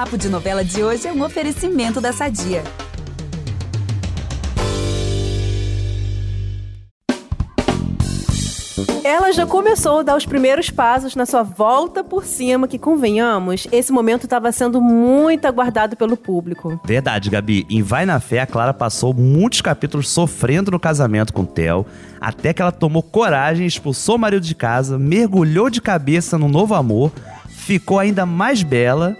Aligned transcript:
Papo 0.00 0.16
de 0.16 0.30
Novela 0.30 0.64
de 0.64 0.82
hoje 0.82 1.06
é 1.06 1.12
um 1.12 1.22
oferecimento 1.22 2.00
da 2.00 2.10
Sadia. 2.10 2.64
Ela 9.04 9.30
já 9.30 9.44
começou 9.44 9.98
a 9.98 10.02
dar 10.02 10.16
os 10.16 10.24
primeiros 10.24 10.70
passos 10.70 11.14
na 11.14 11.26
sua 11.26 11.42
volta 11.42 12.02
por 12.02 12.24
cima, 12.24 12.66
que 12.66 12.78
convenhamos, 12.78 13.68
esse 13.70 13.92
momento 13.92 14.24
estava 14.24 14.50
sendo 14.52 14.80
muito 14.80 15.44
aguardado 15.44 15.98
pelo 15.98 16.16
público. 16.16 16.80
Verdade, 16.82 17.28
Gabi. 17.28 17.66
Em 17.68 17.82
Vai 17.82 18.06
na 18.06 18.18
Fé, 18.20 18.40
a 18.40 18.46
Clara 18.46 18.72
passou 18.72 19.12
muitos 19.12 19.60
capítulos 19.60 20.08
sofrendo 20.08 20.70
no 20.70 20.80
casamento 20.80 21.34
com 21.34 21.42
o 21.42 21.46
Theo, 21.46 21.84
até 22.18 22.54
que 22.54 22.62
ela 22.62 22.72
tomou 22.72 23.02
coragem, 23.02 23.66
expulsou 23.66 24.16
o 24.16 24.18
marido 24.18 24.46
de 24.46 24.54
casa, 24.54 24.98
mergulhou 24.98 25.68
de 25.68 25.82
cabeça 25.82 26.38
no 26.38 26.48
novo 26.48 26.72
amor, 26.72 27.12
ficou 27.50 27.98
ainda 27.98 28.24
mais 28.24 28.62
bela 28.62 29.14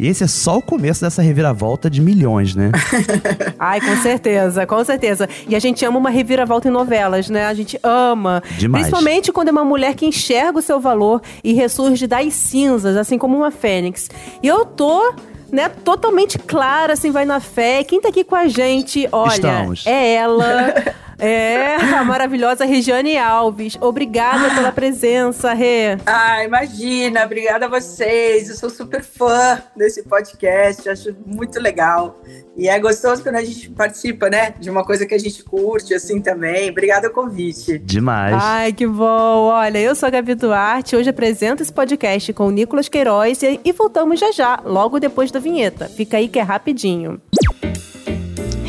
e 0.00 0.08
esse 0.08 0.24
é 0.24 0.26
só 0.26 0.56
o 0.56 0.62
começo 0.62 1.02
dessa 1.02 1.20
reviravolta 1.20 1.90
de 1.90 2.00
milhões, 2.00 2.54
né? 2.54 2.72
Ai, 3.58 3.82
com 3.82 3.94
certeza, 3.96 4.66
com 4.66 4.82
certeza. 4.82 5.28
E 5.46 5.54
a 5.54 5.58
gente 5.58 5.84
ama 5.84 5.98
uma 5.98 6.08
reviravolta 6.08 6.68
em 6.68 6.70
novelas, 6.70 7.28
né? 7.28 7.44
A 7.44 7.52
gente 7.52 7.78
ama. 7.82 8.42
Demais. 8.56 8.86
Principalmente 8.86 9.30
quando 9.30 9.48
é 9.48 9.50
uma 9.50 9.64
mulher 9.64 9.94
que 9.94 10.06
enxerga 10.06 10.58
o 10.58 10.62
seu 10.62 10.80
valor 10.80 11.20
e 11.44 11.52
ressurge 11.52 12.06
das 12.06 12.32
cinzas, 12.32 12.96
assim 12.96 13.18
como 13.18 13.36
uma 13.36 13.50
fênix. 13.50 14.08
E 14.42 14.48
eu 14.48 14.64
tô 14.64 15.12
né, 15.52 15.68
totalmente 15.68 16.38
clara, 16.38 16.94
assim, 16.94 17.10
vai 17.10 17.26
na 17.26 17.38
fé. 17.38 17.84
Quem 17.84 18.00
tá 18.00 18.08
aqui 18.08 18.24
com 18.24 18.34
a 18.34 18.48
gente, 18.48 19.06
olha, 19.12 19.34
Estamos. 19.34 19.86
é 19.86 20.14
ela. 20.14 20.74
É, 21.20 21.76
a 21.76 22.04
maravilhosa 22.04 22.64
Regiane 22.64 23.18
Alves. 23.18 23.76
Obrigada 23.80 24.54
pela 24.54 24.72
presença, 24.72 25.52
Rê. 25.52 25.98
Ah, 26.06 26.42
imagina, 26.44 27.24
obrigada 27.24 27.66
a 27.66 27.68
vocês. 27.68 28.48
Eu 28.48 28.56
sou 28.56 28.70
super 28.70 29.04
fã 29.04 29.62
desse 29.76 30.02
podcast, 30.02 30.88
acho 30.88 31.14
muito 31.26 31.60
legal. 31.60 32.18
E 32.56 32.68
é 32.68 32.78
gostoso 32.78 33.22
quando 33.22 33.36
a 33.36 33.44
gente 33.44 33.70
participa, 33.70 34.28
né, 34.28 34.54
de 34.58 34.70
uma 34.70 34.84
coisa 34.84 35.06
que 35.06 35.14
a 35.14 35.18
gente 35.18 35.42
curte, 35.44 35.94
assim 35.94 36.20
também. 36.20 36.70
Obrigada 36.70 37.08
ao 37.08 37.12
convite. 37.12 37.78
Demais. 37.78 38.34
Ai, 38.38 38.72
que 38.72 38.86
bom. 38.86 39.48
Olha, 39.50 39.78
eu 39.78 39.94
sou 39.94 40.06
a 40.06 40.10
Gabi 40.10 40.34
Duarte. 40.34 40.96
Hoje 40.96 41.10
apresento 41.10 41.62
esse 41.62 41.72
podcast 41.72 42.32
com 42.32 42.46
o 42.46 42.50
Nicolas 42.50 42.88
Queiroz 42.88 43.42
e, 43.42 43.72
voltamos 43.72 44.18
já 44.18 44.32
já, 44.32 44.60
logo 44.64 44.98
depois 44.98 45.30
da 45.30 45.38
vinheta. 45.40 45.86
Fica 45.86 46.16
aí 46.16 46.28
que 46.28 46.38
é 46.38 46.42
rapidinho. 46.42 47.20
É 47.62 47.69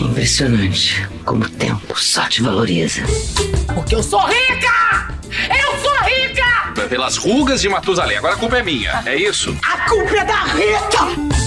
impressionante 0.02 1.08
como 1.26 1.46
o 1.46 1.50
tempo 1.50 2.00
só 2.00 2.28
te 2.28 2.42
valoriza. 2.42 3.02
Porque 3.74 3.96
eu 3.96 4.04
sou 4.04 4.20
rica! 4.22 5.08
Eu 5.50 5.80
sou 5.80 5.96
rica! 6.04 6.88
Pelas 6.90 7.18
rugas 7.18 7.62
de 7.62 7.70
Matusalém. 7.70 8.18
Agora 8.18 8.34
a 8.34 8.38
culpa 8.38 8.58
é 8.58 8.64
minha, 8.64 9.02
é 9.06 9.16
isso? 9.16 9.56
A 9.64 9.90
culpa 9.90 10.18
é 10.18 10.26
da 10.26 10.44
Rita! 10.46 11.42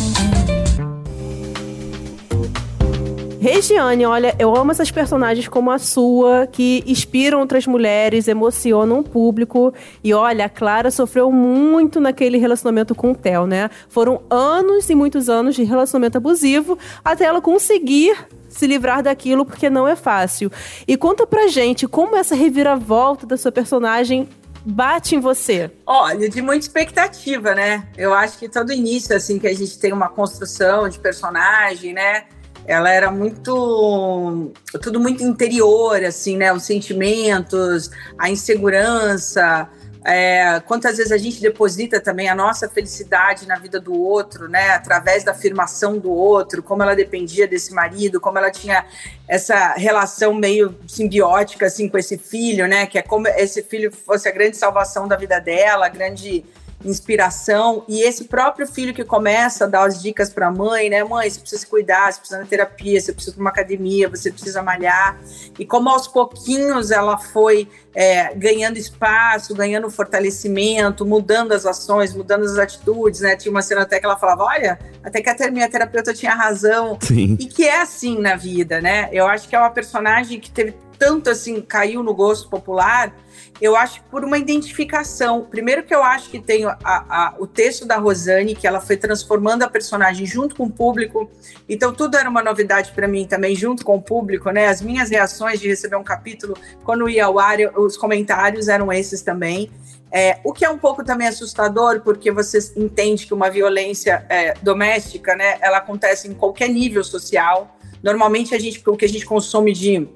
Regiane, 3.44 4.06
olha, 4.06 4.34
eu 4.38 4.56
amo 4.56 4.70
essas 4.70 4.90
personagens 4.90 5.46
como 5.48 5.70
a 5.70 5.78
sua, 5.78 6.46
que 6.46 6.82
inspiram 6.86 7.40
outras 7.40 7.66
mulheres, 7.66 8.26
emocionam 8.26 9.00
o 9.00 9.04
público. 9.04 9.74
E 10.02 10.14
olha, 10.14 10.46
a 10.46 10.48
Clara 10.48 10.90
sofreu 10.90 11.30
muito 11.30 12.00
naquele 12.00 12.38
relacionamento 12.38 12.94
com 12.94 13.10
o 13.10 13.14
Theo, 13.14 13.46
né? 13.46 13.68
Foram 13.86 14.22
anos 14.30 14.88
e 14.88 14.94
muitos 14.94 15.28
anos 15.28 15.54
de 15.54 15.62
relacionamento 15.62 16.16
abusivo 16.16 16.78
até 17.04 17.26
ela 17.26 17.42
conseguir 17.42 18.16
se 18.54 18.66
livrar 18.66 19.02
daquilo, 19.02 19.44
porque 19.44 19.68
não 19.68 19.86
é 19.86 19.96
fácil. 19.96 20.50
E 20.86 20.96
conta 20.96 21.26
pra 21.26 21.48
gente 21.48 21.86
como 21.86 22.16
essa 22.16 22.34
reviravolta 22.34 23.26
da 23.26 23.36
sua 23.36 23.52
personagem 23.52 24.28
bate 24.64 25.14
em 25.14 25.20
você. 25.20 25.70
Olha, 25.84 26.28
de 26.28 26.40
muita 26.40 26.64
expectativa, 26.64 27.54
né? 27.54 27.86
Eu 27.96 28.14
acho 28.14 28.38
que 28.38 28.48
todo 28.48 28.72
início, 28.72 29.14
assim, 29.14 29.38
que 29.38 29.46
a 29.46 29.54
gente 29.54 29.78
tem 29.78 29.92
uma 29.92 30.08
construção 30.08 30.88
de 30.88 30.98
personagem, 30.98 31.92
né? 31.92 32.24
Ela 32.66 32.90
era 32.90 33.10
muito. 33.10 34.52
tudo 34.80 34.98
muito 34.98 35.22
interior, 35.22 36.02
assim, 36.02 36.36
né? 36.38 36.52
Os 36.52 36.62
sentimentos, 36.62 37.90
a 38.18 38.30
insegurança. 38.30 39.68
É, 40.06 40.60
quantas 40.66 40.98
vezes 40.98 41.10
a 41.10 41.16
gente 41.16 41.40
deposita 41.40 41.98
também 41.98 42.28
a 42.28 42.34
nossa 42.34 42.68
felicidade 42.68 43.48
na 43.48 43.56
vida 43.56 43.80
do 43.80 43.98
outro, 43.98 44.48
né? 44.48 44.70
Através 44.70 45.24
da 45.24 45.32
afirmação 45.32 45.98
do 45.98 46.12
outro, 46.12 46.62
como 46.62 46.82
ela 46.82 46.94
dependia 46.94 47.48
desse 47.48 47.72
marido, 47.72 48.20
como 48.20 48.36
ela 48.36 48.50
tinha 48.50 48.84
essa 49.26 49.72
relação 49.72 50.34
meio 50.34 50.78
simbiótica 50.86 51.66
assim 51.66 51.88
com 51.88 51.96
esse 51.96 52.18
filho, 52.18 52.68
né? 52.68 52.84
Que 52.84 52.98
é 52.98 53.02
como 53.02 53.26
esse 53.28 53.62
filho 53.62 53.90
fosse 53.90 54.28
a 54.28 54.32
grande 54.32 54.58
salvação 54.58 55.08
da 55.08 55.16
vida 55.16 55.40
dela, 55.40 55.86
a 55.86 55.88
grande 55.88 56.44
inspiração 56.84 57.84
e 57.88 58.02
esse 58.02 58.24
próprio 58.24 58.66
filho 58.66 58.92
que 58.92 59.04
começa 59.04 59.64
a 59.64 59.68
dar 59.68 59.84
as 59.84 60.02
dicas 60.02 60.30
para 60.30 60.48
a 60.48 60.50
mãe, 60.50 60.90
né? 60.90 61.02
Mãe, 61.02 61.28
você 61.28 61.40
precisa 61.40 61.60
se 61.60 61.66
cuidar, 61.66 62.12
você 62.12 62.18
precisa 62.18 62.40
na 62.40 62.46
terapia, 62.46 63.00
você 63.00 63.12
precisa 63.12 63.36
ir 63.36 63.40
uma 63.40 63.50
academia, 63.50 64.08
você 64.08 64.30
precisa 64.30 64.62
malhar. 64.62 65.18
E 65.58 65.64
como 65.64 65.88
aos 65.88 66.06
pouquinhos 66.06 66.90
ela 66.90 67.18
foi 67.18 67.68
é, 67.94 68.34
ganhando 68.34 68.76
espaço, 68.76 69.54
ganhando 69.54 69.88
fortalecimento, 69.90 71.06
mudando 71.06 71.52
as 71.52 71.64
ações, 71.64 72.12
mudando 72.12 72.44
as 72.44 72.58
atitudes, 72.58 73.20
né? 73.20 73.36
Tinha 73.36 73.50
uma 73.50 73.62
cena 73.62 73.82
até 73.82 74.00
que 74.00 74.06
ela 74.06 74.16
falava, 74.16 74.44
olha, 74.44 74.78
até 75.02 75.20
que 75.20 75.30
a 75.30 75.50
minha 75.50 75.68
terapeuta 75.68 76.12
tinha 76.12 76.34
razão. 76.34 76.98
Sim. 77.00 77.36
E 77.38 77.46
que 77.46 77.64
é 77.64 77.80
assim 77.80 78.18
na 78.20 78.36
vida, 78.36 78.80
né? 78.80 79.08
Eu 79.12 79.26
acho 79.26 79.48
que 79.48 79.54
é 79.54 79.58
uma 79.58 79.70
personagem 79.70 80.40
que 80.40 80.50
teve 80.50 80.74
tanto 81.04 81.28
assim, 81.28 81.60
caiu 81.60 82.02
no 82.02 82.14
gosto 82.14 82.48
popular, 82.48 83.14
eu 83.60 83.76
acho 83.76 84.02
por 84.04 84.24
uma 84.24 84.38
identificação. 84.38 85.46
Primeiro 85.50 85.82
que 85.82 85.94
eu 85.94 86.02
acho 86.02 86.30
que 86.30 86.40
tem 86.40 86.64
a, 86.64 86.78
a, 86.82 87.34
o 87.38 87.46
texto 87.46 87.84
da 87.84 87.98
Rosane, 87.98 88.54
que 88.54 88.66
ela 88.66 88.80
foi 88.80 88.96
transformando 88.96 89.62
a 89.64 89.68
personagem 89.68 90.24
junto 90.24 90.56
com 90.56 90.64
o 90.64 90.70
público. 90.70 91.30
Então 91.68 91.92
tudo 91.92 92.16
era 92.16 92.28
uma 92.28 92.42
novidade 92.42 92.90
para 92.92 93.06
mim 93.06 93.26
também, 93.26 93.54
junto 93.54 93.84
com 93.84 93.96
o 93.96 94.02
público, 94.02 94.50
né? 94.50 94.66
As 94.68 94.80
minhas 94.80 95.10
reações 95.10 95.60
de 95.60 95.68
receber 95.68 95.96
um 95.96 96.02
capítulo, 96.02 96.56
quando 96.84 97.06
ia 97.06 97.26
ao 97.26 97.38
ar, 97.38 97.60
eu- 97.60 97.72
os 97.76 97.98
comentários 97.98 98.68
eram 98.68 98.90
esses 98.90 99.20
também. 99.20 99.70
É, 100.10 100.38
o 100.42 100.54
que 100.54 100.64
é 100.64 100.70
um 100.70 100.78
pouco 100.78 101.04
também 101.04 101.28
assustador, 101.28 102.00
porque 102.00 102.30
você 102.30 102.58
entende 102.76 103.26
que 103.26 103.34
uma 103.34 103.50
violência 103.50 104.24
é, 104.30 104.54
doméstica, 104.62 105.36
né, 105.36 105.58
ela 105.60 105.76
acontece 105.78 106.28
em 106.28 106.32
qualquer 106.32 106.70
nível 106.70 107.04
social. 107.04 107.76
Normalmente 108.02 108.54
a 108.54 108.58
gente, 108.58 108.82
o 108.86 108.96
que 108.96 109.04
a 109.04 109.08
gente 109.08 109.26
consome 109.26 109.72
de 109.74 110.08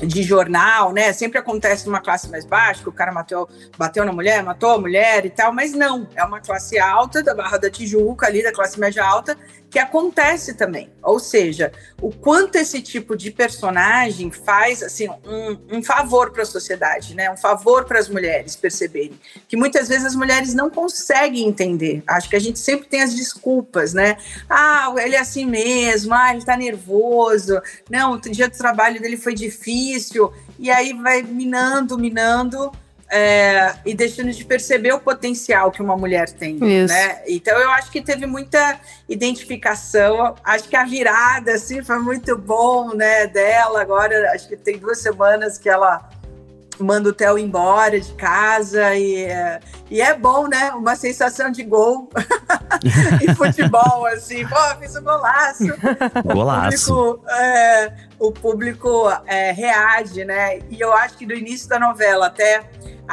de 0.00 0.22
jornal, 0.22 0.92
né? 0.92 1.12
Sempre 1.12 1.38
acontece 1.38 1.86
numa 1.86 2.00
classe 2.00 2.28
mais 2.30 2.44
baixa, 2.44 2.82
que 2.82 2.88
o 2.88 2.92
cara 2.92 3.12
matou, 3.12 3.48
bateu 3.76 4.04
na 4.04 4.12
mulher, 4.12 4.42
matou 4.42 4.70
a 4.70 4.78
mulher 4.78 5.24
e 5.26 5.30
tal, 5.30 5.52
mas 5.52 5.72
não, 5.72 6.08
é 6.14 6.24
uma 6.24 6.40
classe 6.40 6.78
alta 6.78 7.22
da 7.22 7.34
Barra 7.34 7.58
da 7.58 7.70
Tijuca, 7.70 8.26
ali 8.26 8.42
da 8.42 8.52
classe 8.52 8.78
média 8.80 9.04
alta, 9.04 9.36
que 9.72 9.78
acontece 9.78 10.52
também. 10.52 10.90
Ou 11.02 11.18
seja, 11.18 11.72
o 11.98 12.10
quanto 12.12 12.56
esse 12.56 12.82
tipo 12.82 13.16
de 13.16 13.30
personagem 13.30 14.30
faz 14.30 14.82
assim 14.82 15.08
um, 15.08 15.78
um 15.78 15.82
favor 15.82 16.30
para 16.30 16.42
a 16.42 16.46
sociedade, 16.46 17.16
né? 17.16 17.30
Um 17.30 17.38
favor 17.38 17.86
para 17.86 17.98
as 17.98 18.06
mulheres 18.06 18.54
perceberem 18.54 19.18
que 19.48 19.56
muitas 19.56 19.88
vezes 19.88 20.04
as 20.04 20.14
mulheres 20.14 20.52
não 20.52 20.68
conseguem 20.68 21.48
entender. 21.48 22.02
Acho 22.06 22.28
que 22.28 22.36
a 22.36 22.40
gente 22.40 22.58
sempre 22.58 22.86
tem 22.86 23.00
as 23.00 23.14
desculpas, 23.14 23.94
né? 23.94 24.18
Ah, 24.48 24.92
ele 24.98 25.16
é 25.16 25.20
assim 25.20 25.46
mesmo, 25.46 26.12
ah, 26.12 26.34
ele 26.34 26.44
tá 26.44 26.54
nervoso, 26.54 27.58
não, 27.88 28.12
o 28.12 28.20
dia 28.20 28.50
do 28.50 28.56
trabalho 28.58 29.00
dele 29.00 29.16
foi 29.16 29.34
difícil, 29.34 30.30
e 30.58 30.70
aí 30.70 30.92
vai 30.92 31.22
minando, 31.22 31.98
minando. 31.98 32.70
É, 33.14 33.74
e 33.84 33.92
deixando 33.92 34.32
de 34.32 34.42
perceber 34.42 34.94
o 34.94 34.98
potencial 34.98 35.70
que 35.70 35.82
uma 35.82 35.94
mulher 35.94 36.30
tem, 36.30 36.54
Isso. 36.54 36.94
né? 36.94 37.20
Então 37.28 37.58
eu 37.58 37.70
acho 37.72 37.90
que 37.90 38.00
teve 38.00 38.24
muita 38.24 38.80
identificação. 39.06 40.34
Acho 40.42 40.66
que 40.66 40.74
a 40.74 40.84
virada 40.84 41.52
assim 41.52 41.84
foi 41.84 41.98
muito 41.98 42.38
bom, 42.38 42.94
né? 42.94 43.26
Dela 43.26 43.82
agora, 43.82 44.32
acho 44.32 44.48
que 44.48 44.56
tem 44.56 44.78
duas 44.78 45.02
semanas 45.02 45.58
que 45.58 45.68
ela 45.68 46.08
manda 46.78 47.10
o 47.10 47.12
Theo 47.12 47.36
embora 47.36 48.00
de 48.00 48.12
casa 48.14 48.94
e 48.94 49.24
é, 49.24 49.60
e 49.90 50.00
é 50.00 50.14
bom, 50.14 50.48
né? 50.48 50.72
Uma 50.72 50.96
sensação 50.96 51.50
de 51.50 51.62
gol 51.64 52.08
em 53.20 53.34
futebol, 53.34 54.06
assim, 54.06 54.46
pô, 54.48 54.56
fiz 54.80 54.96
um 54.96 55.02
golaço. 55.02 55.66
Golaço. 56.24 56.94
O 56.94 57.14
público, 57.18 57.30
é, 57.30 57.92
o 58.18 58.32
público 58.32 59.12
é, 59.26 59.52
reage, 59.52 60.24
né? 60.24 60.60
E 60.70 60.80
eu 60.80 60.94
acho 60.94 61.18
que 61.18 61.26
do 61.26 61.34
início 61.34 61.68
da 61.68 61.78
novela 61.78 62.28
até 62.28 62.62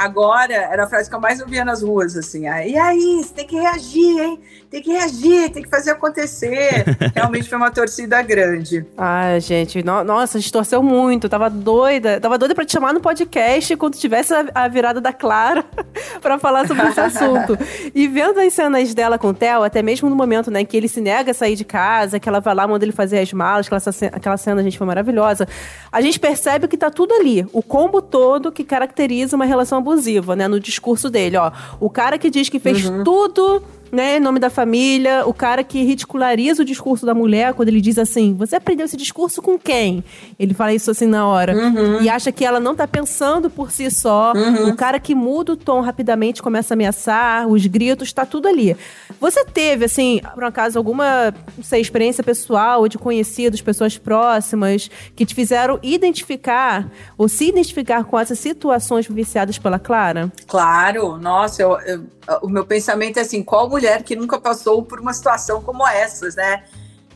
agora 0.04 0.54
era 0.54 0.84
a 0.84 0.88
frase 0.88 1.10
que 1.10 1.16
eu 1.16 1.20
mais 1.20 1.40
ouvia 1.42 1.64
nas 1.66 1.82
ruas, 1.82 2.16
assim. 2.16 2.48
ah, 2.48 2.66
E 2.66 2.78
aí, 2.78 3.22
você 3.24 3.34
tem 3.34 3.48
que 3.48 3.56
reagir, 3.56 4.20
hein? 4.20 4.40
Tem 4.70 4.82
que 4.84 4.92
reagir, 4.92 5.50
tem 5.50 5.64
que 5.64 5.70
fazer 5.70 5.92
acontecer. 5.92 6.86
Realmente 7.16 7.50
foi 7.50 7.58
uma 7.58 7.72
torcida 7.72 8.22
grande. 8.22 8.86
Ai, 8.98 9.40
gente, 9.40 9.84
no- 9.84 10.04
nossa, 10.04 10.38
a 10.38 10.42
gente 10.42 10.52
torceu 10.54 10.84
muito. 10.84 11.28
Tava 11.28 11.50
doida. 11.50 12.20
Tava 12.20 12.38
doida 12.38 12.54
pra 12.54 12.64
te 12.66 12.72
chamar 12.74 12.94
no 12.94 13.02
podcast 13.02 13.76
quando 13.78 13.96
tivesse 13.96 14.32
a, 14.34 14.46
a 14.54 14.68
virada 14.68 15.02
da 15.02 15.12
Clara 15.12 15.66
pra 16.22 16.38
falar 16.38 16.68
sobre 16.68 16.88
esse 16.88 17.00
assunto. 17.00 17.58
E 17.96 18.08
vendo 18.08 18.40
as 18.40 18.54
cenas 18.54 18.94
dela 18.94 19.18
com 19.18 19.30
o 19.30 19.34
Theo, 19.34 19.64
até 19.64 19.82
mesmo 19.82 20.08
no 20.08 20.16
momento, 20.16 20.52
né, 20.52 20.64
que 20.64 20.78
ele 20.78 20.88
se 20.88 21.02
nega 21.02 21.32
a 21.32 21.34
sair 21.34 21.56
de 21.56 21.66
casa, 21.66 22.20
que 22.20 22.30
ela 22.30 22.40
vai 22.40 22.54
lá, 22.54 22.68
manda 22.68 22.86
ele 22.86 22.92
fazer 22.92 23.20
as 23.20 23.34
malas, 23.34 23.66
aquela, 23.68 23.82
aquela 24.14 24.38
cena, 24.38 24.62
gente, 24.62 24.78
foi 24.78 24.86
maravilhosa. 24.86 25.48
A 25.92 26.00
gente 26.00 26.20
percebe 26.20 26.68
que 26.68 26.78
tá 26.78 26.92
tudo 26.92 27.12
ali. 27.16 27.46
O 27.52 27.64
combo 27.64 28.04
todo 28.04 28.52
que 28.52 28.64
caracteriza 28.64 29.36
uma 29.36 29.46
relação 29.46 29.80
abusiva, 29.80 29.89
né, 30.36 30.48
no 30.48 30.60
discurso 30.60 31.10
dele, 31.10 31.38
ó. 31.38 31.52
O 31.80 31.90
cara 31.90 32.18
que 32.18 32.30
diz 32.30 32.50
que 32.50 32.60
fez 32.60 32.84
tudo 33.04 33.64
né, 33.92 34.18
em 34.18 34.20
nome 34.20 34.40
da 34.40 34.50
família, 34.50 35.24
o 35.26 35.34
cara 35.34 35.64
que 35.64 35.84
ridiculariza 35.84 36.62
o 36.62 36.66
discurso 36.66 37.06
da 37.06 37.14
mulher 37.14 37.54
quando 37.54 37.70
ele 37.70 37.82
diz 37.82 37.98
assim: 37.98 38.34
Você 38.36 38.56
aprendeu 38.56 38.86
esse 38.86 38.98
discurso 38.98 39.42
com 39.42 39.58
quem? 39.58 40.04
Ele 40.38 40.54
fala 40.54 40.74
isso 40.74 40.92
assim 40.92 41.06
na 41.08 41.28
hora. 41.28 41.56
Uhum. 41.56 42.02
E 42.02 42.10
acha 42.10 42.32
que 42.32 42.46
ela 42.46 42.60
não 42.60 42.76
tá 42.76 42.88
pensando 42.88 43.50
por 43.50 43.72
si 43.72 43.90
só. 43.92 44.34
O 44.68 44.76
cara 44.76 45.00
que 45.00 45.14
muda 45.16 45.54
o 45.54 45.58
tom 45.58 45.82
rapidamente, 45.82 46.42
começa 46.42 46.74
a 46.74 46.76
ameaçar, 46.76 47.48
os 47.48 47.66
gritos, 47.66 48.12
tá 48.14 48.26
tudo 48.26 48.48
ali. 48.48 48.76
Você 49.20 49.44
teve, 49.46 49.86
assim, 49.86 50.22
por 50.34 50.44
acaso, 50.44 50.78
alguma, 50.78 51.34
sei, 51.64 51.82
experiência 51.82 52.24
pessoal 52.24 52.82
ou 52.82 52.88
de 52.88 52.98
conhecidos, 52.98 53.62
pessoas 53.62 53.98
próximas, 53.98 54.90
que 55.16 55.26
te 55.26 55.34
fizeram 55.36 55.80
identificar 55.82 56.90
ou 57.18 57.28
se 57.28 57.48
identificar 57.50 58.04
com 58.04 58.20
essas 58.20 58.40
situações 58.40 59.08
viciadas 59.08 59.58
pela 59.58 59.80
Clara? 59.80 60.32
Claro, 60.48 61.18
nossa, 61.18 61.62
eu- 61.62 61.78
eu- 61.86 62.04
o 62.42 62.50
meu 62.50 62.66
pensamento 62.66 63.18
é 63.18 63.22
assim: 63.22 63.42
qual 63.44 63.68
mulher 63.80 64.04
que 64.04 64.16
nunca 64.16 64.38
passou 64.38 64.84
por 64.84 65.00
uma 65.00 65.14
situação 65.14 65.62
como 65.62 65.88
essas, 65.88 66.36
né? 66.36 66.64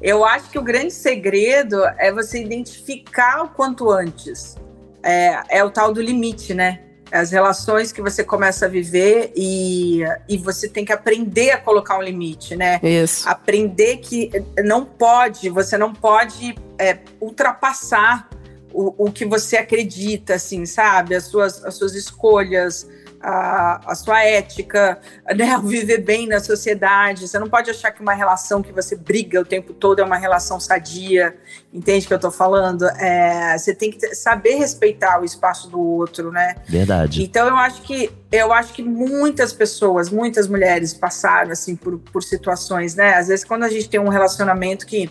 Eu 0.02 0.24
acho 0.24 0.50
que 0.50 0.58
o 0.58 0.62
grande 0.62 0.92
segredo 0.92 1.84
é 1.98 2.12
você 2.12 2.42
identificar 2.42 3.44
o 3.44 3.50
quanto 3.50 3.92
antes. 3.92 4.56
É, 5.04 5.58
é 5.60 5.64
o 5.64 5.70
tal 5.70 5.94
do 5.94 6.02
limite, 6.02 6.54
né? 6.54 6.80
As 7.12 7.32
relações 7.32 7.92
que 7.92 8.02
você 8.02 8.24
começa 8.24 8.66
a 8.66 8.70
viver 8.70 9.32
e, 9.36 10.02
e 10.28 10.38
você 10.38 10.68
tem 10.68 10.84
que 10.84 10.92
aprender 10.92 11.52
a 11.52 11.58
colocar 11.58 11.98
um 11.98 12.02
limite, 12.02 12.56
né? 12.56 12.80
Isso. 12.82 13.30
aprender 13.30 13.98
que 13.98 14.32
não 14.64 14.84
pode, 14.86 15.50
você 15.50 15.78
não 15.78 15.94
pode 15.94 16.56
é, 16.80 17.00
ultrapassar 17.22 18.30
o, 18.74 19.06
o 19.06 19.12
que 19.12 19.26
você 19.26 19.58
acredita, 19.58 20.36
assim, 20.36 20.66
sabe? 20.66 21.14
As 21.14 21.26
suas, 21.26 21.64
as 21.64 21.76
suas 21.76 21.94
escolhas, 21.94 22.88
a, 23.24 23.92
a 23.92 23.96
sua 23.96 24.22
ética, 24.24 25.00
né? 25.34 25.58
Viver 25.64 26.00
bem 26.00 26.28
na 26.28 26.42
sociedade. 26.42 27.28
Você 27.28 27.40
não 27.40 27.50
pode 27.50 27.72
achar 27.72 27.92
que 27.92 28.02
uma 28.02 28.14
relação 28.14 28.62
que 28.62 28.74
você 28.74 28.98
briga 28.98 29.40
o 29.40 29.46
tempo 29.46 29.74
todo 29.74 30.00
é 30.00 30.04
uma 30.04 30.18
relação 30.18 30.60
sadia. 30.60 31.36
Entende 31.74 32.06
o 32.06 32.08
que 32.08 32.14
eu 32.14 32.20
tô 32.20 32.30
falando? 32.30 32.86
É, 32.86 33.58
você 33.58 33.74
tem 33.74 33.90
que 33.90 34.16
saber 34.16 34.56
respeitar 34.58 35.20
o 35.20 35.26
espaço 35.26 35.68
do 35.68 35.80
outro, 35.80 36.32
né? 36.32 36.56
Verdade. 36.70 37.24
Então 37.24 37.48
eu 37.48 37.58
acho 37.58 37.82
que 37.82 38.12
eu 38.32 38.54
acho 38.54 38.74
que 38.74 38.84
muitas 38.84 39.52
pessoas, 39.52 40.10
muitas 40.10 40.48
mulheres 40.48 40.94
passaram 40.94 41.52
assim 41.52 41.76
por, 41.76 41.98
por 41.98 42.22
situações, 42.22 42.94
né? 42.94 43.16
Às 43.16 43.28
vezes 43.28 43.44
quando 43.44 43.64
a 43.64 43.70
gente 43.70 43.90
tem 43.90 44.00
um 44.00 44.08
relacionamento 44.08 44.86
que 44.86 45.10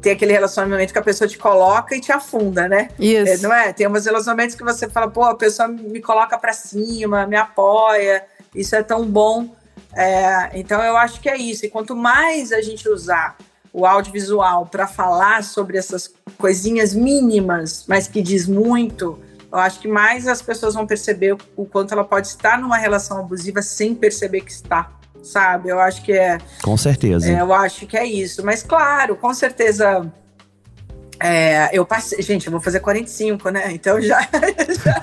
tem 0.00 0.12
aquele 0.12 0.32
relacionamento 0.32 0.92
que 0.92 0.98
a 0.98 1.02
pessoa 1.02 1.26
te 1.26 1.38
coloca 1.38 1.96
e 1.96 2.00
te 2.00 2.12
afunda, 2.12 2.68
né? 2.68 2.88
É, 3.00 3.04
Isso. 3.04 3.42
não 3.42 3.52
é? 3.52 3.72
Tem 3.72 3.88
uns 3.88 4.04
relacionamentos 4.04 4.54
que 4.54 4.62
você 4.62 4.88
fala, 4.88 5.10
pô, 5.10 5.24
a 5.24 5.34
pessoa 5.34 5.66
me 5.66 6.00
coloca 6.00 6.38
pra 6.38 6.52
cima, 6.52 7.26
me 7.26 7.36
apoia, 7.36 8.24
isso 8.54 8.76
é 8.76 8.82
tão 8.82 9.04
bom. 9.04 9.48
É, 9.92 10.50
então 10.54 10.80
eu 10.82 10.96
acho 10.96 11.20
que 11.20 11.28
é 11.28 11.36
isso. 11.36 11.66
E 11.66 11.68
quanto 11.68 11.96
mais 11.96 12.52
a 12.52 12.60
gente 12.60 12.88
usar 12.88 13.36
o 13.76 13.84
audiovisual 13.84 14.64
para 14.64 14.86
falar 14.86 15.44
sobre 15.44 15.76
essas 15.76 16.10
coisinhas 16.38 16.94
mínimas, 16.94 17.84
mas 17.86 18.08
que 18.08 18.22
diz 18.22 18.48
muito, 18.48 19.18
eu 19.52 19.58
acho 19.58 19.80
que 19.80 19.86
mais 19.86 20.26
as 20.26 20.40
pessoas 20.40 20.72
vão 20.72 20.86
perceber 20.86 21.36
o 21.54 21.66
quanto 21.66 21.92
ela 21.92 22.02
pode 22.02 22.26
estar 22.28 22.58
numa 22.58 22.78
relação 22.78 23.18
abusiva 23.18 23.60
sem 23.60 23.94
perceber 23.94 24.40
que 24.40 24.50
está, 24.50 24.90
sabe? 25.22 25.68
Eu 25.68 25.78
acho 25.78 26.02
que 26.02 26.12
é, 26.12 26.38
Com 26.62 26.74
certeza. 26.78 27.30
é, 27.30 27.38
eu 27.38 27.52
acho 27.52 27.86
que 27.86 27.98
é 27.98 28.06
isso. 28.06 28.42
Mas 28.42 28.62
claro, 28.62 29.14
com 29.14 29.34
certeza. 29.34 30.10
é, 31.20 31.68
eu 31.70 31.84
passei, 31.84 32.22
gente, 32.22 32.46
eu 32.46 32.52
vou 32.52 32.62
fazer 32.62 32.80
45, 32.80 33.50
né? 33.50 33.72
Então 33.72 34.00
já, 34.00 34.22
já 34.82 35.00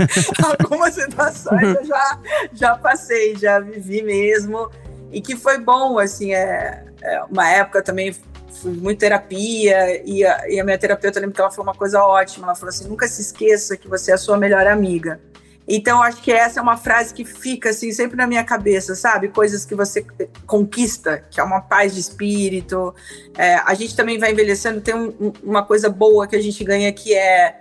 algumas 0.50 0.96
situações 0.96 1.76
eu 1.76 1.86
já, 1.86 2.20
já 2.52 2.76
passei, 2.76 3.36
já 3.36 3.60
vivi 3.60 4.02
mesmo. 4.02 4.68
E 5.12 5.22
que 5.22 5.36
foi 5.36 5.60
bom, 5.60 6.00
assim, 6.00 6.34
é, 6.34 6.86
é 7.04 7.24
uma 7.26 7.48
época 7.48 7.84
também 7.84 8.16
fui 8.62 8.72
muito 8.74 9.00
terapia, 9.00 10.02
e 10.08 10.24
a, 10.26 10.50
e 10.50 10.60
a 10.60 10.64
minha 10.64 10.78
terapeuta, 10.78 11.18
eu 11.18 11.22
lembro 11.22 11.36
que 11.36 11.42
ela 11.42 11.52
falou 11.52 11.66
uma 11.72 11.76
coisa 11.78 12.02
ótima, 12.04 12.48
ela 12.48 12.56
falou 12.56 12.70
assim, 12.70 12.88
nunca 12.88 13.08
se 13.08 13.22
esqueça 13.22 13.76
que 13.78 13.88
você 13.88 14.12
é 14.12 14.14
a 14.14 14.18
sua 14.18 14.38
melhor 14.38 14.66
amiga. 14.68 15.20
Então, 15.66 16.04
acho 16.04 16.22
que 16.22 16.30
essa 16.32 16.60
é 16.60 16.64
uma 16.64 16.76
frase 16.76 17.14
que 17.14 17.24
fica, 17.24 17.70
assim, 17.70 17.90
sempre 17.94 18.18
na 18.18 18.28
minha 18.28 18.44
cabeça, 18.44 18.96
sabe? 18.96 19.30
Coisas 19.30 19.64
que 19.64 19.74
você 19.74 20.06
conquista, 20.46 21.24
que 21.32 21.40
é 21.40 21.44
uma 21.44 21.62
paz 21.62 21.94
de 21.94 22.02
espírito. 22.02 22.94
É, 23.38 23.56
a 23.56 23.74
gente 23.74 23.96
também 23.96 24.18
vai 24.20 24.32
envelhecendo, 24.34 24.82
tem 24.82 24.94
um- 24.94 25.14
um- 25.20 25.34
uma 25.42 25.64
coisa 25.64 25.90
boa 25.90 26.28
que 26.28 26.36
a 26.36 26.42
gente 26.42 26.62
ganha 26.66 26.92
que 26.92 27.14
é 27.16 27.60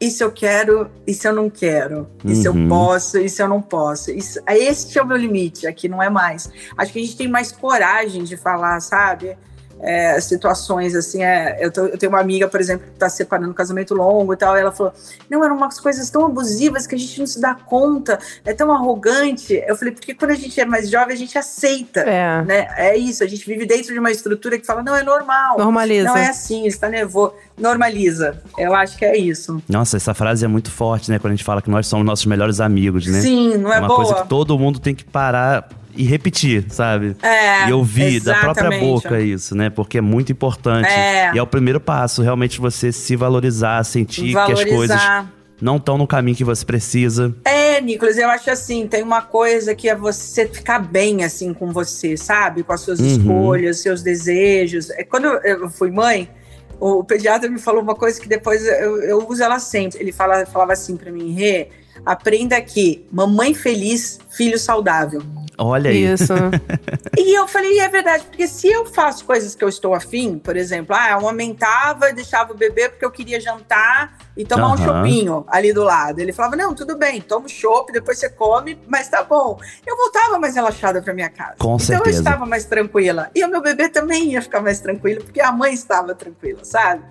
isso 0.00 0.22
eu 0.22 0.30
quero, 0.30 0.90
isso 1.06 1.26
eu 1.26 1.32
não 1.32 1.48
quero. 1.50 2.06
Isso 2.24 2.46
eu 2.46 2.52
Uhum. 2.52 2.68
posso, 2.68 3.18
isso 3.18 3.40
eu 3.42 3.48
não 3.48 3.60
posso. 3.62 4.10
Isso, 4.12 4.38
este 4.46 4.98
é 4.98 5.02
o 5.02 5.06
meu 5.06 5.16
limite, 5.16 5.66
aqui 5.66 5.88
não 5.88 6.02
é 6.02 6.08
mais. 6.10 6.48
Acho 6.76 6.92
que 6.92 6.98
a 7.00 7.02
gente 7.02 7.16
tem 7.16 7.26
mais 7.28 7.50
coragem 7.50 8.22
de 8.24 8.36
falar, 8.36 8.78
sabe? 8.80 9.36
É, 9.80 10.20
situações 10.20 10.94
assim, 10.96 11.22
é, 11.22 11.56
eu, 11.60 11.70
tô- 11.70 11.86
eu 11.86 11.96
tenho 11.96 12.10
uma 12.10 12.20
amiga, 12.20 12.48
por 12.48 12.60
exemplo, 12.60 12.86
que 12.86 12.92
está 12.94 13.08
separando 13.08 13.50
um 13.50 13.54
casamento 13.54 13.94
longo 13.94 14.32
e 14.34 14.36
tal, 14.36 14.56
e 14.56 14.60
ela 14.60 14.72
falou: 14.72 14.92
Não, 15.30 15.44
eram 15.44 15.56
umas 15.56 15.78
coisas 15.78 16.10
tão 16.10 16.26
abusivas 16.26 16.86
que 16.86 16.94
a 16.94 16.98
gente 16.98 17.18
não 17.20 17.26
se 17.26 17.40
dá 17.40 17.54
conta, 17.54 18.18
é 18.44 18.52
tão 18.52 18.72
arrogante. 18.72 19.54
Eu 19.66 19.76
falei: 19.76 19.94
Porque 19.94 20.14
quando 20.14 20.32
a 20.32 20.34
gente 20.34 20.60
é 20.60 20.64
mais 20.64 20.90
jovem, 20.90 21.14
a 21.14 21.18
gente 21.18 21.38
aceita. 21.38 22.00
É. 22.00 22.42
Né? 22.44 22.68
É 22.76 22.96
isso, 22.96 23.22
a 23.22 23.26
gente 23.26 23.46
vive 23.46 23.66
dentro 23.66 23.92
de 23.92 23.98
uma 23.98 24.10
estrutura 24.10 24.58
que 24.58 24.66
fala: 24.66 24.82
Não, 24.82 24.96
é 24.96 25.02
normal. 25.02 25.58
Normaliza. 25.58 26.08
Não 26.08 26.16
é 26.16 26.28
assim, 26.28 26.66
está 26.66 26.88
nervoso. 26.88 27.34
Normaliza. 27.56 28.42
Eu 28.56 28.74
acho 28.74 28.96
que 28.96 29.04
é 29.04 29.16
isso. 29.16 29.62
Nossa, 29.68 29.96
essa 29.96 30.14
frase 30.14 30.44
é 30.44 30.48
muito 30.48 30.70
forte, 30.70 31.10
né? 31.10 31.18
Quando 31.18 31.32
a 31.32 31.36
gente 31.36 31.44
fala 31.44 31.62
que 31.62 31.70
nós 31.70 31.86
somos 31.86 32.04
nossos 32.06 32.26
melhores 32.26 32.60
amigos, 32.60 33.06
né? 33.06 33.20
Sim, 33.20 33.56
não 33.58 33.72
é 33.72 33.78
uma 33.78 33.88
boa? 33.88 34.04
coisa 34.04 34.22
que 34.22 34.28
todo 34.28 34.58
mundo 34.58 34.78
tem 34.80 34.94
que 34.94 35.04
parar 35.04 35.68
e 35.98 36.04
repetir, 36.04 36.64
sabe? 36.70 37.16
É, 37.22 37.68
e 37.68 37.72
ouvir 37.72 38.20
da 38.20 38.34
própria 38.34 38.62
exatamente. 38.68 38.80
boca 38.84 39.20
isso, 39.20 39.54
né? 39.54 39.68
Porque 39.68 39.98
é 39.98 40.00
muito 40.00 40.30
importante. 40.32 40.88
É. 40.88 41.32
E 41.34 41.38
é 41.38 41.42
o 41.42 41.46
primeiro 41.46 41.80
passo, 41.80 42.22
realmente 42.22 42.60
você 42.60 42.92
se 42.92 43.16
valorizar, 43.16 43.82
sentir 43.84 44.32
que 44.32 44.36
as 44.38 44.64
coisas 44.64 44.96
Valorizar. 44.96 45.32
não 45.60 45.76
estão 45.76 45.98
no 45.98 46.06
caminho 46.06 46.36
que 46.36 46.44
você 46.44 46.64
precisa. 46.64 47.34
É, 47.44 47.80
Nicolas, 47.80 48.16
eu 48.16 48.28
acho 48.30 48.50
assim, 48.50 48.86
tem 48.86 49.02
uma 49.02 49.22
coisa 49.22 49.74
que 49.74 49.88
é 49.88 49.94
você 49.94 50.46
ficar 50.46 50.78
bem 50.78 51.24
assim 51.24 51.52
com 51.52 51.72
você, 51.72 52.16
sabe? 52.16 52.62
Com 52.62 52.72
as 52.72 52.80
suas 52.80 53.00
Uhum. 53.00 53.06
escolhas, 53.06 53.78
seus 53.80 54.02
desejos. 54.02 54.90
É, 54.90 55.02
Quando 55.04 55.26
eu- 55.26 55.68
fui 55.68 55.90
mãe, 55.90 56.28
o 56.80 57.02
pediatra 57.02 57.50
me 57.50 57.58
falou 57.58 57.82
uma 57.82 57.94
coisa 57.96 58.20
que 58.20 58.28
depois 58.28 58.64
eu, 58.64 59.02
eu 59.02 59.28
uso 59.28 59.42
ela 59.42 59.58
sempre. 59.58 59.98
Ele 60.00 60.12
fala, 60.12 60.46
falava 60.46 60.72
assim 60.72 60.96
pra 60.96 61.10
mim, 61.10 61.32
Rê, 61.32 61.68
aprenda 62.06 62.60
que 62.60 63.04
mamãe 63.10 63.52
feliz, 63.52 64.20
filho 64.30 64.56
saudável. 64.58 65.20
Olha 65.58 65.90
aí. 65.90 66.04
Isso. 66.12 66.32
E 67.18 67.34
eu 67.36 67.48
falei, 67.48 67.80
é 67.80 67.88
verdade, 67.88 68.24
porque 68.24 68.46
se 68.46 68.68
eu 68.68 68.86
faço 68.86 69.24
coisas 69.24 69.54
que 69.54 69.64
eu 69.64 69.68
estou 69.68 69.92
afim, 69.92 70.38
por 70.38 70.56
exemplo, 70.56 70.94
ah, 70.96 71.10
eu 71.10 71.18
amamentava 71.18 72.08
e 72.08 72.12
deixava 72.12 72.52
o 72.52 72.56
bebê 72.56 72.88
porque 72.88 73.04
eu 73.04 73.10
queria 73.10 73.40
jantar 73.40 74.16
e 74.36 74.44
tomar 74.44 74.68
um 74.68 74.74
Aham. 74.74 75.02
chopinho 75.02 75.44
ali 75.48 75.72
do 75.72 75.82
lado. 75.82 76.20
Ele 76.20 76.32
falava, 76.32 76.54
não, 76.54 76.74
tudo 76.74 76.96
bem, 76.96 77.20
toma 77.20 77.46
o 77.46 77.48
chopp, 77.48 77.92
depois 77.92 78.18
você 78.18 78.30
come, 78.30 78.78
mas 78.86 79.08
tá 79.08 79.24
bom. 79.24 79.58
Eu 79.84 79.96
voltava 79.96 80.38
mais 80.38 80.54
relaxada 80.54 81.02
para 81.02 81.12
minha 81.12 81.28
casa. 81.28 81.56
Com 81.58 81.74
então 81.74 81.78
certeza. 81.78 82.18
eu 82.18 82.20
estava 82.20 82.46
mais 82.46 82.64
tranquila. 82.64 83.30
E 83.34 83.44
o 83.44 83.48
meu 83.48 83.60
bebê 83.60 83.88
também 83.88 84.32
ia 84.32 84.40
ficar 84.40 84.60
mais 84.60 84.80
tranquilo, 84.80 85.24
porque 85.24 85.40
a 85.40 85.50
mãe 85.50 85.74
estava 85.74 86.14
tranquila, 86.14 86.64
sabe? 86.64 87.02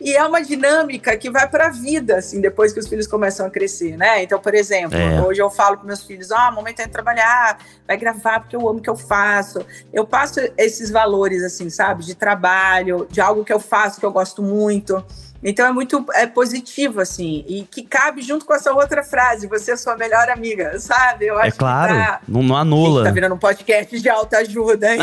E 0.00 0.14
é 0.16 0.24
uma 0.24 0.40
dinâmica 0.40 1.16
que 1.16 1.28
vai 1.30 1.48
para 1.48 1.66
a 1.66 1.70
vida, 1.70 2.16
assim, 2.18 2.40
depois 2.40 2.72
que 2.72 2.78
os 2.78 2.86
filhos 2.86 3.06
começam 3.06 3.46
a 3.46 3.50
crescer, 3.50 3.96
né? 3.96 4.22
Então, 4.22 4.38
por 4.38 4.54
exemplo, 4.54 4.96
É. 4.96 5.20
hoje 5.20 5.40
eu 5.42 5.50
falo 5.50 5.76
para 5.78 5.86
meus 5.86 6.02
filhos: 6.04 6.30
ah, 6.30 6.48
a 6.48 6.50
mamãe 6.52 6.72
tá 6.72 6.84
indo 6.84 6.92
trabalhar, 6.92 7.58
vai 7.86 7.96
gravar 7.96 8.40
porque 8.40 8.54
eu 8.54 8.68
amo 8.68 8.78
o 8.78 8.82
que 8.82 8.90
eu 8.90 8.96
faço. 8.96 9.64
Eu 9.92 10.06
passo 10.06 10.40
esses 10.56 10.90
valores, 10.90 11.42
assim, 11.42 11.68
sabe? 11.68 12.04
De 12.04 12.14
trabalho, 12.14 13.06
de 13.10 13.20
algo 13.20 13.44
que 13.44 13.52
eu 13.52 13.60
faço 13.60 13.98
que 13.98 14.06
eu 14.06 14.12
gosto 14.12 14.42
muito. 14.42 15.04
Então 15.42 15.66
é 15.66 15.72
muito 15.72 16.04
é 16.14 16.26
positivo, 16.26 17.00
assim, 17.00 17.44
e 17.46 17.62
que 17.62 17.82
cabe 17.82 18.22
junto 18.22 18.44
com 18.44 18.54
essa 18.54 18.72
outra 18.72 19.02
frase: 19.04 19.46
você 19.46 19.72
é 19.72 19.76
sua 19.76 19.96
melhor 19.96 20.28
amiga, 20.28 20.78
sabe? 20.80 21.26
Eu 21.26 21.38
É 21.40 21.48
acho 21.48 21.56
claro, 21.58 21.94
que 21.94 22.00
tá. 22.00 22.20
não, 22.26 22.42
não 22.42 22.48
Gente, 22.56 22.60
anula. 22.60 23.04
tá 23.04 23.10
virando 23.10 23.34
um 23.34 23.38
podcast 23.38 24.00
de 24.00 24.08
alta 24.08 24.38
ajuda, 24.38 24.94
hein? 24.94 25.00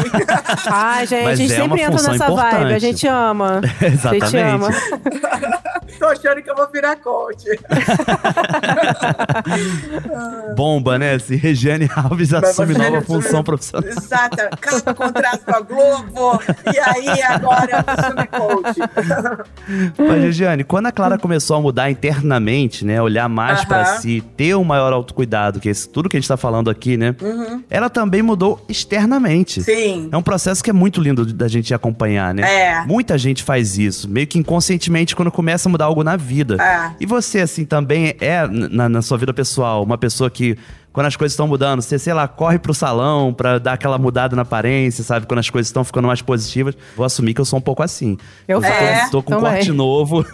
Ai, 0.67 1.05
gente, 1.07 1.23
Mas 1.23 1.33
a 1.33 1.35
gente 1.43 1.53
é 1.53 1.55
sempre 1.55 1.67
uma 1.71 1.79
entra 1.79 1.91
função 1.97 2.11
nessa 2.13 2.27
vibe. 2.31 2.41
A 2.41 2.59
importante. 2.59 2.79
gente 2.81 3.07
ama. 3.07 3.61
A 3.85 4.13
gente 4.13 4.37
ama. 4.37 4.69
Exatamente. 4.69 5.99
Tô 5.99 6.05
achando 6.07 6.41
que 6.41 6.49
eu 6.51 6.55
vou 6.55 6.67
virar 6.71 6.95
coach. 6.97 7.45
Bomba, 10.55 10.97
né? 10.97 11.17
Se 11.19 11.35
Regiane 11.35 11.89
Alves 11.95 12.33
assume 12.33 12.73
nova 12.73 13.01
função 13.01 13.43
profissional. 13.43 13.89
Exato. 13.89 14.35
Acaba 14.51 14.91
o 14.91 14.95
contrato 14.95 15.45
com 15.45 15.55
a 15.55 15.59
Globo. 15.61 16.39
E 16.73 16.79
aí, 16.79 17.21
agora 17.23 17.71
eu 17.71 17.77
assumo 17.87 18.27
coach. 18.27 18.79
Mas, 19.97 20.24
Regiane, 20.25 20.63
quando 20.63 20.87
a 20.87 20.91
Clara 20.91 21.17
começou 21.17 21.57
a 21.57 21.61
mudar 21.61 21.89
internamente, 21.89 22.85
né? 22.85 23.01
Olhar 23.01 23.27
mais 23.29 23.59
Aham. 23.59 23.67
pra 23.67 23.85
si, 23.97 24.23
ter 24.35 24.55
um 24.55 24.63
maior 24.63 24.93
autocuidado, 24.93 25.59
que 25.59 25.69
é 25.69 25.73
tudo 25.91 26.09
que 26.09 26.17
a 26.17 26.19
gente 26.19 26.27
tá 26.27 26.37
falando 26.37 26.69
aqui, 26.69 26.97
né? 26.97 27.15
Ela 27.69 27.89
também 27.89 28.21
mudou 28.21 28.63
externamente. 28.67 29.59
Uhum. 29.59 29.65
Sim. 29.65 30.09
É 30.11 30.17
um 30.17 30.21
processo 30.21 30.63
que 30.63 30.69
é 30.69 30.73
muito 30.73 31.01
lindo 31.01 31.25
da 31.25 31.47
gente 31.47 31.73
acompanhar, 31.73 32.33
né? 32.33 32.43
É. 32.43 32.85
Muita 32.85 33.17
gente 33.17 33.43
faz 33.43 33.77
isso, 33.77 34.09
meio 34.09 34.27
que 34.27 34.37
inconscientemente 34.37 35.15
quando 35.15 35.31
começa 35.31 35.69
a 35.69 35.71
mudar 35.71 35.85
algo 35.85 36.03
na 36.03 36.15
vida. 36.17 36.61
É. 36.61 36.91
E 36.99 37.05
você, 37.05 37.39
assim, 37.39 37.65
também 37.65 38.15
é, 38.19 38.47
na, 38.47 38.89
na 38.89 39.01
sua 39.01 39.17
vida 39.17 39.33
pessoal, 39.33 39.83
uma 39.83 39.97
pessoa 39.97 40.29
que 40.29 40.57
quando 40.95 41.07
as 41.07 41.15
coisas 41.17 41.33
estão 41.33 41.45
mudando. 41.45 41.81
Você, 41.81 41.99
sei 41.99 42.13
lá, 42.13 42.25
corre 42.27 42.57
pro 42.57 42.73
salão 42.73 43.33
pra 43.33 43.59
dar 43.59 43.73
aquela 43.73 43.97
mudada 43.97 44.33
na 44.35 44.43
aparência, 44.43 45.03
sabe? 45.03 45.25
Quando 45.27 45.39
as 45.39 45.49
coisas 45.49 45.67
estão 45.67 45.83
ficando 45.83 46.07
mais 46.07 46.21
positivas. 46.21 46.73
Vou 46.95 47.05
assumir 47.05 47.33
que 47.33 47.41
eu 47.41 47.45
sou 47.45 47.59
um 47.59 47.61
pouco 47.61 47.83
assim. 47.83 48.17
Eu 48.47 48.61
tô, 48.61 48.67
faço 48.67 49.11
tô 49.11 49.21
com 49.21 49.33
um 49.33 49.37
também. 49.37 49.51
corte 49.55 49.71
novo. 49.73 50.25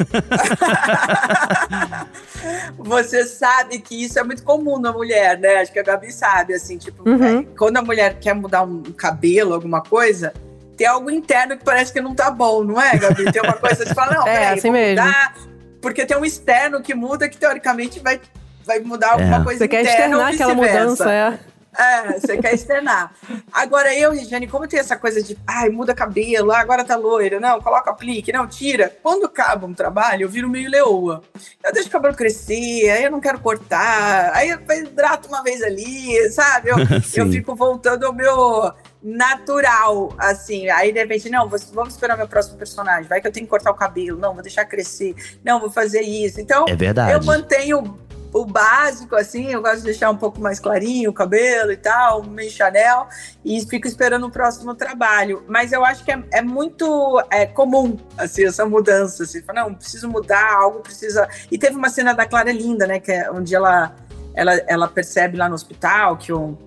Você 2.77 3.25
sabe 3.25 3.79
que 3.79 4.03
isso 4.03 4.19
é 4.19 4.23
muito 4.23 4.43
comum 4.43 4.79
na 4.79 4.91
mulher, 4.91 5.37
né? 5.39 5.57
Acho 5.61 5.71
que 5.73 5.79
a 5.79 5.83
Gabi 5.83 6.11
sabe, 6.11 6.53
assim, 6.53 6.77
tipo, 6.77 7.07
Uhum. 7.09 7.39
é, 7.39 7.43
quando 7.57 7.77
a 7.77 7.81
mulher 7.81 8.19
quer 8.19 8.33
mudar 8.35 8.63
um 8.63 8.81
cabelo, 8.83 9.53
alguma 9.53 9.81
coisa, 9.81 10.33
tem 10.77 10.87
algo 10.87 11.09
interno 11.09 11.57
que 11.57 11.63
parece 11.63 11.91
que 11.91 12.01
não 12.01 12.13
tá 12.15 12.29
bom, 12.31 12.63
não 12.63 12.79
é, 12.79 12.97
Gabi? 12.97 13.31
Tem 13.31 13.41
uma 13.41 13.53
coisa 13.53 13.77
que 13.77 13.89
você 13.89 13.95
fala, 13.95 14.13
não, 14.13 14.25
É, 14.27 14.39
peraí, 14.39 14.59
assim 14.59 14.69
mesmo. 14.71 15.03
mudar, 15.03 15.35
porque 15.81 16.05
tem 16.05 16.17
um 16.17 16.25
externo 16.25 16.81
que 16.81 16.93
muda 16.93 17.27
que 17.27 17.37
teoricamente 17.37 17.99
vai, 17.99 18.19
vai 18.65 18.79
mudar 18.79 19.13
alguma 19.13 19.37
É. 19.37 19.43
coisa 19.43 19.59
Você 19.59 19.67
quer 19.67 19.81
interna 19.81 19.91
externar 20.05 20.19
ou 20.27 20.33
aquela 20.33 20.53
mudança, 20.55 21.11
é. 21.13 21.39
É, 21.79 22.19
você 22.19 22.37
quer 22.37 22.53
externar. 22.53 23.13
Agora 23.49 23.95
eu, 23.95 24.11
Regiane, 24.11 24.45
como 24.45 24.67
tem 24.67 24.77
essa 24.77 24.97
coisa 24.97 25.23
de, 25.23 25.37
ai, 25.47 25.69
muda 25.69 25.95
cabelo, 25.95 26.51
agora 26.51 26.83
tá 26.83 26.97
loira, 26.97 27.39
não, 27.39 27.61
coloca 27.61 27.89
aplique, 27.89 28.33
não, 28.33 28.45
tira. 28.45 28.91
Quando 29.01 29.25
acaba 29.25 29.65
um 29.65 29.73
trabalho, 29.73 30.23
eu 30.23 30.29
viro 30.29 30.49
meio 30.49 30.69
leoa. 30.69 31.23
Eu 31.63 31.71
deixo 31.71 31.87
o 31.87 31.91
cabelo 31.91 32.13
crescer, 32.13 32.89
aí 32.89 33.05
eu 33.05 33.09
não 33.11 33.21
quero 33.21 33.39
cortar, 33.39 34.31
aí 34.35 34.49
eu 34.49 34.59
hidrato 34.69 35.29
uma 35.29 35.41
vez 35.43 35.61
ali, 35.63 36.29
sabe? 36.31 36.71
Eu, 36.71 36.75
eu 37.15 37.31
fico 37.31 37.55
voltando 37.55 38.05
ao 38.05 38.11
meu 38.13 38.73
natural, 39.01 40.13
assim. 40.17 40.69
Aí, 40.69 40.91
de 40.91 40.99
repente, 40.99 41.29
não, 41.29 41.47
vou- 41.47 41.59
vamos 41.73 41.93
esperar 41.93 42.17
meu 42.17 42.27
próximo 42.27 42.57
personagem. 42.57 43.07
Vai 43.07 43.21
que 43.21 43.27
eu 43.27 43.31
tenho 43.31 43.45
que 43.45 43.49
cortar 43.49 43.71
o 43.71 43.75
cabelo. 43.75 44.19
Não, 44.19 44.33
vou 44.33 44.43
deixar 44.43 44.65
crescer. 44.65 45.15
Não, 45.43 45.59
vou 45.59 45.71
fazer 45.71 46.01
isso. 46.01 46.39
Então, 46.41 46.65
É 46.67 46.75
verdade. 46.75 47.13
eu 47.13 47.23
mantenho 47.23 47.97
o 48.33 48.45
básico, 48.45 49.15
assim, 49.15 49.51
eu 49.51 49.61
gosto 49.61 49.77
de 49.77 49.85
deixar 49.85 50.09
um 50.09 50.17
pouco 50.17 50.39
mais 50.39 50.59
clarinho 50.59 51.09
o 51.09 51.13
cabelo 51.13 51.71
e 51.71 51.77
tal, 51.77 52.23
meio 52.23 52.49
Chanel, 52.49 53.07
e 53.43 53.59
fico 53.65 53.87
esperando 53.87 54.25
o 54.25 54.31
próximo 54.31 54.73
trabalho. 54.73 55.43
Mas 55.47 55.71
eu 55.73 55.83
acho 55.83 56.03
que 56.03 56.11
é, 56.11 56.23
é 56.31 56.41
muito 56.41 57.21
é, 57.29 57.45
comum, 57.45 57.97
assim, 58.17 58.45
essa 58.45 58.65
mudança. 58.65 59.23
Assim, 59.23 59.41
não, 59.53 59.73
preciso 59.73 60.07
mudar, 60.07 60.53
algo 60.53 60.79
precisa. 60.79 61.27
E 61.51 61.57
teve 61.57 61.75
uma 61.75 61.89
cena 61.89 62.13
da 62.13 62.25
Clara 62.25 62.51
Linda, 62.51 62.87
né, 62.87 62.99
que 62.99 63.11
é 63.11 63.29
onde 63.29 63.53
ela, 63.53 63.93
ela, 64.33 64.53
ela 64.67 64.87
percebe 64.87 65.37
lá 65.37 65.49
no 65.49 65.55
hospital 65.55 66.17
que 66.17 66.31
o. 66.31 66.57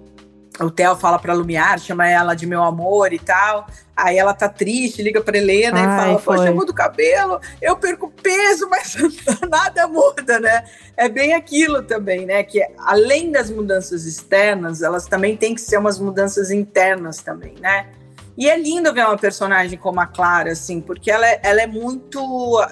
O 0.61 0.71
Theo 0.71 0.95
fala 0.97 1.19
pra 1.19 1.35
Lumiar, 1.35 1.79
chama 1.81 2.09
ela 2.09 2.35
de 2.35 2.47
meu 2.47 2.63
amor 2.63 3.13
e 3.13 3.19
tal. 3.19 3.67
Aí 3.97 4.19
ela 4.19 4.33
tá 4.33 4.49
triste, 4.49 5.03
liga 5.03 5.21
pra 5.21 5.37
Helena 5.37 5.79
e 5.79 5.83
Ai, 5.83 5.99
fala: 5.99 6.21
Poxa, 6.21 6.39
foi. 6.39 6.49
eu 6.49 6.55
mudo 6.55 6.71
o 6.71 6.75
cabelo, 6.75 7.41
eu 7.61 7.77
perco 7.77 8.11
peso, 8.23 8.69
mas 8.71 8.97
nada 9.51 9.89
muda, 9.89 10.39
né? 10.39 10.65
é 10.97 11.09
bem 11.09 11.35
aquilo 11.35 11.83
também, 11.83 12.27
né? 12.27 12.43
Que 12.43 12.65
além 12.79 13.31
das 13.31 13.51
mudanças 13.51 14.07
externas, 14.07 14.83
elas 14.83 15.07
também 15.07 15.37
têm 15.37 15.55
que 15.55 15.61
ser 15.61 15.79
umas 15.79 15.99
mudanças 15.99 16.51
internas 16.51 17.19
também, 17.19 17.55
né? 17.61 17.87
E 18.37 18.49
é 18.49 18.59
lindo 18.59 18.93
ver 18.93 19.05
uma 19.05 19.17
personagem 19.17 19.79
como 19.79 20.01
a 20.01 20.07
Clara, 20.07 20.53
assim, 20.53 20.81
porque 20.81 21.09
ela 21.09 21.25
é, 21.25 21.41
ela 21.43 21.63
é 21.63 21.67
muito, 21.69 22.21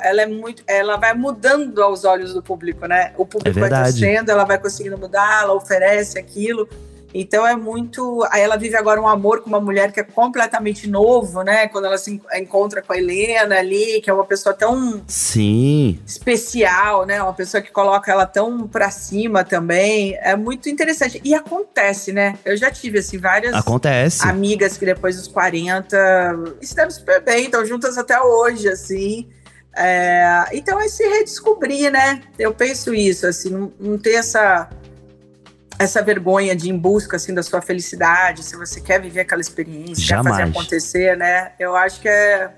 ela 0.00 0.22
é 0.22 0.26
muito, 0.26 0.62
ela 0.66 0.96
vai 0.96 1.14
mudando 1.14 1.80
aos 1.80 2.04
olhos 2.04 2.34
do 2.34 2.42
público, 2.42 2.86
né? 2.86 3.12
O 3.16 3.24
público 3.24 3.58
vai 3.58 3.68
verdade. 3.68 3.92
torcendo, 3.92 4.30
ela 4.30 4.44
vai 4.44 4.58
conseguindo 4.58 4.98
mudar, 4.98 5.42
ela 5.42 5.52
oferece 5.52 6.18
aquilo. 6.18 6.68
Então 7.14 7.46
é 7.46 7.54
muito. 7.56 8.26
Aí 8.30 8.40
ela 8.42 8.56
vive 8.56 8.76
agora 8.76 9.00
um 9.00 9.06
amor 9.08 9.40
com 9.42 9.48
uma 9.48 9.60
mulher 9.60 9.92
que 9.92 10.00
é 10.00 10.02
completamente 10.02 10.88
novo, 10.88 11.42
né? 11.42 11.68
Quando 11.68 11.84
ela 11.86 11.98
se 11.98 12.12
en- 12.12 12.40
encontra 12.40 12.80
com 12.82 12.92
a 12.92 12.96
Helena 12.98 13.58
ali, 13.58 14.00
que 14.00 14.08
é 14.08 14.12
uma 14.12 14.24
pessoa 14.24 14.54
tão 14.54 15.02
Sim. 15.06 15.98
especial, 16.06 17.04
né? 17.06 17.22
Uma 17.22 17.34
pessoa 17.34 17.60
que 17.62 17.70
coloca 17.70 18.10
ela 18.10 18.26
tão 18.26 18.66
pra 18.66 18.90
cima 18.90 19.44
também. 19.44 20.16
É 20.22 20.34
muito 20.36 20.68
interessante. 20.68 21.20
E 21.24 21.34
acontece, 21.34 22.12
né? 22.12 22.38
Eu 22.44 22.56
já 22.56 22.70
tive, 22.70 22.98
assim, 23.00 23.18
várias 23.18 23.54
Acontece. 23.54 24.26
amigas 24.26 24.76
que 24.78 24.84
depois 24.86 25.16
dos 25.16 25.28
40 25.28 25.96
se 26.60 26.74
deram 26.74 26.90
super 26.90 27.20
bem, 27.22 27.44
estão 27.44 27.64
juntas 27.64 27.98
até 27.98 28.20
hoje, 28.20 28.68
assim. 28.68 29.28
É, 29.74 30.44
então 30.52 30.78
é 30.78 30.86
se 30.88 31.02
redescobrir, 31.02 31.90
né? 31.90 32.20
Eu 32.38 32.52
penso 32.52 32.92
isso, 32.94 33.26
assim, 33.26 33.48
não, 33.50 33.72
não 33.80 33.98
ter 33.98 34.14
essa 34.16 34.68
essa 35.78 36.02
vergonha 36.02 36.54
de 36.54 36.68
ir 36.68 36.70
em 36.70 36.78
busca 36.78 37.16
assim 37.16 37.34
da 37.34 37.42
sua 37.42 37.60
felicidade, 37.60 38.42
se 38.42 38.56
você 38.56 38.80
quer 38.80 39.00
viver 39.00 39.20
aquela 39.20 39.40
experiência, 39.40 39.96
quer 39.96 40.16
Jamais. 40.16 40.36
fazer 40.36 40.50
acontecer, 40.50 41.16
né? 41.16 41.52
Eu 41.58 41.74
acho 41.74 42.00
que 42.00 42.08
é, 42.08 42.50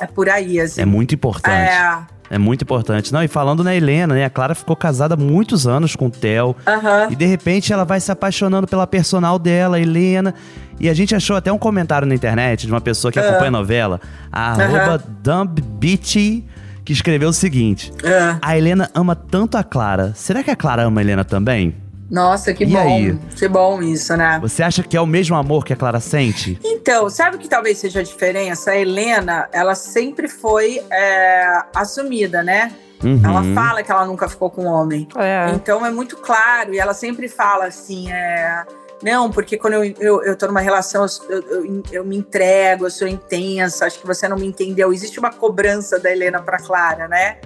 é 0.00 0.06
por 0.06 0.28
aí, 0.28 0.60
assim. 0.60 0.80
É 0.80 0.84
muito 0.84 1.14
importante. 1.14 1.70
É, 1.70 1.98
É 2.30 2.38
muito 2.38 2.62
importante. 2.62 3.12
Não, 3.12 3.22
e 3.22 3.28
falando 3.28 3.64
na 3.64 3.74
Helena, 3.74 4.14
né? 4.14 4.24
A 4.24 4.30
Clara 4.30 4.54
ficou 4.54 4.76
casada 4.76 5.14
há 5.14 5.16
muitos 5.16 5.66
anos 5.66 5.96
com 5.96 6.06
o 6.06 6.10
Theo. 6.10 6.54
aham. 6.66 7.08
E 7.10 7.16
de 7.16 7.24
repente 7.26 7.72
ela 7.72 7.84
vai 7.84 8.00
se 8.00 8.12
apaixonando 8.12 8.66
pela 8.66 8.86
personal 8.86 9.38
dela, 9.38 9.80
Helena. 9.80 10.34
E 10.78 10.88
a 10.88 10.94
gente 10.94 11.14
achou 11.14 11.36
até 11.36 11.52
um 11.52 11.58
comentário 11.58 12.06
na 12.06 12.14
internet 12.14 12.66
de 12.66 12.72
uma 12.72 12.80
pessoa 12.80 13.10
que 13.10 13.18
acompanha 13.18 13.48
a 13.48 13.50
novela, 13.50 14.00
a 14.30 14.52
arroba 14.52 15.02
dumbbeachy, 15.22 16.46
que 16.84 16.92
escreveu 16.92 17.30
o 17.30 17.32
seguinte: 17.32 17.92
é. 18.04 18.36
A 18.40 18.56
Helena 18.56 18.88
ama 18.94 19.16
tanto 19.16 19.56
a 19.56 19.64
Clara. 19.64 20.12
Será 20.14 20.42
que 20.44 20.50
a 20.50 20.56
Clara 20.56 20.82
ama 20.82 21.00
a 21.00 21.02
Helena 21.02 21.24
também? 21.24 21.74
Nossa, 22.10 22.54
que 22.54 22.64
E 22.64 22.66
bom. 22.66 22.78
aí? 22.78 23.18
Que 23.36 23.48
bom 23.48 23.82
isso, 23.82 24.16
né? 24.16 24.38
Você 24.40 24.62
acha 24.62 24.82
que 24.82 24.96
é 24.96 25.00
o 25.00 25.06
mesmo 25.06 25.36
amor 25.36 25.64
que 25.64 25.72
a 25.72 25.76
Clara 25.76 26.00
sente? 26.00 26.58
Então, 26.64 27.10
sabe 27.10 27.36
o 27.36 27.38
que 27.38 27.48
talvez 27.48 27.78
seja 27.78 28.00
a 28.00 28.02
diferença? 28.02 28.70
A 28.70 28.76
Helena, 28.76 29.48
ela 29.52 29.74
sempre 29.74 30.28
foi 30.28 30.82
é, 30.90 31.62
assumida, 31.74 32.42
né? 32.42 32.72
Uhum. 33.04 33.20
Ela 33.22 33.42
fala 33.54 33.82
que 33.82 33.92
ela 33.92 34.06
nunca 34.06 34.28
ficou 34.28 34.50
com 34.50 34.64
homem. 34.64 35.06
É. 35.16 35.50
Então 35.54 35.84
é 35.84 35.90
muito 35.90 36.16
claro, 36.16 36.74
e 36.74 36.78
ela 36.78 36.94
sempre 36.94 37.28
fala 37.28 37.66
assim: 37.66 38.10
é, 38.10 38.64
não, 39.02 39.30
porque 39.30 39.56
quando 39.56 39.74
eu, 39.74 39.84
eu, 40.00 40.22
eu 40.24 40.36
tô 40.36 40.46
numa 40.46 40.60
relação, 40.60 41.06
eu, 41.28 41.42
eu, 41.48 41.82
eu 41.92 42.04
me 42.04 42.16
entrego, 42.16 42.86
eu 42.86 42.90
sou 42.90 43.06
intensa, 43.06 43.86
acho 43.86 44.00
que 44.00 44.06
você 44.06 44.26
não 44.26 44.36
me 44.36 44.46
entendeu. 44.46 44.92
Existe 44.92 45.18
uma 45.18 45.30
cobrança 45.30 45.98
da 45.98 46.10
Helena 46.10 46.40
pra 46.42 46.58
Clara, 46.58 47.06
né? 47.06 47.38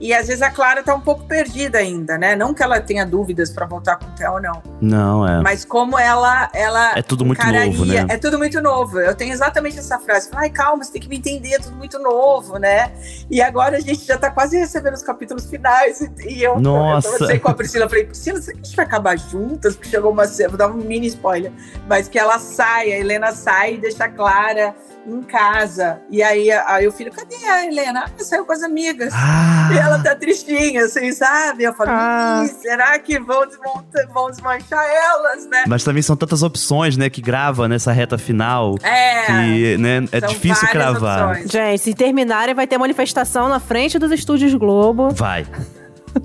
E 0.00 0.12
às 0.12 0.26
vezes 0.26 0.42
a 0.42 0.50
Clara 0.50 0.82
tá 0.82 0.94
um 0.94 1.00
pouco 1.00 1.24
perdida 1.24 1.78
ainda, 1.78 2.18
né? 2.18 2.34
Não 2.36 2.52
que 2.52 2.62
ela 2.62 2.80
tenha 2.80 3.04
dúvidas 3.06 3.50
pra 3.50 3.64
voltar 3.66 3.96
com 3.96 4.06
o 4.06 4.10
Theo, 4.10 4.40
não. 4.40 4.62
Não, 4.80 5.26
é. 5.26 5.40
Mas 5.42 5.64
como 5.64 5.98
ela, 5.98 6.50
ela 6.52 6.92
É 6.98 7.02
tudo 7.02 7.24
muito 7.24 7.40
encararia- 7.40 7.70
novo, 7.72 7.84
né? 7.84 8.06
É 8.08 8.16
tudo 8.18 8.36
muito 8.38 8.60
novo. 8.60 8.98
Eu 9.00 9.14
tenho 9.14 9.32
exatamente 9.32 9.78
essa 9.78 9.98
frase. 9.98 10.28
Ai, 10.34 10.50
calma, 10.50 10.82
você 10.84 10.92
tem 10.92 11.00
que 11.02 11.08
me 11.08 11.16
entender, 11.16 11.54
é 11.54 11.58
tudo 11.58 11.76
muito 11.76 11.98
novo, 11.98 12.58
né? 12.58 12.92
E 13.30 13.40
agora 13.40 13.76
a 13.76 13.80
gente 13.80 14.04
já 14.04 14.18
tá 14.18 14.30
quase 14.30 14.58
recebendo 14.58 14.94
os 14.94 15.02
capítulos 15.02 15.46
finais. 15.48 16.00
E, 16.26 16.42
eu, 16.42 16.58
Nossa. 16.60 17.08
eu 17.08 17.12
conversei 17.12 17.38
com 17.38 17.48
a 17.50 17.54
Priscila, 17.54 17.84
eu 17.84 17.88
falei, 17.88 18.04
Priscila, 18.04 18.40
será 18.42 18.52
que 18.56 18.60
a 18.62 18.64
gente 18.64 18.76
vai 18.76 18.84
acabar 18.86 19.18
juntas? 19.18 19.74
Porque 19.76 19.88
chegou 19.90 20.10
uma 20.10 20.26
cena, 20.26 20.48
vou 20.50 20.58
dar 20.58 20.68
um 20.68 20.74
mini 20.74 21.06
spoiler. 21.06 21.52
Mas 21.88 22.08
que 22.08 22.18
ela 22.18 22.38
sai, 22.38 22.92
a 22.92 22.98
Helena 22.98 23.32
sai 23.32 23.74
e 23.74 23.78
deixa 23.78 24.04
a 24.04 24.08
Clara 24.08 24.74
em 25.06 25.22
casa. 25.22 26.00
E 26.10 26.22
aí, 26.22 26.50
aí 26.50 26.86
o 26.86 26.92
filho, 26.92 27.12
cadê 27.12 27.36
a 27.46 27.66
Helena? 27.66 28.04
Ah, 28.06 28.10
saiu 28.24 28.44
com 28.44 28.52
as 28.52 28.62
amigas. 28.62 29.12
Ah, 29.14 29.70
E 29.72 29.78
ela 29.78 29.98
tá 30.02 30.14
tristinha, 30.14 30.84
assim, 30.84 31.12
sabe? 31.12 31.64
Eu 31.64 31.74
falo, 31.74 31.90
Ah. 31.92 32.42
"Ih, 32.44 32.48
será 32.48 32.98
que 32.98 33.18
vão, 33.18 33.46
desmontar, 33.46 34.08
vão 34.12 34.30
desmanchar 34.30 34.84
elas, 34.84 35.46
né? 35.48 35.64
Mas 35.66 35.84
também 35.84 36.02
são 36.02 36.16
tantas 36.16 36.42
opções, 36.42 36.96
né, 36.96 37.08
que 37.10 37.20
grava 37.20 37.68
nessa 37.68 37.92
reta 37.92 38.16
final. 38.18 38.76
É. 38.82 39.26
Que, 39.26 39.76
né, 39.78 40.04
é 40.12 40.20
são 40.20 40.28
difícil 40.28 40.68
cravar. 40.68 41.30
opções. 41.30 41.50
Gente, 41.50 41.78
se 41.82 41.94
terminarem, 41.94 42.54
vai 42.54 42.66
ter 42.66 42.78
manifestação 42.78 43.48
na 43.48 43.60
frente 43.60 43.98
dos 43.98 44.10
estúdios 44.12 44.54
Globo. 44.54 45.10
Vai. 45.10 45.46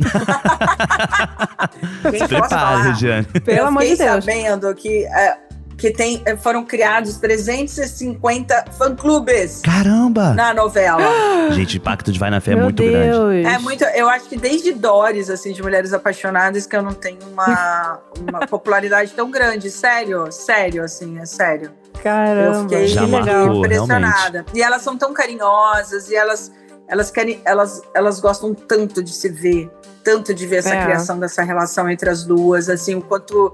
Se 2.11 2.27
prepare, 2.27 2.49
falar? 2.49 2.81
Regiane. 2.83 3.25
Pelo 3.43 3.67
amor 3.67 3.83
de 3.83 3.95
Deus. 3.95 4.23
sabendo 4.25 4.73
que, 4.75 5.05
é, 5.05 5.37
que 5.79 5.91
tem, 5.91 6.21
é, 6.25 6.35
foram 6.35 6.63
criados 6.65 7.17
350 7.17 8.65
fã-clubes 8.77 9.61
Caramba! 9.63 10.33
na 10.33 10.53
novela. 10.53 11.01
Gente, 11.51 11.75
o 11.75 11.77
impacto 11.77 12.11
de 12.11 12.19
Vai 12.19 12.29
na 12.29 12.41
Fé 12.41 12.51
é 12.51 12.55
Meu 12.55 12.65
muito 12.65 12.83
Deus. 12.83 12.93
grande. 12.93 13.47
É 13.47 13.57
muito, 13.57 13.83
eu 13.85 14.09
acho 14.09 14.25
que 14.25 14.37
desde 14.37 14.73
Doris, 14.73 15.29
assim, 15.29 15.53
de 15.53 15.61
Mulheres 15.63 15.93
Apaixonadas, 15.93 16.65
que 16.67 16.75
eu 16.75 16.83
não 16.83 16.93
tenho 16.93 17.19
uma, 17.31 17.99
uma 18.29 18.45
popularidade 18.45 19.11
tão 19.13 19.31
grande. 19.31 19.71
Sério, 19.71 20.31
sério, 20.31 20.83
assim, 20.83 21.17
é 21.19 21.25
sério. 21.25 21.71
Eu 21.95 22.01
Caramba, 22.03 22.59
fiquei 22.69 22.87
Já 22.87 23.07
marcou. 23.07 23.19
legal. 23.33 23.55
impressionada. 23.57 24.45
E 24.53 24.61
elas 24.61 24.81
são 24.81 24.97
tão 24.97 25.13
carinhosas 25.13 26.09
e 26.09 26.15
elas 26.15 26.51
elas 26.87 27.11
querem 27.11 27.39
elas 27.45 27.81
elas 27.93 28.19
gostam 28.19 28.53
tanto 28.53 29.03
de 29.03 29.11
se 29.13 29.29
ver, 29.29 29.69
tanto 30.03 30.33
de 30.33 30.47
ver 30.47 30.57
essa 30.57 30.73
É. 30.73 30.83
criação 30.83 31.19
dessa 31.19 31.43
relação 31.43 31.89
entre 31.89 32.09
as 32.09 32.23
duas, 32.23 32.67
assim, 32.69 32.95
o 32.95 33.01
quanto 33.01 33.53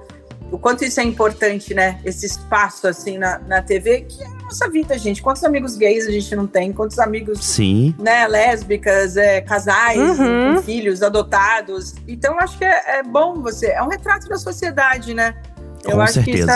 o 0.52 0.58
quanto 0.58 0.86
isso 0.86 1.00
é 1.00 1.04
importante, 1.04 1.74
né? 1.74 2.00
Esse 2.06 2.26
espaço 2.26 2.88
assim 2.88 3.18
na, 3.18 3.40
na 3.40 3.62
TV, 3.62 4.02
que 4.02 4.24
é 4.24 4.28
a 4.28 4.30
nossa 4.44 4.70
vida, 4.70 4.98
gente. 4.98 5.22
Quantos 5.22 5.44
amigos 5.44 5.76
gays 5.76 6.08
a 6.08 6.12
gente 6.12 6.36
não 6.36 6.46
tem? 6.48 6.72
Quantos 6.72 7.00
amigos 7.00 7.44
Sim. 7.44 7.96
né, 8.00 8.28
lésbicas, 8.28 9.18
é, 9.18 9.42
casais 9.42 9.98
Uhum. 10.20 10.56
com 10.56 10.62
filhos 10.62 11.02
adotados. 11.02 11.96
Então, 12.08 12.34
eu 12.36 12.40
acho 12.40 12.58
que 12.58 12.66
é, 12.66 13.00
é 13.00 13.04
bom 13.04 13.42
você. 13.42 13.68
É 13.68 13.82
um 13.82 13.88
retrato 13.88 14.28
da 14.28 14.38
sociedade, 14.38 15.14
né? 15.14 15.36
Eu 15.84 15.92
Com 15.98 16.02
acho 16.02 16.24
que 16.24 16.32
isso 16.32 16.48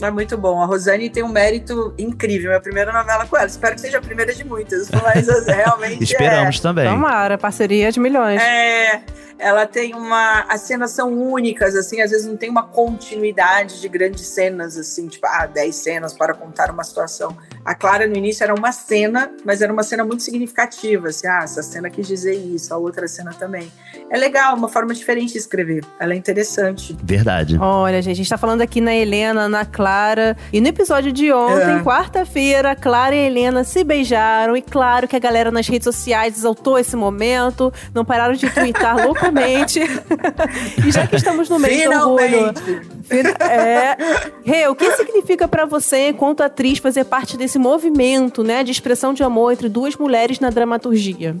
é, 0.00 0.06
É 0.06 0.10
muito 0.10 0.36
bom. 0.36 0.60
A 0.62 0.66
Rosane 0.66 1.10
tem 1.10 1.22
um 1.22 1.28
mérito 1.28 1.94
incrível. 1.98 2.50
Minha 2.50 2.60
primeira 2.60 2.92
novela 2.92 3.26
com 3.26 3.36
ela. 3.36 3.46
Espero 3.46 3.74
que 3.74 3.80
seja 3.80 3.98
a 3.98 4.00
primeira 4.00 4.34
de 4.34 4.44
muitas, 4.44 4.88
mas 4.90 5.26
realmente 5.46 6.04
Esperamos 6.04 6.58
é. 6.58 6.62
também. 6.62 6.88
Tomara, 6.88 7.38
parceria 7.38 7.90
de 7.92 8.00
milhões. 8.00 8.40
É, 8.40 9.02
ela 9.38 9.66
tem 9.66 9.94
uma. 9.94 10.40
As 10.48 10.62
cenas 10.62 10.90
são 10.90 11.12
únicas, 11.12 11.76
assim, 11.76 12.00
às 12.00 12.10
vezes 12.10 12.26
não 12.26 12.36
tem 12.36 12.50
uma 12.50 12.64
continuidade 12.64 13.80
de 13.80 13.88
grandes 13.88 14.26
cenas, 14.26 14.76
assim, 14.76 15.06
tipo, 15.06 15.26
ah, 15.26 15.46
10 15.46 15.74
cenas 15.74 16.12
para 16.12 16.34
contar 16.34 16.70
uma 16.70 16.82
situação. 16.82 17.36
A 17.68 17.74
Clara, 17.74 18.06
no 18.06 18.16
início, 18.16 18.42
era 18.42 18.54
uma 18.54 18.72
cena, 18.72 19.30
mas 19.44 19.60
era 19.60 19.70
uma 19.70 19.82
cena 19.82 20.02
muito 20.02 20.22
significativa, 20.22 21.08
assim, 21.08 21.26
ah, 21.26 21.40
essa 21.44 21.62
cena 21.62 21.90
quis 21.90 22.06
dizer 22.08 22.34
isso, 22.34 22.72
a 22.72 22.78
outra 22.78 23.06
cena 23.06 23.30
também. 23.38 23.70
É 24.10 24.16
legal, 24.16 24.56
uma 24.56 24.70
forma 24.70 24.94
diferente 24.94 25.32
de 25.34 25.38
escrever. 25.38 25.84
Ela 26.00 26.14
é 26.14 26.16
interessante. 26.16 26.96
Verdade. 27.04 27.58
Olha, 27.60 28.00
gente, 28.00 28.14
a 28.14 28.16
gente 28.16 28.30
tá 28.30 28.38
falando 28.38 28.62
aqui 28.62 28.80
na 28.80 28.94
Helena, 28.94 29.50
na 29.50 29.66
Clara. 29.66 30.34
E 30.50 30.62
no 30.62 30.66
episódio 30.68 31.12
de 31.12 31.30
ontem, 31.30 31.76
É. 31.78 31.82
quarta-feira, 31.82 32.74
Clara 32.74 33.14
e 33.14 33.18
Helena 33.18 33.62
se 33.64 33.84
beijaram. 33.84 34.56
E 34.56 34.62
claro 34.62 35.06
que 35.06 35.14
a 35.14 35.18
galera 35.18 35.50
nas 35.50 35.68
redes 35.68 35.84
sociais 35.84 36.38
exaltou 36.38 36.78
esse 36.78 36.96
momento. 36.96 37.70
Não 37.92 38.02
pararam 38.02 38.32
de 38.32 38.48
twittar 38.48 38.96
loucamente. 39.04 39.80
e 40.86 40.90
já 40.90 41.06
que 41.06 41.16
estamos 41.16 41.50
no 41.50 41.58
mês 41.58 41.84
do 41.84 41.90
orgulho. 41.92 42.54
Finalmente! 42.56 42.98
É. 43.40 43.96
Rê, 44.44 44.68
o 44.68 44.74
que 44.74 44.90
significa 44.92 45.46
pra 45.48 45.64
você, 45.66 46.08
enquanto 46.10 46.42
atriz, 46.42 46.78
fazer 46.78 47.04
parte 47.04 47.36
desse 47.36 47.57
movimento, 47.58 48.42
né, 48.42 48.62
de 48.62 48.70
expressão 48.70 49.12
de 49.12 49.22
amor 49.22 49.52
entre 49.52 49.68
duas 49.68 49.96
mulheres 49.96 50.40
na 50.40 50.50
dramaturgia? 50.50 51.36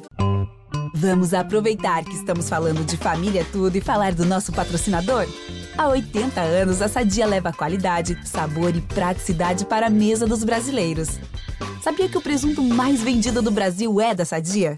Vamos 0.94 1.32
aproveitar 1.32 2.04
que 2.04 2.14
estamos 2.14 2.48
falando 2.48 2.84
de 2.84 2.96
família 2.96 3.46
tudo 3.52 3.76
e 3.76 3.80
falar 3.80 4.12
do 4.12 4.24
nosso 4.24 4.52
patrocinador? 4.52 5.26
Há 5.76 5.88
80 5.88 6.40
anos, 6.40 6.82
a 6.82 6.88
Sadia 6.88 7.24
leva 7.24 7.52
qualidade, 7.52 8.18
sabor 8.24 8.74
e 8.74 8.80
praticidade 8.80 9.64
para 9.64 9.86
a 9.86 9.90
mesa 9.90 10.26
dos 10.26 10.42
brasileiros. 10.42 11.20
Sabia 11.80 12.08
que 12.08 12.18
o 12.18 12.20
presunto 12.20 12.62
mais 12.62 13.00
vendido 13.00 13.40
do 13.40 13.50
Brasil 13.50 14.00
é 14.00 14.12
da 14.12 14.24
Sadia? 14.24 14.76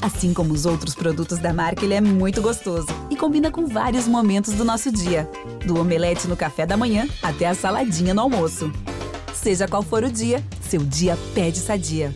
Assim 0.00 0.32
como 0.32 0.54
os 0.54 0.64
outros 0.64 0.94
produtos 0.94 1.38
da 1.38 1.52
marca, 1.52 1.84
ele 1.84 1.94
é 1.94 2.00
muito 2.00 2.40
gostoso 2.40 2.88
e 3.10 3.16
combina 3.16 3.50
com 3.50 3.66
vários 3.66 4.08
momentos 4.08 4.54
do 4.54 4.64
nosso 4.64 4.90
dia, 4.90 5.28
do 5.66 5.78
omelete 5.78 6.26
no 6.26 6.36
café 6.36 6.64
da 6.64 6.76
manhã 6.76 7.06
até 7.22 7.46
a 7.46 7.54
saladinha 7.54 8.14
no 8.14 8.22
almoço. 8.22 8.72
Seja 9.42 9.68
qual 9.68 9.82
for 9.82 10.02
o 10.02 10.10
dia, 10.10 10.42
seu 10.68 10.80
dia 10.80 11.16
pede 11.32 11.58
Sadia. 11.58 12.12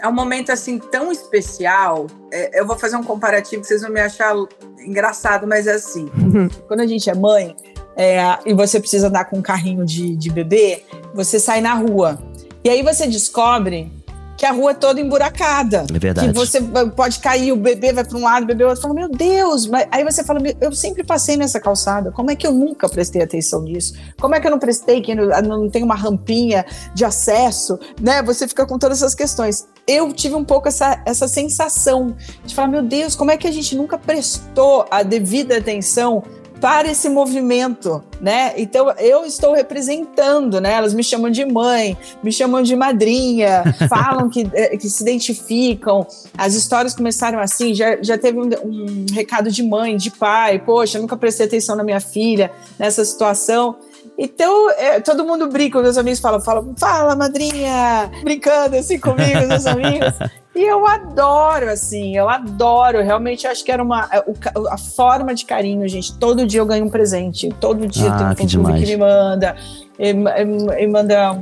É 0.00 0.08
um 0.08 0.12
momento 0.12 0.50
assim 0.50 0.78
tão 0.78 1.12
especial. 1.12 2.06
É, 2.32 2.60
eu 2.60 2.66
vou 2.66 2.76
fazer 2.76 2.96
um 2.96 3.02
comparativo 3.02 3.62
que 3.62 3.68
vocês 3.68 3.82
vão 3.82 3.90
me 3.90 4.00
achar 4.00 4.34
engraçado, 4.78 5.46
mas 5.46 5.66
é 5.66 5.74
assim. 5.74 6.08
Quando 6.66 6.80
a 6.80 6.86
gente 6.86 7.08
é 7.08 7.14
mãe 7.14 7.54
é, 7.96 8.18
e 8.46 8.54
você 8.54 8.80
precisa 8.80 9.08
andar 9.08 9.26
com 9.26 9.38
um 9.38 9.42
carrinho 9.42 9.84
de, 9.84 10.16
de 10.16 10.30
bebê, 10.30 10.84
você 11.14 11.38
sai 11.38 11.60
na 11.60 11.74
rua. 11.74 12.18
E 12.64 12.70
aí 12.70 12.82
você 12.82 13.06
descobre 13.06 13.92
que 14.36 14.44
a 14.44 14.52
rua 14.52 14.72
é 14.72 14.74
toda 14.74 15.00
emburacada. 15.00 15.86
É 15.92 15.98
verdade. 15.98 16.28
Que 16.28 16.34
você 16.34 16.60
pode 16.94 17.18
cair, 17.20 17.52
o 17.52 17.56
bebê 17.56 17.92
vai 17.92 18.04
para 18.04 18.16
um 18.16 18.22
lado, 18.22 18.44
o 18.44 18.46
bebê 18.46 18.64
vai 18.64 18.70
outro. 18.70 18.82
Fala, 18.82 18.94
meu 18.94 19.08
Deus! 19.08 19.66
Mas 19.66 19.86
aí 19.90 20.04
você 20.04 20.22
fala, 20.22 20.40
"Meu, 20.40 20.54
eu 20.60 20.72
sempre 20.72 21.02
passei 21.04 21.36
nessa 21.36 21.58
calçada. 21.60 22.10
Como 22.12 22.30
é 22.30 22.36
que 22.36 22.46
eu 22.46 22.52
nunca 22.52 22.88
prestei 22.88 23.22
atenção 23.22 23.62
nisso? 23.62 23.94
Como 24.20 24.34
é 24.34 24.40
que 24.40 24.46
eu 24.46 24.50
não 24.50 24.58
prestei 24.58 25.00
que 25.00 25.14
não, 25.14 25.26
não 25.42 25.70
tem 25.70 25.82
uma 25.82 25.94
rampinha 25.94 26.64
de 26.94 27.04
acesso? 27.04 27.78
Né? 28.00 28.22
Você 28.22 28.46
fica 28.46 28.66
com 28.66 28.78
todas 28.78 28.98
essas 28.98 29.14
questões. 29.14 29.66
Eu 29.86 30.12
tive 30.12 30.34
um 30.34 30.44
pouco 30.44 30.68
essa, 30.68 31.00
essa 31.06 31.28
sensação 31.28 32.16
de 32.44 32.54
falar, 32.54 32.68
meu 32.68 32.82
Deus, 32.82 33.14
como 33.14 33.30
é 33.30 33.36
que 33.36 33.46
a 33.46 33.52
gente 33.52 33.76
nunca 33.76 33.96
prestou 33.96 34.84
a 34.90 35.02
devida 35.02 35.56
atenção 35.58 36.22
para 36.60 36.88
esse 36.88 37.08
movimento, 37.08 38.02
né? 38.20 38.54
Então 38.56 38.90
eu 38.98 39.24
estou 39.24 39.54
representando, 39.54 40.60
né? 40.60 40.72
Elas 40.72 40.94
me 40.94 41.02
chamam 41.02 41.30
de 41.30 41.44
mãe, 41.44 41.96
me 42.22 42.32
chamam 42.32 42.62
de 42.62 42.74
madrinha, 42.74 43.62
falam 43.88 44.28
que, 44.28 44.48
eh, 44.52 44.76
que 44.76 44.88
se 44.88 45.02
identificam. 45.02 46.06
As 46.36 46.54
histórias 46.54 46.94
começaram 46.94 47.38
assim, 47.38 47.74
já, 47.74 48.02
já 48.02 48.16
teve 48.16 48.38
um, 48.38 48.48
um 48.64 49.06
recado 49.12 49.50
de 49.50 49.62
mãe, 49.62 49.96
de 49.96 50.10
pai, 50.10 50.58
poxa, 50.58 50.98
nunca 50.98 51.16
prestei 51.16 51.46
atenção 51.46 51.76
na 51.76 51.84
minha 51.84 52.00
filha 52.00 52.50
nessa 52.78 53.04
situação. 53.04 53.76
Então, 54.18 54.70
é, 54.70 54.98
todo 55.00 55.24
mundo 55.24 55.48
brinca, 55.48 55.80
meus 55.80 55.98
amigos 55.98 56.20
falam, 56.20 56.40
falam, 56.40 56.74
fala, 56.78 57.14
madrinha, 57.14 58.10
brincando 58.22 58.76
assim 58.76 58.98
comigo, 58.98 59.46
meus 59.46 59.66
amigos. 59.66 60.14
E 60.56 60.62
eu 60.64 60.86
adoro, 60.86 61.68
assim, 61.70 62.16
eu 62.16 62.28
adoro. 62.30 63.02
Realmente 63.02 63.46
acho 63.46 63.62
que 63.62 63.70
era 63.70 63.82
uma. 63.82 64.08
é, 64.10 64.24
A 64.70 64.78
forma 64.78 65.34
de 65.34 65.44
carinho, 65.44 65.86
gente. 65.86 66.16
Todo 66.18 66.46
dia 66.46 66.60
eu 66.60 66.66
ganho 66.66 66.86
um 66.86 66.88
presente. 66.88 67.50
Todo 67.60 67.86
dia 67.86 68.10
Ah, 68.10 68.34
tem 68.34 68.46
um 68.46 68.64
que 68.64 68.80
que 68.80 68.86
me 68.86 68.96
manda. 68.96 69.54
E, 69.98 70.10
e- 70.12 70.82
e 70.82 70.86
manda 70.86 71.38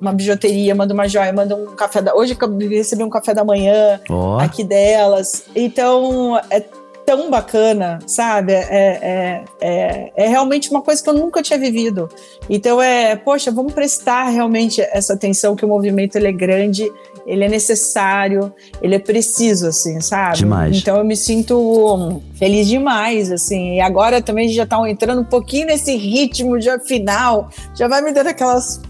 uma 0.00 0.12
bijuteria, 0.14 0.74
manda 0.74 0.94
uma 0.94 1.06
joia, 1.06 1.30
manda 1.34 1.54
um 1.54 1.76
café 1.76 2.00
da. 2.00 2.14
Hoje 2.14 2.34
eu 2.40 2.68
recebi 2.70 3.04
um 3.04 3.10
café 3.10 3.34
da 3.34 3.44
manhã 3.44 4.00
Ó, 4.08 4.38
aqui 4.38 4.64
delas. 4.64 5.44
Então, 5.54 6.40
é 6.48 6.64
tão 7.04 7.28
bacana, 7.28 7.98
sabe? 8.06 8.52
É, 8.52 8.64
é, 8.70 9.44
é, 9.60 10.12
é 10.14 10.28
realmente 10.28 10.70
uma 10.70 10.80
coisa 10.80 11.02
que 11.02 11.10
eu 11.10 11.14
nunca 11.14 11.42
tinha 11.42 11.58
vivido. 11.58 12.08
Então, 12.48 12.80
é, 12.80 13.16
poxa, 13.16 13.50
vamos 13.50 13.72
prestar 13.72 14.28
realmente 14.28 14.80
essa 14.80 15.14
atenção 15.14 15.56
que 15.56 15.64
o 15.64 15.68
movimento 15.68 16.14
ele 16.16 16.28
é 16.28 16.32
grande, 16.32 16.90
ele 17.26 17.44
é 17.44 17.48
necessário, 17.48 18.52
ele 18.82 18.94
é 18.94 18.98
preciso, 18.98 19.66
assim, 19.66 20.00
sabe? 20.00 20.38
Demais. 20.38 20.76
Então, 20.76 20.96
eu 20.96 21.04
me 21.04 21.16
sinto 21.16 21.58
hum, 21.58 22.20
feliz 22.34 22.66
demais, 22.66 23.30
assim. 23.30 23.76
E 23.76 23.80
agora 23.80 24.20
também 24.22 24.44
a 24.44 24.48
gente 24.48 24.56
já 24.56 24.66
tá 24.66 24.78
entrando 24.88 25.20
um 25.20 25.24
pouquinho 25.24 25.66
nesse 25.66 25.96
ritmo 25.96 26.60
já 26.60 26.78
final, 26.78 27.50
já 27.74 27.88
vai 27.88 28.02
me 28.02 28.12
dando 28.12 28.28
aquelas 28.28 28.80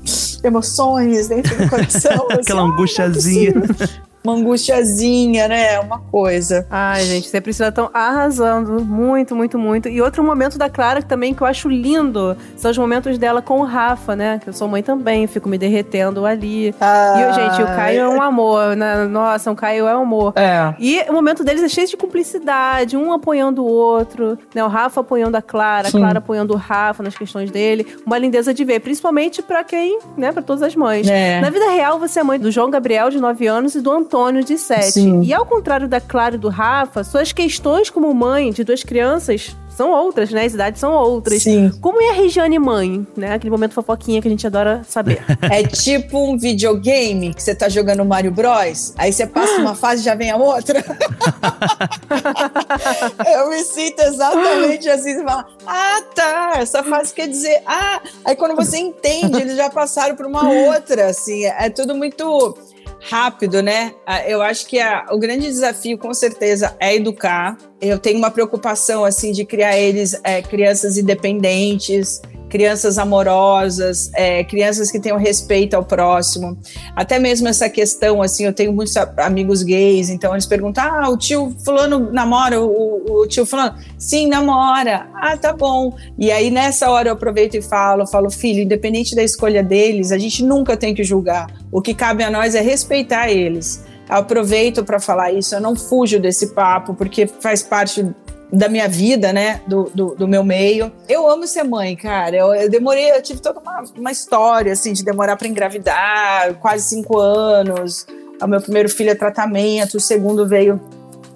emoções 0.42 1.28
dentro 1.28 1.56
do 1.56 1.68
coração. 1.68 2.26
assim, 2.30 2.40
aquela 2.40 2.62
"Ah, 2.62 4.09
é 4.24 4.30
angustiazinha. 4.30 4.30
possível." 4.30 4.30
uma 4.30 4.34
angustiazinha, 4.34 5.48
né? 5.48 5.80
Uma 5.80 5.98
coisa. 5.98 6.66
Ai, 6.70 7.04
gente, 7.04 7.28
você 7.28 7.40
precisa 7.40 7.68
estão 7.68 7.90
arrasando 7.92 8.84
muito, 8.84 9.34
muito, 9.34 9.58
muito. 9.58 9.88
E 9.88 10.00
outro 10.00 10.22
momento 10.22 10.58
da 10.58 10.68
Clara 10.68 11.00
que 11.00 11.08
também 11.08 11.32
que 11.32 11.42
eu 11.42 11.46
acho 11.46 11.68
lindo 11.68 12.36
são 12.56 12.70
os 12.70 12.78
momentos 12.78 13.18
dela 13.18 13.40
com 13.40 13.60
o 13.60 13.64
Rafa, 13.64 14.14
né? 14.14 14.38
Que 14.42 14.48
eu 14.48 14.52
sou 14.52 14.68
mãe 14.68 14.82
também, 14.82 15.26
fico 15.26 15.48
me 15.48 15.56
derretendo 15.56 16.26
ali. 16.26 16.68
E, 16.68 17.32
gente, 17.32 17.62
o 17.62 17.66
Caio 17.66 18.00
é 18.00 18.08
um 18.08 18.20
amor, 18.20 18.76
né? 18.76 19.04
Nossa, 19.04 19.50
o 19.50 19.56
Caio 19.56 19.86
é 19.86 19.96
um 19.96 20.02
amor. 20.02 20.32
É. 20.36 20.74
E 20.78 21.00
o 21.08 21.12
momento 21.12 21.42
deles 21.42 21.62
é 21.62 21.68
cheio 21.68 21.86
de 21.86 21.96
cumplicidade, 21.96 22.96
um 22.96 23.12
apoiando 23.12 23.64
o 23.64 23.68
outro, 23.68 24.38
né? 24.54 24.62
O 24.62 24.68
Rafa 24.68 25.00
apoiando 25.00 25.36
a 25.36 25.42
Clara, 25.42 25.88
a 25.88 25.90
Sim. 25.90 25.98
Clara 25.98 26.18
apoiando 26.18 26.54
o 26.54 26.56
Rafa 26.56 27.02
nas 27.02 27.16
questões 27.16 27.50
dele. 27.50 27.86
Uma 28.04 28.18
lindeza 28.18 28.52
de 28.52 28.64
ver, 28.64 28.80
principalmente 28.80 29.42
pra 29.42 29.64
quem, 29.64 29.98
né? 30.16 30.32
Pra 30.32 30.42
todas 30.42 30.62
as 30.62 30.74
mães. 30.76 31.08
É. 31.08 31.40
Na 31.40 31.50
vida 31.50 31.70
real, 31.70 31.98
você 31.98 32.20
é 32.20 32.22
mãe 32.22 32.38
do 32.38 32.50
João 32.50 32.70
Gabriel, 32.70 33.10
de 33.10 33.20
9 33.20 33.46
anos, 33.46 33.74
e 33.74 33.80
do 33.80 33.90
Antônio, 33.90 34.09
de 34.44 34.58
7. 34.58 34.92
Sim. 34.92 35.22
E 35.22 35.32
ao 35.32 35.46
contrário 35.46 35.88
da 35.88 36.00
Clara 36.00 36.34
e 36.34 36.38
do 36.38 36.48
Rafa, 36.48 37.04
suas 37.04 37.32
questões 37.32 37.90
como 37.90 38.12
mãe 38.12 38.50
de 38.50 38.64
duas 38.64 38.82
crianças 38.82 39.54
são 39.80 39.90
outras, 39.92 40.30
né? 40.30 40.44
As 40.44 40.52
idades 40.52 40.78
são 40.78 40.92
outras. 40.92 41.42
Sim. 41.42 41.70
Como 41.80 42.02
é 42.02 42.10
a 42.10 42.12
Regiane 42.12 42.58
mãe, 42.58 43.06
né? 43.16 43.32
Aquele 43.32 43.50
momento 43.50 43.72
fofoquinha 43.72 44.20
que 44.20 44.28
a 44.28 44.30
gente 44.30 44.46
adora 44.46 44.82
saber. 44.86 45.24
É 45.50 45.64
tipo 45.64 46.18
um 46.18 46.36
videogame 46.36 47.32
que 47.32 47.42
você 47.42 47.54
tá 47.54 47.68
jogando 47.68 48.04
Mario 48.04 48.30
Bros. 48.30 48.92
Aí 48.98 49.10
você 49.10 49.26
passa 49.26 49.56
uma 49.56 49.74
fase 49.74 50.02
e 50.02 50.04
já 50.04 50.14
vem 50.14 50.30
a 50.30 50.36
outra. 50.36 50.84
Eu 53.26 53.48
me 53.48 53.64
sinto 53.64 54.00
exatamente 54.00 54.88
assim. 54.88 55.14
Você 55.14 55.24
fala, 55.24 55.46
ah, 55.66 56.02
tá. 56.14 56.52
Essa 56.56 56.84
fase 56.84 57.14
quer 57.14 57.28
dizer, 57.28 57.62
ah. 57.66 58.02
Aí 58.24 58.36
quando 58.36 58.54
você 58.54 58.76
entende, 58.78 59.40
eles 59.40 59.56
já 59.56 59.70
passaram 59.70 60.14
para 60.14 60.28
uma 60.28 60.48
outra. 60.48 61.06
Assim, 61.06 61.46
é 61.46 61.70
tudo 61.70 61.94
muito 61.94 62.54
rápido, 63.00 63.62
né? 63.62 63.94
Ah, 64.06 64.28
Eu 64.28 64.42
acho 64.42 64.66
que 64.66 64.78
a- 64.78 65.06
o 65.10 65.18
grande 65.18 65.46
desafio, 65.46 65.96
com 65.98 66.12
certeza, 66.12 66.76
é 66.78 66.94
educar. 66.94 67.56
Eu 67.80 67.98
tenho 67.98 68.18
uma 68.18 68.30
preocupação, 68.30 69.04
assim, 69.04 69.32
de 69.32 69.44
criar 69.44 69.78
eles 69.78 70.18
é, 70.22 70.42
crianças 70.42 70.98
independentes, 70.98 72.20
crianças 72.50 72.98
amorosas, 72.98 74.10
é, 74.14 74.44
crianças 74.44 74.90
que 74.90 74.98
tenham 74.98 75.16
respeito 75.16 75.74
ao 75.74 75.84
próximo. 75.84 76.58
Até 76.94 77.18
mesmo 77.18 77.48
essa 77.48 77.70
questão, 77.70 78.20
assim, 78.20 78.44
eu 78.44 78.52
tenho 78.52 78.72
muitos 78.72 78.94
amigos 79.16 79.62
gays, 79.62 80.10
então 80.10 80.32
eles 80.34 80.44
perguntam: 80.44 80.84
ah, 80.84 81.08
o 81.08 81.16
tio 81.16 81.54
Fulano 81.64 82.12
namora? 82.12 82.60
O, 82.60 83.22
o 83.22 83.26
tio 83.26 83.46
Fulano? 83.46 83.78
Sim, 83.96 84.26
namora. 84.26 85.08
Ah, 85.14 85.36
tá 85.36 85.52
bom. 85.52 85.96
E 86.18 86.30
aí 86.30 86.50
nessa 86.50 86.90
hora 86.90 87.08
eu 87.08 87.14
aproveito 87.14 87.54
e 87.54 87.62
falo: 87.62 88.06
falo, 88.06 88.28
filho, 88.30 88.60
independente 88.60 89.14
da 89.14 89.22
escolha 89.22 89.62
deles, 89.62 90.12
a 90.12 90.18
gente 90.18 90.42
nunca 90.42 90.76
tem 90.76 90.94
que 90.94 91.04
julgar. 91.04 91.46
O 91.70 91.80
que 91.80 91.94
cabe 91.94 92.24
a 92.24 92.30
nós 92.30 92.54
é 92.54 92.60
respeitar 92.60 93.30
eles. 93.30 93.84
Aproveito 94.08 94.82
para 94.82 94.98
falar 94.98 95.30
isso, 95.30 95.54
eu 95.54 95.60
não 95.60 95.76
fujo 95.76 96.18
desse 96.18 96.48
papo, 96.48 96.94
porque 96.94 97.28
faz 97.28 97.62
parte 97.62 98.04
da 98.52 98.68
minha 98.68 98.88
vida, 98.88 99.32
né? 99.32 99.60
Do, 99.66 99.90
do, 99.94 100.14
do 100.14 100.28
meu 100.28 100.42
meio. 100.42 100.90
Eu 101.08 101.28
amo 101.28 101.46
ser 101.46 101.62
mãe, 101.62 101.96
cara. 101.96 102.36
Eu, 102.36 102.54
eu 102.54 102.70
demorei, 102.70 103.10
eu 103.12 103.22
tive 103.22 103.40
toda 103.40 103.60
uma, 103.60 103.84
uma 103.96 104.10
história, 104.10 104.72
assim, 104.72 104.92
de 104.92 105.04
demorar 105.04 105.36
para 105.36 105.48
engravidar, 105.48 106.54
quase 106.54 106.88
cinco 106.88 107.18
anos. 107.18 108.06
O 108.42 108.46
meu 108.46 108.60
primeiro 108.60 108.88
filho 108.88 109.10
é 109.10 109.14
tratamento, 109.14 109.96
o 109.96 110.00
segundo 110.00 110.46
veio 110.46 110.80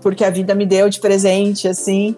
porque 0.00 0.24
a 0.24 0.30
vida 0.30 0.54
me 0.54 0.66
deu 0.66 0.88
de 0.90 1.00
presente, 1.00 1.66
assim. 1.66 2.14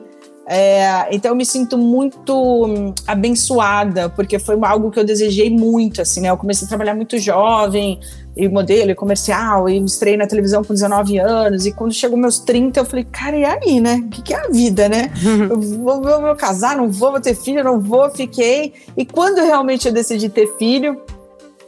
É, 0.48 1.08
então 1.10 1.32
eu 1.32 1.36
me 1.36 1.44
sinto 1.44 1.76
muito 1.76 2.32
hum, 2.66 2.94
abençoada, 3.04 4.08
porque 4.08 4.38
foi 4.38 4.56
algo 4.62 4.92
que 4.92 4.98
eu 4.98 5.04
desejei 5.04 5.50
muito, 5.50 6.00
assim, 6.00 6.20
né? 6.20 6.30
Eu 6.30 6.36
comecei 6.36 6.66
a 6.66 6.68
trabalhar 6.68 6.94
muito 6.94 7.18
jovem, 7.18 7.98
e 8.36 8.48
modelo, 8.48 8.90
e 8.90 8.94
comercial, 8.94 9.68
e 9.68 9.80
me 9.80 9.86
estrei 9.86 10.16
na 10.16 10.26
televisão 10.26 10.62
com 10.62 10.74
19 10.74 11.18
anos, 11.18 11.64
e 11.64 11.72
quando 11.72 11.92
chegou 11.94 12.18
meus 12.18 12.38
30, 12.38 12.78
eu 12.78 12.84
falei, 12.84 13.04
cara, 13.04 13.36
e 13.36 13.44
aí, 13.44 13.80
né? 13.80 13.96
O 14.04 14.08
que, 14.08 14.22
que 14.22 14.34
é 14.34 14.36
a 14.36 14.48
vida, 14.48 14.88
né? 14.88 15.10
eu 15.50 15.58
vou, 15.58 16.02
vou, 16.02 16.20
vou 16.20 16.36
casar, 16.36 16.76
não 16.76 16.90
vou, 16.90 17.10
vou 17.10 17.20
ter 17.20 17.34
filho, 17.34 17.64
não 17.64 17.80
vou, 17.80 18.10
fiquei. 18.10 18.74
E 18.96 19.06
quando 19.06 19.38
realmente 19.38 19.88
eu 19.88 19.92
decidi 19.92 20.28
ter 20.28 20.54
filho, 20.58 21.00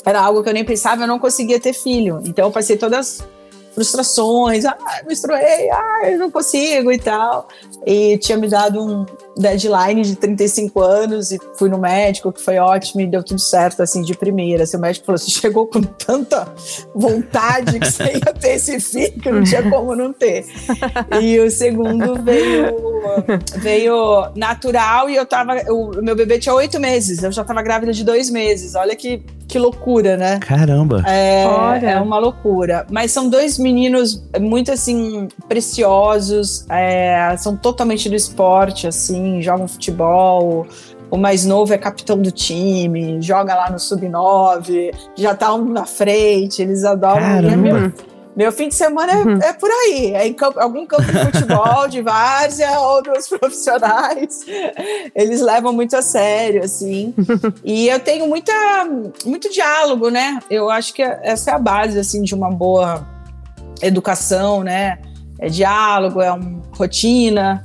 era 0.04 0.20
algo 0.20 0.42
que 0.42 0.48
eu 0.50 0.54
nem 0.54 0.64
pensava, 0.64 1.02
eu 1.02 1.08
não 1.08 1.18
conseguia 1.18 1.58
ter 1.58 1.72
filho. 1.72 2.20
Então 2.24 2.46
eu 2.46 2.52
passei 2.52 2.76
todas 2.76 3.26
frustrações, 3.78 4.64
ah, 4.64 4.76
menstruei, 5.06 5.70
ah, 5.70 6.00
eu 6.10 6.18
não 6.18 6.30
consigo 6.30 6.90
e 6.90 6.98
tal. 6.98 7.46
E 7.86 8.18
tinha 8.18 8.36
me 8.36 8.48
dado 8.48 8.82
um 8.82 9.06
deadline 9.38 10.02
de 10.02 10.16
35 10.16 10.80
anos 10.80 11.30
e 11.30 11.38
fui 11.56 11.68
no 11.68 11.78
médico, 11.78 12.32
que 12.32 12.42
foi 12.42 12.58
ótimo 12.58 13.00
e 13.00 13.06
deu 13.06 13.22
tudo 13.22 13.40
certo, 13.40 13.82
assim, 13.82 14.02
de 14.02 14.14
primeira. 14.14 14.64
Assim, 14.64 14.76
o 14.76 14.80
médico 14.80 15.06
falou, 15.06 15.18
você 15.18 15.30
chegou 15.30 15.66
com 15.66 15.80
tanta 15.82 16.48
vontade 16.94 17.78
que 17.78 17.90
você 17.90 18.14
ia 18.14 18.34
ter 18.34 18.56
esse 18.56 18.80
filho 18.80 19.20
que 19.20 19.30
não 19.30 19.42
tinha 19.44 19.62
como 19.70 19.94
não 19.94 20.12
ter. 20.12 20.44
E 21.20 21.38
o 21.38 21.50
segundo 21.50 22.22
veio, 22.22 22.76
veio 23.56 24.30
natural 24.34 25.08
e 25.08 25.16
eu 25.16 25.26
tava, 25.26 25.54
o 25.70 26.02
meu 26.02 26.16
bebê 26.16 26.38
tinha 26.38 26.54
oito 26.54 26.80
meses, 26.80 27.22
eu 27.22 27.32
já 27.32 27.44
tava 27.44 27.62
grávida 27.62 27.92
de 27.92 28.04
dois 28.04 28.30
meses. 28.30 28.74
Olha 28.74 28.94
que, 28.96 29.22
que 29.46 29.58
loucura, 29.58 30.16
né? 30.16 30.38
Caramba! 30.40 31.02
É, 31.06 31.44
é 31.82 32.00
uma 32.00 32.18
loucura. 32.18 32.86
Mas 32.90 33.12
são 33.12 33.28
dois 33.28 33.58
meninos 33.58 34.22
muito, 34.40 34.72
assim, 34.72 35.28
preciosos, 35.48 36.66
é, 36.68 37.34
são 37.38 37.56
totalmente 37.56 38.08
do 38.08 38.14
esporte, 38.14 38.86
assim, 38.86 39.27
jogam 39.40 39.68
futebol. 39.68 40.66
O 41.10 41.16
mais 41.16 41.44
novo 41.44 41.72
é 41.72 41.78
capitão 41.78 42.18
do 42.18 42.30
time, 42.30 43.20
joga 43.22 43.54
lá 43.54 43.70
no 43.70 43.78
sub-9, 43.78 44.94
já 45.16 45.34
tá 45.34 45.54
um 45.54 45.64
na 45.64 45.86
frente, 45.86 46.60
eles 46.60 46.84
adoram. 46.84 47.22
Caramba. 47.22 47.56
Meu, 47.56 47.92
meu 48.38 48.52
fim 48.52 48.68
de 48.68 48.74
semana 48.76 49.12
é, 49.12 49.48
é 49.48 49.52
por 49.52 49.68
aí, 49.68 50.14
é 50.14 50.28
em 50.28 50.32
campo, 50.32 50.60
algum 50.60 50.86
campo 50.86 51.02
de 51.02 51.18
futebol, 51.18 51.88
de 51.88 52.00
várzea, 52.02 52.78
ou 52.78 53.02
dos 53.02 53.26
profissionais. 53.36 54.46
Eles 55.12 55.40
levam 55.40 55.72
muito 55.72 55.96
a 55.96 56.02
sério, 56.02 56.62
assim. 56.62 57.12
E 57.64 57.88
eu 57.88 57.98
tenho 57.98 58.28
muita, 58.28 58.52
muito 59.24 59.50
diálogo, 59.50 60.08
né? 60.08 60.38
Eu 60.48 60.70
acho 60.70 60.94
que 60.94 61.02
essa 61.02 61.50
é 61.50 61.54
a 61.54 61.58
base, 61.58 61.98
assim, 61.98 62.22
de 62.22 62.32
uma 62.32 62.48
boa 62.48 63.04
educação, 63.82 64.62
né? 64.62 64.98
É 65.40 65.48
diálogo, 65.48 66.20
é 66.20 66.30
uma 66.30 66.62
rotina, 66.76 67.64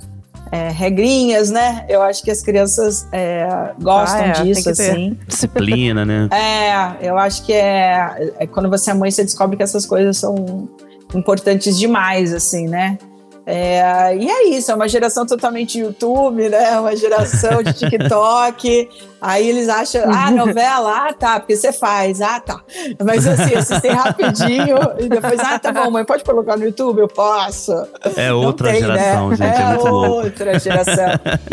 é, 0.53 0.69
regrinhas, 0.69 1.49
né? 1.49 1.83
Eu 1.89 2.03
acho 2.03 2.21
que 2.23 2.29
as 2.29 2.43
crianças 2.43 3.07
é, 3.11 3.71
gostam 3.81 4.21
Ah, 4.21 4.27
é, 4.27 4.31
disso, 4.43 4.69
assim. 4.69 5.17
Disciplina, 5.27 6.05
né? 6.05 6.29
É, 6.31 7.09
eu 7.09 7.17
acho 7.17 7.43
que 7.43 7.51
é, 7.51 8.33
é 8.37 8.45
quando 8.45 8.69
você 8.69 8.91
é 8.91 8.93
mãe, 8.93 9.09
você 9.09 9.23
descobre 9.23 9.57
que 9.57 9.63
essas 9.63 9.83
coisas 9.83 10.15
são 10.15 10.69
importantes 11.15 11.75
demais, 11.75 12.31
assim, 12.31 12.67
né? 12.67 12.99
É, 13.45 14.15
e 14.15 14.29
é 14.29 14.47
isso, 14.49 14.71
é 14.71 14.75
uma 14.75 14.88
geração 14.88 15.25
totalmente 15.25 15.77
YouTube, 15.77 16.47
né? 16.47 16.79
Uma 16.79 16.95
geração 16.95 17.62
de 17.62 17.73
TikTok. 17.73 18.89
Aí 19.21 19.47
eles 19.47 19.69
acham, 19.69 20.03
ah, 20.06 20.32
novela, 20.32 21.08
ah, 21.08 21.13
tá, 21.13 21.39
porque 21.39 21.56
você 21.56 21.71
faz, 21.71 22.21
ah, 22.21 22.39
tá. 22.39 22.62
Mas 23.03 23.25
assim, 23.25 23.56
assistem 23.56 23.91
rapidinho 23.91 24.77
e 24.99 25.08
depois, 25.08 25.39
ah, 25.39 25.58
tá 25.58 25.71
bom, 25.71 25.89
mãe, 25.91 26.03
pode 26.03 26.23
colocar 26.23 26.58
no 26.58 26.65
YouTube? 26.65 26.99
Eu 26.99 27.08
posso. 27.08 27.71
É 28.17 28.34
outra 28.34 28.71
tem, 28.71 28.82
geração, 28.82 29.29
né? 29.29 29.36
gente. 29.36 29.62
É, 29.62 29.73
louco. 29.77 30.10
outra 30.25 30.60
geração. 30.60 31.06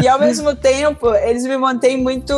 e 0.02 0.08
ao 0.08 0.18
mesmo 0.18 0.54
tempo, 0.54 1.14
eles 1.14 1.44
me 1.44 1.56
mantêm 1.56 1.96
muito 1.96 2.34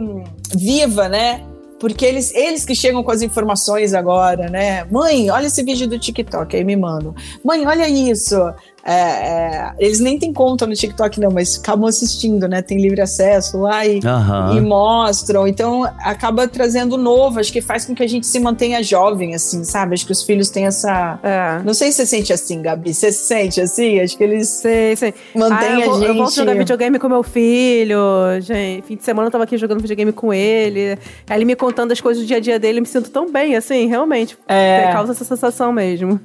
hum, 0.00 0.24
viva, 0.54 1.08
né? 1.08 1.44
Porque 1.78 2.04
eles, 2.06 2.32
eles 2.32 2.64
que 2.64 2.76
chegam 2.76 3.02
com 3.02 3.10
as 3.10 3.22
informações 3.22 3.92
agora, 3.92 4.48
né? 4.48 4.84
Mãe, 4.84 5.30
olha 5.30 5.46
esse 5.46 5.64
vídeo 5.64 5.88
do 5.88 5.98
TikTok, 5.98 6.56
aí 6.56 6.62
me 6.62 6.76
mandam. 6.76 7.12
Mãe, 7.44 7.66
olha 7.66 7.88
isso. 7.88 8.36
É, 8.84 8.92
é, 8.92 9.72
eles 9.78 10.00
nem 10.00 10.18
têm 10.18 10.32
conta 10.32 10.66
no 10.66 10.74
TikTok, 10.74 11.20
não, 11.20 11.30
mas 11.30 11.58
acabam 11.58 11.88
assistindo, 11.88 12.48
né? 12.48 12.62
Tem 12.62 12.80
livre 12.80 13.00
acesso 13.00 13.58
lá 13.58 13.86
e, 13.86 14.00
Aham. 14.04 14.56
e 14.56 14.60
mostram. 14.60 15.46
Então 15.46 15.84
acaba 16.00 16.48
trazendo 16.48 16.96
novo, 16.96 17.38
acho 17.38 17.52
que 17.52 17.60
faz 17.60 17.84
com 17.84 17.94
que 17.94 18.02
a 18.02 18.08
gente 18.08 18.26
se 18.26 18.40
mantenha 18.40 18.82
jovem, 18.82 19.34
assim, 19.34 19.62
sabe? 19.64 19.94
Acho 19.94 20.06
que 20.06 20.12
os 20.12 20.22
filhos 20.22 20.50
têm 20.50 20.66
essa. 20.66 21.18
É. 21.22 21.62
Não 21.64 21.74
sei 21.74 21.90
se 21.90 21.98
você 21.98 22.06
sente 22.06 22.32
assim, 22.32 22.60
Gabi. 22.60 22.92
Você 22.92 23.12
se 23.12 23.26
sente 23.26 23.60
assim? 23.60 24.00
Acho 24.00 24.16
que 24.16 24.24
eles 24.24 24.48
Sei, 24.48 24.96
sei. 24.96 25.14
mantêm 25.34 25.68
Ah, 25.68 25.80
eu, 25.80 25.86
vou, 25.86 25.94
a 25.94 25.98
gente. 25.98 26.08
eu 26.08 26.14
volto 26.16 26.34
jogar 26.34 26.54
videogame 26.54 26.98
com 26.98 27.08
meu 27.08 27.22
filho. 27.22 27.98
Gente, 28.40 28.84
fim 28.86 28.96
de 28.96 29.04
semana 29.04 29.28
eu 29.28 29.30
tava 29.30 29.44
aqui 29.44 29.56
jogando 29.56 29.80
videogame 29.80 30.12
com 30.12 30.32
ele. 30.32 30.98
Aí 31.28 31.38
ele 31.38 31.44
me 31.44 31.54
contando 31.56 31.92
as 31.92 32.00
coisas 32.00 32.22
do 32.22 32.26
dia 32.26 32.36
a 32.38 32.40
dia 32.40 32.58
dele, 32.58 32.78
eu 32.78 32.82
me 32.82 32.88
sinto 32.88 33.10
tão 33.10 33.30
bem, 33.30 33.56
assim, 33.56 33.86
realmente. 33.86 34.36
É. 34.48 34.90
Causa 34.92 35.12
essa 35.12 35.24
sensação 35.24 35.72
mesmo. 35.72 36.20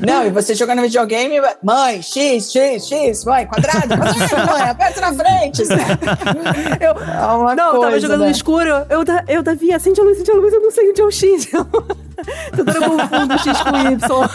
Não, 0.00 0.26
e 0.26 0.30
você 0.30 0.54
jogando 0.54 0.82
videogame, 0.82 1.40
mãe, 1.88 2.02
X, 2.02 2.52
X, 2.52 2.86
X, 2.86 3.24
mãe, 3.24 3.46
quadrado, 3.46 3.88
quadrado, 3.96 4.46
mãe, 4.52 4.62
aperta 4.62 5.00
na 5.00 5.14
frente. 5.14 5.62
Eu, 6.80 6.90
É 6.90 7.34
uma 7.34 7.54
não, 7.54 7.66
eu 7.66 7.72
tava 7.72 7.90
coisa, 7.90 8.00
jogando 8.00 8.20
né? 8.20 8.26
no 8.26 8.30
escuro. 8.32 8.68
Eu, 8.88 9.04
eu 9.28 9.42
Davi, 9.42 9.72
acende 9.72 10.00
a 10.00 10.04
luz, 10.04 10.16
acende 10.16 10.30
a 10.30 10.34
luz, 10.34 10.52
eu 10.52 10.60
não 10.60 10.70
sei 10.70 10.90
onde 10.90 11.00
é 11.00 11.04
o 11.04 11.10
X. 11.10 11.46
Tudo 12.54 12.70
eu 12.72 12.82
confundo 12.90 13.38
X 13.38 13.60
com 13.62 13.70
o 13.70 13.92
Y. 13.92 14.28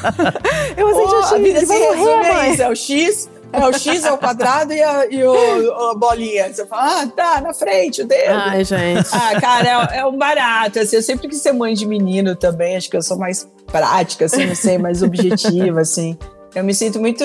Eu 0.78 0.88
acendi 0.88 1.10
Pô, 1.10 1.16
o 1.16 1.20
a 1.20 1.28
X, 1.28 1.38
vida 1.42 1.60
se 1.60 1.66
vai 1.66 1.80
morrer, 1.80 2.14
a 2.14 2.34
mãe. 2.34 2.54
isso, 2.54 2.62
é 2.62 2.70
o 2.70 2.76
X, 2.76 3.30
é 3.52 3.68
o 3.68 3.74
X, 3.74 4.04
é 4.06 4.12
o 4.12 4.18
quadrado 4.18 4.74
e 4.74 4.82
a, 4.82 5.06
e 5.10 5.24
o, 5.24 5.90
a 5.92 5.96
bolinha. 5.96 6.52
Você 6.52 6.66
fala, 6.66 7.02
ah, 7.02 7.08
tá, 7.08 7.42
na 7.42 7.54
frente, 7.54 8.02
o 8.02 8.08
dedo. 8.08 8.32
Ai, 8.32 8.64
gente. 8.64 9.10
Ah, 9.12 9.40
cara, 9.40 9.90
é, 9.92 10.00
é 10.00 10.06
um 10.06 10.18
barato. 10.18 10.80
Assim, 10.80 10.96
eu 10.96 11.04
sempre 11.04 11.28
quis 11.28 11.42
ser 11.42 11.54
mãe 11.54 11.74
de 11.74 11.86
menino 11.86 12.36
também. 12.36 12.76
Acho 12.76 12.90
que 12.90 12.98
eu 12.98 13.02
sou 13.02 13.18
mais 13.18 13.48
prática, 13.68 14.26
assim, 14.26 14.46
não 14.46 14.56
sei, 14.56 14.78
mais 14.78 15.02
objetiva, 15.04 15.82
assim. 15.82 16.18
Eu 16.56 16.64
me 16.64 16.74
sinto 16.74 17.00
muito, 17.00 17.24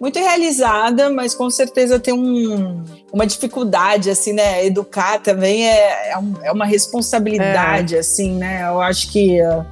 muito 0.00 0.18
realizada, 0.18 1.10
mas 1.10 1.34
com 1.34 1.50
certeza 1.50 1.98
tenho 1.98 2.16
um- 2.16 2.84
uma 3.12 3.26
dificuldade, 3.26 4.08
assim, 4.10 4.32
né? 4.32 4.64
Educar 4.64 5.18
também 5.20 5.66
é, 5.68 6.10
é, 6.12 6.18
um- 6.18 6.34
é 6.42 6.52
uma 6.52 6.64
responsabilidade, 6.66 7.96
assim, 7.96 8.32
né? 8.36 8.62
Eu 8.68 8.80
acho 8.80 9.10
que 9.10 9.40
uh, 9.42 9.64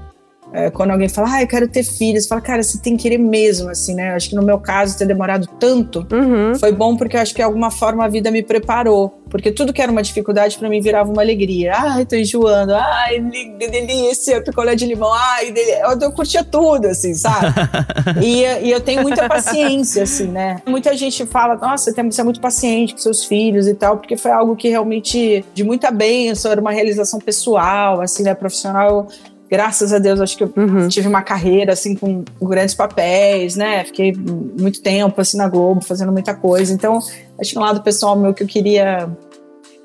é, 0.55 0.71
quando 0.71 0.93
alguém 0.93 1.09
fala, 1.09 1.29
ah, 1.35 1.43
eu 1.43 1.49
quero 1.49 1.67
ter 1.69 1.83
filhos, 1.83 2.27
fala, 2.27 2.41
cara, 2.41 2.63
você 2.63 2.79
tem 2.79 2.97
que 2.97 3.03
querer 3.03 3.19
mesmo, 3.19 3.69
assim, 3.69 3.95
né? 3.95 4.13
Eu 4.13 4.15
acho 4.17 4.31
que 4.31 4.37
no 4.37 4.43
meu 4.43 4.59
caso, 4.59 4.97
ter 4.97 5.05
demorado 5.07 5.47
tanto 5.59 6.07
Uhum. 6.13 6.55
foi 6.59 6.71
bom 6.73 6.97
porque 6.97 7.17
eu 7.17 7.21
acho 7.21 7.33
que 7.33 7.39
de 7.41 7.43
alguma 7.43 7.71
forma 7.71 8.05
a 8.05 8.09
vida 8.09 8.31
me 8.31 8.43
preparou. 8.43 9.21
Porque 9.29 9.51
tudo 9.51 9.73
que 9.73 9.83
era 9.83 9.91
uma 9.91 10.03
dificuldade 10.03 10.57
pra 10.57 10.69
mim 10.69 10.81
virava 10.81 11.11
uma 11.11 11.21
alegria. 11.21 11.73
Ai, 11.77 12.07
tô 12.07 12.15
enjoando. 12.15 12.73
Ai, 12.73 13.19
delícia, 13.59 14.41
picolé 14.43 14.75
de 14.77 14.87
limão. 14.87 15.13
Ai, 15.13 15.51
deli- 15.51 15.73
eu, 15.81 15.99
eu 16.01 16.13
curtia 16.13 16.45
tudo, 16.45 16.87
assim, 16.87 17.15
sabe? 17.15 17.47
e, 18.23 18.43
e 18.67 18.71
eu 18.71 18.81
tenho 18.81 19.03
muita 19.03 19.29
paciência, 19.29 20.05
assim, 20.05 20.29
né? 20.29 20.57
Muita 20.67 20.97
gente 20.97 21.27
fala, 21.27 21.57
nossa, 21.57 21.93
tem- 21.93 22.09
você 22.11 22.21
é 22.21 22.25
muito 22.25 22.41
paciente 22.41 22.93
com 22.95 22.99
seus 23.01 23.25
filhos 23.25 23.67
e 23.67 23.75
tal, 23.75 23.97
porque 23.99 24.17
foi 24.17 24.31
algo 24.31 24.55
que 24.55 24.69
realmente 24.69 25.45
de 25.53 25.65
muita 25.65 25.91
bênção, 25.91 26.53
era 26.53 26.61
uma 26.61 26.71
realização 26.73 27.19
pessoal, 27.19 28.01
assim, 28.01 28.23
né, 28.23 28.35
profissional. 28.35 29.09
Graças 29.55 29.93
a 29.93 29.99
Deus, 30.01 30.21
acho 30.21 30.37
que 30.37 30.43
eu 30.45 30.53
Uhum. 30.57 30.89
tive 30.89 31.07
uma 31.07 31.23
carreira 31.23 31.73
assim 31.75 31.95
com 31.95 32.25
grandes 32.43 32.75
papéis, 32.75 33.55
né? 33.55 33.85
Fiquei 33.85 34.13
muito 34.13 34.83
tempo 34.83 35.21
assim 35.21 35.37
na 35.37 35.49
Globo 35.49 35.81
fazendo 35.81 36.11
muita 36.11 36.35
coisa. 36.35 36.73
Então, 36.73 36.99
acho 37.41 37.53
que 37.53 37.59
um 37.59 37.63
lado 37.63 37.81
pessoal 37.83 38.17
meu 38.17 38.35
que 38.35 38.43
eu 38.43 38.47
queria 38.49 39.09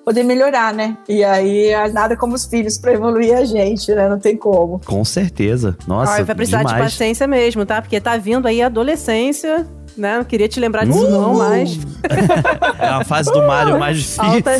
poder 0.03 0.23
melhorar, 0.23 0.73
né? 0.73 0.97
E 1.07 1.23
aí 1.23 1.69
nada 1.93 2.17
como 2.17 2.33
os 2.33 2.45
filhos 2.45 2.79
para 2.79 2.93
evoluir 2.93 3.35
a 3.37 3.45
gente, 3.45 3.93
né? 3.93 4.09
Não 4.09 4.17
tem 4.17 4.35
como. 4.35 4.81
Com 4.83 5.05
certeza. 5.05 5.77
Nossa, 5.87 6.13
Ai, 6.13 6.23
vai 6.23 6.35
precisar 6.35 6.63
de 6.63 6.69
demais. 6.69 6.83
paciência 6.93 7.27
mesmo, 7.27 7.63
tá? 7.65 7.79
Porque 7.79 8.01
tá 8.01 8.17
vindo 8.17 8.47
aí 8.47 8.59
a 8.61 8.65
adolescência, 8.65 9.67
né? 9.99 10.17
Não 10.17 10.23
queria 10.23 10.47
te 10.47 10.59
lembrar 10.59 10.85
disso 10.85 11.09
não, 11.09 11.35
mas... 11.35 11.77
É 12.79 12.87
a 12.87 13.03
fase 13.03 13.31
do 13.31 13.41
Mario 13.45 13.77
mais 13.77 13.97
difícil. 13.97 14.23
Alta... 14.23 14.51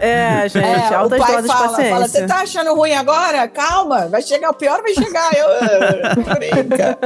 É, 0.00 0.48
gente, 0.48 0.64
É, 0.64 0.90
o 0.90 0.94
altas 1.00 1.18
pai 1.18 1.32
doses 1.32 1.42
de 1.50 1.56
fala, 1.56 1.68
paciência. 1.68 1.92
fala, 1.94 2.08
você 2.08 2.26
tá 2.26 2.36
achando 2.42 2.74
ruim 2.74 2.92
agora? 2.92 3.48
Calma, 3.48 4.06
vai 4.08 4.22
chegar, 4.22 4.50
o 4.50 4.54
pior 4.54 4.80
vai 4.82 4.94
chegar. 4.94 5.30
Eu, 5.34 5.46
"Ah, 5.48 6.34
brinca. 6.38 6.98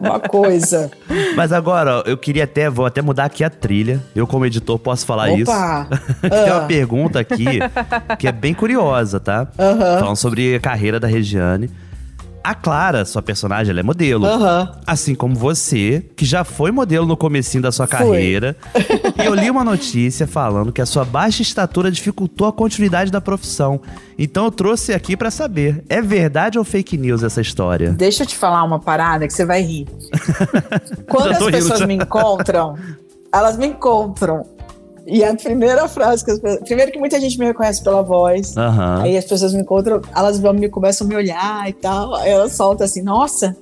Uma 0.00 0.18
coisa. 0.20 0.90
Mas 1.36 1.52
agora, 1.52 2.02
eu 2.06 2.16
queria 2.16 2.44
até, 2.44 2.68
vou 2.70 2.86
até 2.86 3.02
mudar 3.02 3.24
aqui 3.26 3.44
a 3.44 3.50
trilha. 3.50 4.00
Eu, 4.14 4.26
como 4.26 4.46
editor, 4.46 4.78
posso 4.78 5.04
falar 5.06 5.30
isso. 5.30 5.50
Opa! 5.50 5.86
Tem 6.22 6.52
uma 6.52 6.62
Ah. 6.62 6.66
pergunta 6.66 7.20
aqui 7.20 7.44
que 8.18 8.26
é 8.26 8.32
bem 8.32 8.54
curiosa, 8.54 9.20
tá? 9.20 9.46
Aham. 9.58 9.98
Falando 10.00 10.16
sobre 10.16 10.54
a 10.56 10.60
carreira 10.60 10.98
da 10.98 11.06
Regiane. 11.06 11.70
A 12.46 12.54
Clara, 12.54 13.04
sua 13.04 13.20
personagem, 13.20 13.72
ela 13.72 13.80
é 13.80 13.82
modelo. 13.82 14.24
Assim 14.86 15.16
como 15.16 15.34
você, 15.34 16.08
que 16.14 16.24
já 16.24 16.44
foi 16.44 16.70
modelo 16.70 17.04
no 17.04 17.16
comecinho 17.16 17.60
da 17.60 17.72
sua 17.72 17.88
carreira. 17.88 18.56
e 19.20 19.26
eu 19.26 19.34
li 19.34 19.50
uma 19.50 19.64
notícia 19.64 20.28
falando 20.28 20.72
que 20.72 20.80
a 20.80 20.86
sua 20.86 21.04
baixa 21.04 21.42
estatura 21.42 21.90
dificultou 21.90 22.46
a 22.46 22.52
continuidade 22.52 23.10
da 23.10 23.20
profissão. 23.20 23.80
Então 24.16 24.44
eu 24.44 24.52
trouxe 24.52 24.94
aqui 24.94 25.16
pra 25.16 25.28
saber, 25.28 25.82
é 25.88 26.00
verdade 26.00 26.56
ou 26.56 26.64
fake 26.64 26.96
news 26.96 27.24
essa 27.24 27.40
história? 27.40 27.90
Deixa 27.90 28.22
eu 28.22 28.28
te 28.28 28.36
falar 28.36 28.62
uma 28.62 28.78
parada 28.78 29.26
que 29.26 29.32
você 29.32 29.44
vai 29.44 29.62
rir. 29.62 29.88
Quando 31.10 31.30
as 31.30 31.38
rindo 31.40 31.50
pessoas 31.50 31.80
já. 31.80 31.86
me 31.88 31.94
encontram, 31.94 32.76
elas 33.32 33.56
me 33.56 33.66
encontram 33.66 34.46
E 35.06 35.22
a 35.22 35.34
primeira 35.34 35.86
frase 35.88 36.24
que 36.24 36.32
as 36.32 36.40
pessoas. 36.40 36.64
Primeiro 36.64 36.90
que 36.90 36.98
muita 36.98 37.20
gente 37.20 37.38
me 37.38 37.46
reconhece 37.46 37.82
pela 37.82 38.02
voz. 38.02 38.56
Aham. 38.56 39.02
Aí 39.02 39.16
as 39.16 39.24
pessoas 39.24 39.54
me 39.54 39.60
encontram, 39.62 40.02
elas 40.14 40.40
vão 40.40 40.52
me 40.52 40.68
começam 40.68 41.06
a 41.06 41.08
me 41.08 41.16
olhar 41.16 41.68
e 41.68 41.72
tal. 41.72 42.14
Aí 42.16 42.30
elas 42.30 42.52
soltam 42.52 42.84
assim, 42.84 43.02
nossa, 43.02 43.56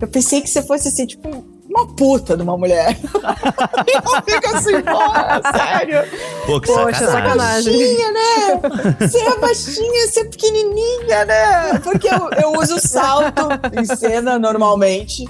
eu 0.00 0.06
pensei 0.06 0.42
que 0.42 0.50
você 0.50 0.62
fosse 0.62 0.88
assim, 0.88 1.06
tipo, 1.06 1.42
uma 1.70 1.86
puta 1.94 2.36
de 2.36 2.42
uma 2.42 2.58
mulher. 2.58 2.98
eu 3.02 4.22
fico 4.24 4.56
assim, 4.56 4.82
porra, 4.82 5.40
sério. 5.56 6.02
Pô, 6.44 6.60
que 6.60 6.66
Poxa, 6.66 7.06
sacanagem. 7.06 7.72
sacanagem. 7.72 7.78
Baixinha, 7.78 8.12
né? 8.12 9.06
Você 9.08 9.18
é 9.18 9.38
baixinha, 9.38 10.08
você 10.08 10.20
é 10.20 10.24
pequenininha, 10.24 11.24
né? 11.24 11.78
Porque 11.82 12.08
eu, 12.08 12.30
eu 12.42 12.60
uso 12.60 12.78
salto 12.78 13.48
em 13.72 13.84
cena 13.96 14.38
normalmente. 14.38 15.24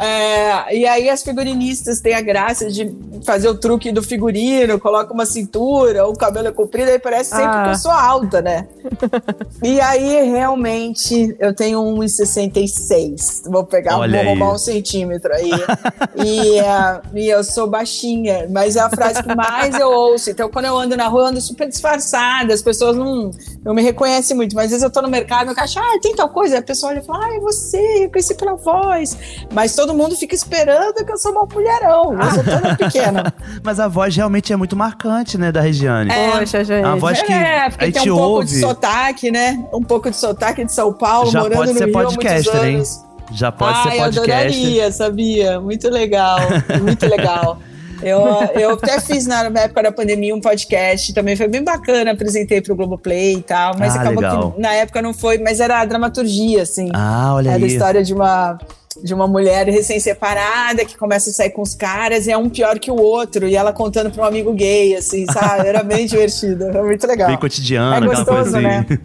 É, 0.00 0.74
e 0.76 0.86
aí 0.86 1.10
as 1.10 1.22
figurinistas 1.22 2.00
têm 2.00 2.14
a 2.14 2.20
graça 2.22 2.70
de 2.70 2.90
fazer 3.24 3.48
o 3.48 3.54
truque 3.54 3.92
do 3.92 4.02
figurino, 4.02 4.80
coloca 4.80 5.12
uma 5.12 5.26
cintura, 5.26 6.06
o 6.08 6.14
cabelo 6.16 6.48
é 6.48 6.52
comprido, 6.52 6.90
aí 6.90 6.98
parece 6.98 7.30
sempre 7.30 7.44
Ah. 7.46 7.64
que 7.64 7.70
eu 7.70 7.74
sou 7.76 7.90
alta, 7.90 8.40
né? 8.40 8.66
e 9.62 9.78
aí, 9.80 10.30
realmente, 10.30 11.36
eu 11.38 11.54
tenho 11.54 11.80
1,66. 11.82 13.42
Vou 13.50 13.64
pegar, 13.64 13.98
Olha 13.98 14.10
vou 14.12 14.20
aí. 14.20 14.38
roubar 14.38 14.54
um 14.54 14.58
centímetro 14.58 15.32
aí. 15.34 15.50
e, 16.24 16.58
é, 16.58 17.00
e 17.14 17.28
eu 17.28 17.44
sou 17.44 17.66
baixinha, 17.68 18.46
mas 18.50 18.76
é 18.76 18.80
a 18.80 18.88
frase 18.88 19.22
que 19.22 19.34
mais 19.34 19.78
eu 19.78 19.88
ouço. 19.90 20.30
Então, 20.30 20.48
quando 20.48 20.64
eu 20.64 20.78
ando 20.78 20.96
na 20.96 21.08
rua, 21.08 21.22
eu 21.22 21.26
ando 21.26 21.40
super 21.40 21.68
disfarçada, 21.68 22.54
as 22.54 22.62
pessoas 22.62 22.96
não, 22.96 23.30
não 23.62 23.74
me 23.74 23.82
reconhecem 23.82 24.36
muito. 24.36 24.54
Mas 24.54 24.66
às 24.66 24.70
vezes 24.70 24.82
eu 24.84 24.90
tô 24.90 25.02
no 25.02 25.08
mercado, 25.08 25.50
eu 25.50 25.54
acho, 25.56 25.78
ah, 25.78 25.98
tem 26.00 26.14
tal 26.14 26.28
coisa. 26.30 26.58
A 26.58 26.62
pessoa 26.62 26.92
olha 26.92 27.00
e 27.00 27.04
fala, 27.04 27.26
ah, 27.26 27.36
é 27.36 27.40
você, 27.40 28.04
eu 28.04 28.10
conheci 28.10 28.34
pela 28.34 28.54
voz. 28.54 29.16
Mas 29.52 29.74
todo 29.74 29.89
mundo 29.94 30.16
fica 30.16 30.34
esperando 30.34 30.94
que 31.04 31.10
eu 31.12 31.16
sou 31.18 31.32
uma 31.32 31.44
mulherão. 31.46 32.12
Eu 32.20 32.30
sou 32.34 32.44
toda 32.44 32.76
pequena. 32.78 33.32
Mas 33.62 33.78
a 33.80 33.88
voz 33.88 34.14
realmente 34.16 34.52
é 34.52 34.56
muito 34.56 34.76
marcante, 34.76 35.36
né, 35.38 35.50
da 35.52 35.60
Regiane. 35.60 36.10
Poxa, 36.32 36.64
gente. 36.64 36.84
A 36.84 36.94
voz 36.96 37.22
que 37.22 37.32
é, 37.32 37.66
a 37.66 37.70
porque 37.70 37.86
gente 37.86 38.02
tem 38.02 38.12
um 38.12 38.16
pouco 38.16 38.44
de 38.44 38.60
sotaque, 38.60 39.30
né? 39.30 39.64
Um 39.72 39.82
pouco 39.82 40.10
de 40.10 40.16
sotaque 40.16 40.64
de 40.64 40.72
São 40.72 40.92
Paulo, 40.92 41.30
Já 41.30 41.40
morando 41.40 41.58
pode 41.58 41.72
no 41.72 41.78
ser 41.78 41.84
Rio 41.86 41.98
há 41.98 42.02
podcaster, 42.04 42.52
muitos 42.52 42.68
hein? 42.68 42.74
anos. 42.76 43.04
Já 43.32 43.52
pode 43.52 43.78
Ai, 43.78 43.82
ser 43.82 43.88
eu 43.98 44.02
podcast. 44.04 44.30
adoraria, 44.30 44.92
sabia? 44.92 45.60
Muito 45.60 45.88
legal, 45.88 46.38
muito 46.82 47.06
legal. 47.06 47.58
Eu, 48.02 48.18
eu 48.58 48.70
até 48.72 48.98
fiz 48.98 49.26
na 49.26 49.42
época 49.42 49.82
da 49.82 49.92
pandemia 49.92 50.34
um 50.34 50.40
podcast, 50.40 51.12
também 51.12 51.36
foi 51.36 51.46
bem 51.48 51.62
bacana, 51.62 52.12
apresentei 52.12 52.60
pro 52.62 52.74
Globoplay 52.74 53.34
e 53.36 53.42
tal, 53.42 53.76
mas 53.78 53.94
Ah, 53.94 54.00
acabou 54.00 54.22
legal. 54.22 54.52
que 54.52 54.60
na 54.60 54.72
época 54.72 55.02
não 55.02 55.12
foi, 55.12 55.36
mas 55.38 55.60
era 55.60 55.80
a 55.80 55.84
dramaturgia, 55.84 56.62
assim. 56.62 56.88
Ah, 56.94 57.34
olha 57.34 57.50
Era 57.50 57.62
a 57.62 57.66
aí. 57.66 57.72
história 57.72 58.02
de 58.02 58.14
uma, 58.14 58.58
de 59.02 59.14
uma 59.14 59.26
mulher 59.28 59.66
recém-separada 59.68 60.84
que 60.84 60.96
começa 60.96 61.30
a 61.30 61.32
sair 61.32 61.50
com 61.50 61.62
os 61.62 61.74
caras 61.74 62.26
e 62.26 62.32
é 62.32 62.36
um 62.36 62.48
pior 62.48 62.78
que 62.78 62.90
o 62.90 62.96
outro, 63.00 63.46
e 63.46 63.54
ela 63.54 63.72
contando 63.72 64.10
pra 64.10 64.24
um 64.24 64.26
amigo 64.26 64.52
gay, 64.52 64.96
assim, 64.96 65.24
sabe? 65.26 65.68
Era 65.68 65.82
bem 65.82 66.06
divertido, 66.06 66.64
era 66.64 66.82
muito 66.82 67.06
legal. 67.06 67.28
Bem 67.28 67.38
cotidiano, 67.38 68.06
É 68.06 68.14
gostoso, 68.16 68.56
assim. 68.56 68.66
né? 68.66 68.86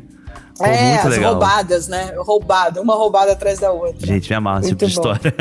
Pô, 0.58 0.66
é, 0.66 0.94
muito 0.94 1.08
as 1.08 1.14
legal. 1.14 1.32
roubadas, 1.34 1.88
né? 1.90 2.14
Roubada, 2.18 2.82
uma 2.82 2.96
roubada 2.96 3.34
atrás 3.34 3.60
da 3.60 3.74
outra. 3.74 4.08
Gente, 4.08 4.30
me 4.30 4.36
amarra 4.38 4.62
esse 4.62 4.70
tipo 4.70 4.86
de 4.86 4.92
história. 4.92 5.34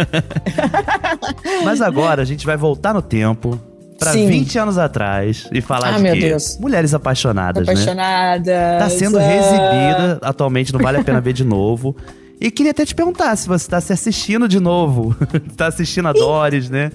Mas 1.64 1.80
agora 1.80 2.22
a 2.22 2.24
gente 2.24 2.44
vai 2.44 2.56
voltar 2.56 2.92
no 2.92 3.00
tempo 3.00 3.58
pra 3.96 4.10
Sim. 4.12 4.26
20 4.26 4.58
anos 4.58 4.76
atrás 4.76 5.48
e 5.52 5.60
falar 5.60 5.94
Ah, 5.94 5.98
de 5.98 6.12
quê? 6.12 6.20
Deus. 6.30 6.58
Mulheres 6.58 6.92
apaixonadas, 6.94 7.64
né? 7.64 7.72
Apaixonada. 7.72 8.76
Tá 8.80 8.88
sendo 8.90 9.20
exibida 9.20 10.18
atualmente, 10.20 10.72
não 10.72 10.80
vale 10.80 10.98
a 10.98 11.04
pena 11.04 11.20
ver 11.20 11.32
de 11.32 11.44
novo. 11.44 11.94
E 12.40 12.50
queria 12.50 12.72
até 12.72 12.84
te 12.84 12.94
perguntar 12.94 13.36
se 13.36 13.46
você 13.48 13.68
tá 13.68 13.80
se 13.80 13.92
assistindo 13.92 14.48
de 14.48 14.60
novo. 14.60 15.16
tá 15.56 15.68
assistindo 15.68 16.08
a 16.08 16.12
Doris, 16.12 16.68
né? 16.68 16.90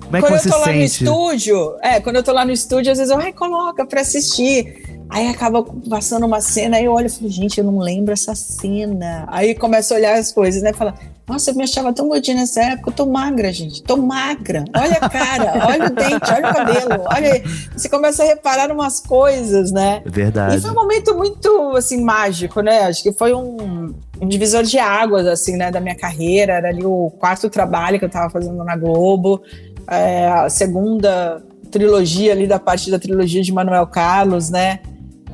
Como 0.00 0.16
é 0.16 0.20
que 0.20 0.26
Quando 0.28 0.40
você 0.40 0.48
eu 0.48 0.52
tô 0.52 0.58
lá 0.58 0.66
no 0.66 0.72
sente? 0.72 1.04
estúdio, 1.04 1.76
é, 1.80 2.00
quando 2.00 2.16
eu 2.16 2.22
tô 2.22 2.32
lá 2.32 2.44
no 2.44 2.50
estúdio, 2.52 2.92
às 2.92 2.98
vezes 2.98 3.12
eu, 3.12 3.18
ai, 3.18 3.32
coloca 3.32 3.86
pra 3.86 4.00
assistir. 4.02 5.02
Aí 5.08 5.28
acaba 5.28 5.62
passando 5.90 6.24
uma 6.24 6.40
cena, 6.40 6.78
aí 6.78 6.86
eu 6.86 6.92
olho 6.92 7.06
e 7.06 7.10
falo, 7.10 7.28
gente, 7.28 7.58
eu 7.58 7.64
não 7.64 7.78
lembro 7.78 8.12
essa 8.12 8.34
cena. 8.34 9.24
Aí 9.28 9.54
começa 9.54 9.92
a 9.94 9.96
olhar 9.96 10.18
as 10.18 10.32
coisas, 10.32 10.62
né? 10.62 10.72
Fala, 10.72 10.94
nossa, 11.28 11.50
eu 11.50 11.54
me 11.54 11.62
achava 11.62 11.92
tão 11.92 12.08
gordinha 12.08 12.36
nessa 12.36 12.62
época, 12.62 12.90
eu 12.90 12.94
tô 12.94 13.06
magra, 13.06 13.52
gente, 13.52 13.82
tô 13.82 13.96
magra. 13.96 14.64
Olha 14.74 14.98
a 15.00 15.08
cara, 15.08 15.66
olha 15.68 15.86
o 15.86 15.90
dente, 15.90 16.30
olha 16.30 16.50
o 16.50 16.54
cabelo, 16.54 17.04
olha 17.06 17.32
aí. 17.32 17.42
Você 17.76 17.88
começa 17.88 18.22
a 18.22 18.26
reparar 18.26 18.72
umas 18.72 19.00
coisas, 19.00 19.70
né? 19.70 20.02
É 20.04 20.10
Verdade. 20.10 20.56
E 20.56 20.60
foi 20.60 20.70
um 20.70 20.74
momento 20.74 21.14
muito, 21.14 21.76
assim, 21.76 22.02
mágico, 22.02 22.60
né? 22.60 22.84
Acho 22.84 23.02
que 23.02 23.12
foi 23.12 23.32
um 23.34 23.81
divisor 24.28 24.62
de 24.62 24.78
águas, 24.78 25.26
assim, 25.26 25.56
né, 25.56 25.70
da 25.70 25.80
minha 25.80 25.96
carreira. 25.96 26.54
Era 26.54 26.68
ali 26.68 26.84
o 26.84 27.10
quarto 27.18 27.50
trabalho 27.50 27.98
que 27.98 28.04
eu 28.04 28.10
tava 28.10 28.30
fazendo 28.30 28.62
na 28.64 28.76
Globo, 28.76 29.42
é, 29.88 30.28
a 30.28 30.48
segunda 30.48 31.42
trilogia 31.70 32.32
ali 32.32 32.46
da 32.46 32.58
parte 32.58 32.90
da 32.90 32.98
trilogia 32.98 33.42
de 33.42 33.52
Manuel 33.52 33.86
Carlos, 33.86 34.50
né? 34.50 34.80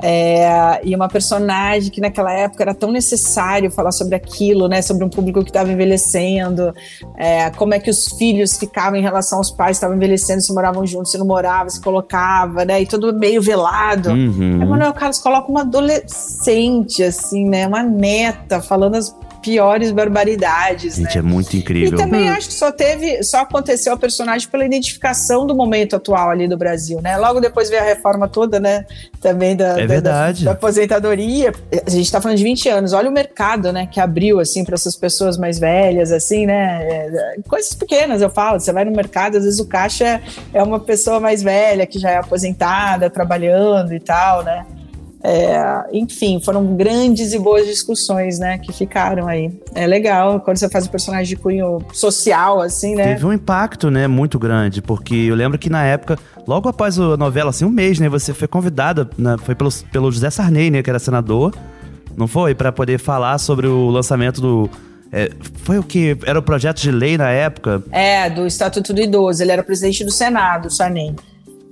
É, 0.03 0.81
e 0.85 0.95
uma 0.95 1.09
personagem 1.09 1.91
que 1.91 2.01
naquela 2.01 2.33
época 2.33 2.63
era 2.63 2.75
tão 2.75 2.93
necessário 2.93 3.71
falar 3.71 3.93
sobre 3.93 4.15
aquilo, 4.15 4.69
né? 4.69 4.81
Sobre 4.83 5.05
um 5.05 5.09
público 5.09 5.43
que 5.43 5.51
estava 5.51 5.71
envelhecendo, 5.71 6.75
é, 7.17 7.51
como 7.51 7.75
é 7.75 7.79
que 7.79 7.91
os 7.91 8.07
filhos 8.19 8.57
ficavam 8.57 8.99
em 8.99 9.03
relação 9.03 9.39
aos 9.39 9.51
pais 9.51 9.71
que 9.71 9.79
estavam 9.79 9.97
envelhecendo, 9.97 10.41
se 10.41 10.53
moravam 10.53 10.87
juntos, 10.87 11.11
se 11.11 11.19
não 11.19 11.27
moravam, 11.27 11.69
se 11.69 11.81
colocava, 11.81 12.65
né? 12.65 12.83
E 12.83 12.87
tudo 12.87 13.13
meio 13.13 13.43
velado. 13.43 14.11
Uhum. 14.11 14.59
Aí 14.61 14.69
Manuel 14.69 14.93
Carlos 14.93 15.19
coloca 15.19 15.51
uma 15.51 15.63
adolescente, 15.63 17.03
assim, 17.03 17.49
né? 17.49 17.67
Uma 17.67 17.83
neta 17.83 18.61
falando 18.61 18.95
as 18.95 19.15
piores 19.49 19.91
barbaridades, 19.93 20.97
Gente, 20.97 21.15
né? 21.15 21.21
é 21.21 21.23
muito 21.23 21.55
E 21.55 21.61
incrível. 21.61 21.97
também 21.99 22.29
acho 22.29 22.49
que 22.49 22.55
só 22.55 22.71
teve, 22.71 23.23
só 23.23 23.39
aconteceu 23.41 23.95
a 23.95 23.97
personagem 23.97 24.47
pela 24.49 24.65
identificação 24.65 25.47
do 25.47 25.55
momento 25.55 25.97
atual 25.97 26.29
ali 26.31 26.47
do 26.47 26.57
Brasil, 26.57 27.01
né? 27.01 27.17
Logo 27.17 27.41
depois 27.41 27.71
veio 27.71 27.81
a 27.81 27.85
reforma 27.85 28.29
toda, 28.29 28.61
né? 28.61 28.85
Também 29.23 29.57
da, 29.57 29.69
É 29.69 29.81
da- 29.81 29.87
verdade. 29.87 30.45
da, 30.45 30.51
da 30.51 30.57
aposentadoria. 30.57 31.53
A 31.87 31.89
gente 31.91 32.13
tá 32.13 32.21
falando 32.21 32.37
de 32.37 32.45
20 32.45 32.69
anos. 32.69 32.93
Olha 32.93 33.09
o 33.09 33.13
mercado, 33.13 33.73
né? 33.73 33.89
Que 33.91 34.01
abriu, 34.01 34.39
assim, 34.39 34.65
para 34.65 34.75
essas 34.75 34.95
pessoas 34.95 35.39
mais 35.39 35.59
velhas, 35.59 36.13
assim, 36.13 36.45
né? 36.47 36.81
É, 36.83 37.37
coisas 37.49 37.73
pequenas, 37.75 38.21
eu 38.21 38.29
falo. 38.31 38.61
Você 38.61 38.71
vai 38.73 38.85
no 38.85 38.93
mercado, 38.93 39.39
às 39.39 39.45
vezes 39.45 39.59
o 39.61 39.67
caixa 39.67 40.21
é 40.53 40.63
uma 40.63 40.79
pessoa 40.79 41.19
mais 41.21 41.43
velha, 41.43 41.87
que 41.87 41.99
já 41.99 42.11
é 42.11 42.17
aposentada, 42.19 43.09
trabalhando 43.09 43.95
e 43.95 44.01
tal, 44.01 44.45
né? 44.45 44.67
É, 45.23 45.85
enfim, 45.93 46.41
foram 46.41 46.77
grandes 46.77 47.33
e 47.33 47.39
boas 47.39 47.67
discussões, 47.67 48.39
né, 48.39 48.59
que 48.59 48.73
ficaram 48.73 49.27
aí. 49.27 49.51
É 49.75 49.87
legal 49.87 50.41
quando 50.41 50.59
você 50.59 50.69
faz 50.69 50.87
um 50.87 50.91
personagem 50.91 51.27
de 51.27 51.37
cunho 51.37 51.79
social, 51.93 52.61
assim, 52.61 52.95
né? 52.95 53.15
Teve 53.15 53.27
um 53.27 53.33
impacto, 53.33 53.91
né, 53.91 54.07
muito 54.07 54.39
grande, 54.39 54.81
porque 54.81 55.15
eu 55.15 55.35
lembro 55.35 55.59
que 55.59 55.69
na 55.69 55.85
época, 55.85 56.17
logo 56.47 56.69
após 56.69 56.99
a 56.99 57.17
novela, 57.17 57.51
assim, 57.51 57.65
um 57.65 57.71
mês, 57.71 57.99
né, 57.99 58.09
você 58.09 58.33
foi 58.33 58.47
convidada, 58.47 59.11
né, 59.19 59.37
foi 59.43 59.55
pelo, 59.55 59.71
pelo 59.91 60.13
José 60.13 60.31
Sarney, 60.31 60.71
né, 60.71 60.83
que 60.83 60.91
era 60.91 61.01
senador, 61.01 61.53
não 62.17 62.29
foi? 62.29 62.55
Pra 62.55 62.71
poder 62.71 62.99
falar 62.99 63.39
sobre 63.39 63.67
o 63.67 63.91
lançamento 63.91 64.41
do... 64.41 64.71
é, 65.13 65.31
foi 65.63 65.79
o 65.79 65.83
que? 65.83 66.17
Era 66.27 66.39
o 66.39 66.43
projeto 66.43 66.81
de 66.81 66.91
lei 66.91 67.17
na 67.17 67.31
época? 67.31 67.83
É, 67.93 68.29
do 68.29 68.47
Estatuto 68.47 68.93
do 68.93 69.01
Idoso. 69.01 69.41
Ele 69.43 69.53
era 69.53 69.63
presidente 69.63 70.05
do 70.05 70.11
Senado, 70.11 70.69
Sarney. 70.69 71.15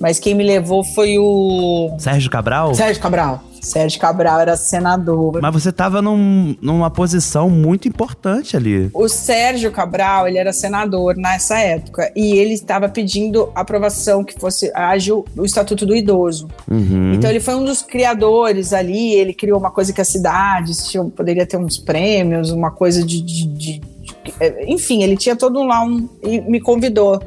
Mas 0.00 0.18
quem 0.18 0.34
me 0.34 0.44
levou 0.44 0.84
foi 0.94 1.18
o 1.18 1.94
Sérgio 1.98 2.30
Cabral? 2.30 2.74
Sérgio 2.74 3.00
Cabral. 3.02 3.42
Sérgio 3.62 3.98
Cabral 3.98 4.38
era 4.40 4.56
senador. 4.56 5.40
Mas 5.42 5.52
você 5.52 5.72
tava 5.72 6.00
num- 6.00 6.54
numa 6.60 6.88
posição 6.90 7.50
muito 7.50 7.88
importante 7.88 8.56
ali. 8.56 8.90
O 8.94 9.08
Sérgio 9.08 9.72
Cabral, 9.72 10.28
ele 10.28 10.38
era 10.38 10.52
senador 10.52 11.16
nessa 11.16 11.58
época 11.58 12.12
e 12.14 12.34
ele 12.36 12.52
estava 12.54 12.88
pedindo 12.88 13.50
aprovação 13.54 14.22
que 14.22 14.38
fosse 14.38 14.70
ágil 14.74 15.24
o 15.36 15.44
Estatuto 15.44 15.84
do 15.84 15.96
Idoso. 15.96 16.46
Uhum. 16.70 17.14
Então 17.14 17.28
ele 17.28 17.40
foi 17.40 17.56
um 17.56 17.64
dos 17.64 17.82
criadores 17.82 18.72
ali, 18.72 19.14
ele 19.14 19.32
criou 19.34 19.58
uma 19.58 19.70
coisa 19.70 19.92
que 19.92 20.00
as 20.00 20.08
cidades 20.08 20.86
tinham, 20.88 21.10
poderia 21.10 21.46
ter 21.46 21.56
uns 21.56 21.78
prêmios, 21.78 22.50
uma 22.52 22.70
coisa 22.70 23.04
de, 23.04 23.20
de- 23.20 23.46
de- 23.48 23.78
de- 23.80 24.34
é, 24.38 24.64
enfim, 24.70 25.02
ele 25.02 25.16
tinha 25.16 25.34
todo 25.34 25.62
lá 25.64 25.82
um 25.84 26.08
e 26.22 26.40
me 26.42 26.60
convidou 26.60 27.20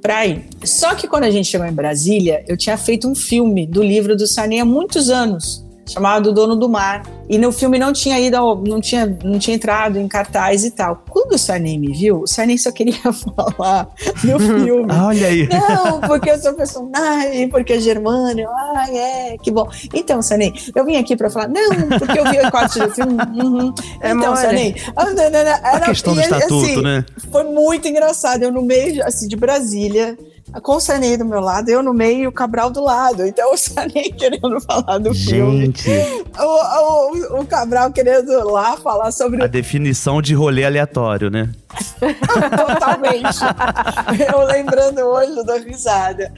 para 0.00 0.26
ir. 0.26 0.44
Só 0.64 0.94
que 0.94 1.06
quando 1.06 1.24
a 1.24 1.30
gente 1.30 1.48
chegou 1.48 1.66
em 1.66 1.72
Brasília, 1.72 2.44
eu 2.48 2.56
tinha 2.56 2.76
feito 2.76 3.08
um 3.08 3.14
filme 3.14 3.66
do 3.66 3.82
livro 3.82 4.16
do 4.16 4.26
Sarney 4.26 4.60
há 4.60 4.64
muitos 4.64 5.10
anos, 5.10 5.64
chamado 5.92 6.32
Dono 6.32 6.56
do 6.56 6.68
Mar. 6.68 7.02
E 7.28 7.38
no 7.38 7.52
filme 7.52 7.78
não 7.78 7.92
tinha 7.92 8.18
ido, 8.18 8.36
ao- 8.36 8.56
não 8.60 8.80
tinha, 8.80 9.06
não 9.22 9.38
tinha 9.38 9.54
entrado 9.56 9.98
em 9.98 10.08
cartaz 10.08 10.64
e 10.64 10.70
tal. 10.72 11.04
Quando 11.08 11.32
o 11.34 11.38
Sarney 11.38 11.78
me 11.78 11.92
viu, 11.92 12.22
o 12.22 12.26
Sarney 12.26 12.58
só 12.58 12.72
queria 12.72 12.94
falar 13.12 13.88
no 14.24 14.38
filme. 14.40 14.86
Ah, 14.92 15.06
olha 15.06 15.26
aí. 15.28 15.48
Não, 15.48 16.00
porque 16.00 16.30
eu 16.30 16.38
sou 16.40 16.54
personagem, 16.54 17.48
porque 17.48 17.74
é 17.74 17.80
Germânia. 17.80 18.48
Ai, 18.76 18.96
é, 18.96 19.36
que 19.40 19.50
bom. 19.50 19.68
Então, 19.94 20.20
Sanei, 20.22 20.52
eu 20.74 20.84
vim 20.84 20.96
aqui 20.96 21.14
pra 21.16 21.30
falar, 21.30 21.48
não, 21.48 21.98
porque 21.98 22.18
eu 22.18 22.24
vi 22.30 22.38
o 22.40 22.50
corte 22.50 22.78
do 22.80 22.90
filme. 22.90 23.14
uhum. 23.40 23.72
É 24.00 24.10
então. 24.10 24.34
Sanei. 24.34 24.74
ah, 24.96 25.04
não, 25.06 25.14
não, 25.14 25.30
não, 25.30 25.38
A 25.62 25.76
era- 25.76 25.86
questão 25.86 26.14
do 26.14 26.20
e 26.20 26.24
estatuto, 26.24 26.64
assim, 26.64 26.82
né? 26.82 27.04
Foi 27.30 27.44
muito 27.44 27.86
engraçado. 27.86 28.42
Eu 28.42 28.50
no 28.52 28.62
meio, 28.62 29.04
assim, 29.06 29.28
de 29.28 29.36
Brasília, 29.36 30.18
com 30.62 30.76
o 30.76 30.80
Sanei 30.80 31.16
do 31.16 31.24
meu 31.24 31.40
lado, 31.40 31.68
eu 31.68 31.82
no 31.82 31.92
meio 31.94 32.24
e 32.24 32.26
o 32.26 32.32
Cabral 32.32 32.70
do 32.70 32.82
lado. 32.82 33.26
Então, 33.26 33.52
o 33.52 33.56
Sanei 33.56 34.10
querendo 34.16 34.60
falar 34.60 34.98
do 34.98 35.14
filme. 35.14 35.66
Gente, 35.66 35.88
O, 36.38 37.36
o, 37.36 37.40
o 37.40 37.46
Cabral 37.46 37.92
querendo 37.92 38.32
lá 38.50 38.76
falar 38.76 39.12
sobre 39.12 39.42
a 39.42 39.46
definição 39.46 40.20
de 40.20 40.34
rolê 40.34 40.64
aleatório, 40.64 41.30
né? 41.30 41.48
Totalmente. 42.00 43.40
Eu 44.32 44.44
lembrando 44.46 45.00
hoje, 45.00 45.36
eu 45.36 45.44
dou 45.44 45.60
risada. 45.60 46.32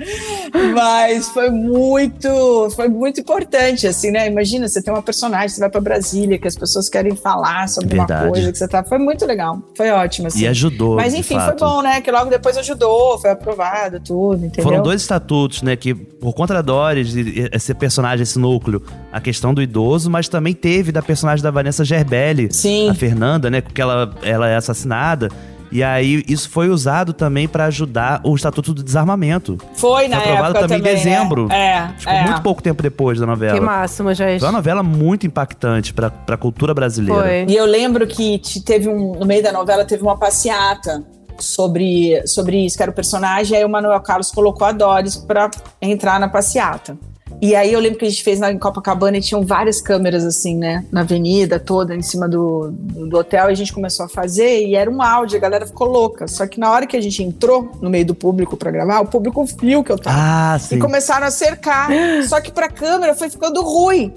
Mas 0.75 1.29
foi 1.29 1.51
muito, 1.51 2.70
foi 2.75 2.88
muito 2.88 3.20
importante, 3.20 3.87
assim, 3.87 4.11
né? 4.11 4.27
Imagina, 4.29 4.68
você 4.68 4.83
tem 4.83 4.92
uma 4.92 5.03
personagem, 5.03 5.48
você 5.48 5.61
vai 5.61 5.70
para 5.70 5.81
Brasília, 5.81 6.38
que 6.38 6.48
as 6.48 6.57
pessoas 6.57 6.88
querem 6.88 7.14
falar 7.16 7.68
sobre 7.68 7.96
Verdade. 7.96 8.25
uma 8.25 8.33
coisa 8.33 8.53
que 8.53 8.59
você 8.59 8.68
tá. 8.68 8.85
Foi 8.85 8.98
muito 8.98 9.25
legal. 9.25 9.62
Foi 9.77 9.90
ótimo, 9.90 10.29
assim. 10.29 10.40
E 10.40 10.46
ajudou. 10.46 10.96
Mas 10.96 11.14
enfim, 11.14 11.38
foi 11.38 11.57
bom, 11.57 11.83
né? 11.83 12.01
Que 12.01 12.11
logo 12.11 12.31
depois 12.31 12.57
ajudou, 12.57 13.18
foi 13.18 13.31
aprovado, 13.31 14.01
tudo, 14.01 14.44
entendeu? 14.44 14.64
Foram 14.64 14.83
dois 14.83 15.03
estatutos, 15.03 15.62
né? 15.62 15.77
Que 15.77 15.94
por 15.94 16.33
conta 16.33 16.55
da 16.55 16.62
Doris, 16.62 17.14
esse 17.53 17.75
personagem, 17.75 18.22
esse 18.22 18.38
núcleo, 18.38 18.83
a 19.12 19.20
questão 19.20 19.53
do 19.55 19.62
idoso, 19.62 20.11
mas 20.11 20.29
também 20.29 20.55
teve 20.55 20.92
da 20.92 21.03
personagem 21.03 21.42
da 21.42 21.51
Vanessa 21.51 21.85
Gerbelli, 21.85 22.48
Sim. 22.53 22.88
a 22.88 22.94
Fernanda, 22.94 23.51
né? 23.51 23.61
Porque 23.61 23.81
ela, 23.81 24.14
ela 24.22 24.48
é 24.48 24.57
assassinada. 24.57 25.29
E 25.72 25.82
aí, 25.82 26.22
isso 26.28 26.50
foi 26.50 26.68
usado 26.68 27.12
também 27.12 27.48
pra 27.48 27.64
ajudar 27.64 28.20
o 28.24 28.35
Estatuto 28.37 28.74
do 28.74 28.82
Desarmamento. 28.82 29.56
Foi 29.74 30.06
na 30.06 30.18
aprovado 30.18 30.44
época 30.58 30.61
também 30.61 30.78
em 30.78 30.82
né? 30.82 30.92
dezembro. 30.94 31.50
É, 31.50 31.88
Ficou 31.96 32.12
é. 32.12 32.24
muito 32.24 32.42
pouco 32.42 32.62
tempo 32.62 32.82
depois 32.82 33.18
da 33.18 33.26
novela. 33.26 33.58
Que 33.58 33.64
máximo, 33.64 34.12
gente. 34.12 34.40
Foi 34.40 34.48
uma 34.48 34.58
novela 34.58 34.82
muito 34.82 35.26
impactante 35.26 35.94
pra, 35.94 36.11
pra 36.11 36.37
cultura 36.37 36.74
brasileira. 36.74 37.20
Foi. 37.22 37.46
E 37.48 37.56
eu 37.56 37.64
lembro 37.64 38.06
que 38.06 38.38
te- 38.38 38.61
teve 38.62 38.88
um, 38.88 39.12
no 39.18 39.24
meio 39.24 39.42
da 39.42 39.50
novela 39.50 39.85
teve 39.85 40.02
uma 40.02 40.16
passeata 40.16 41.02
sobre, 41.38 42.22
sobre 42.26 42.64
isso, 42.66 42.76
que 42.76 42.82
era 42.82 42.92
o 42.92 42.94
personagem, 42.94 43.56
aí 43.56 43.64
o 43.64 43.68
Manuel 43.68 44.00
Carlos 44.00 44.30
colocou 44.30 44.66
a 44.66 44.72
Doris 44.72 45.16
pra 45.16 45.50
entrar 45.80 46.20
na 46.20 46.28
passeata. 46.28 46.96
E 47.40 47.57
aí 47.57 47.73
eu 47.73 47.81
lembro 47.81 47.99
que 47.99 48.05
a 48.05 48.09
gente 48.09 48.23
fez 48.23 48.38
lá 48.38 48.53
em 48.53 48.59
Copacabana 48.59 49.16
e 49.16 49.21
tinham 49.21 49.45
várias 49.45 49.81
câmeras 49.81 50.25
assim, 50.25 50.57
né, 50.57 50.85
na 50.92 51.01
avenida 51.01 51.59
toda, 51.59 51.95
em 51.95 52.03
cima 52.03 52.29
do, 52.29 52.71
do, 52.71 53.09
do 53.09 53.18
hotel, 53.18 53.49
e 53.49 53.53
a 53.53 53.55
gente 53.55 53.73
começou 53.73 54.07
a 54.07 54.09
fazer 54.09 54.64
e 54.66 54.75
era 54.77 54.88
um 54.90 55.03
áudio, 55.03 55.37
a 55.38 55.40
galera 55.40 55.66
ficou 55.66 55.88
louca. 55.88 56.29
Só 56.29 56.47
que 56.47 56.61
na 56.61 56.71
hora 56.71 56.87
que 56.87 56.97
a 56.97 57.01
gente 57.01 57.23
entrou 57.23 57.73
no 57.81 57.90
meio 57.90 58.05
do 58.07 58.14
público 58.14 58.57
pra 58.57 58.71
gravar, 58.71 59.01
o 59.01 59.07
público 59.07 59.45
viu 59.61 59.83
que 59.83 59.90
eu 59.90 59.99
tava. 59.99 60.16
Ah, 60.18 60.57
E 60.57 60.61
sim. 60.61 60.79
começaram 60.79 61.27
a 61.27 61.31
cercar. 61.31 61.88
Só 62.29 62.40
que 62.40 62.53
pra 62.53 62.68
câmera 62.68 63.14
foi 63.14 63.29
ficando 63.29 63.61
ruim. 63.62 64.12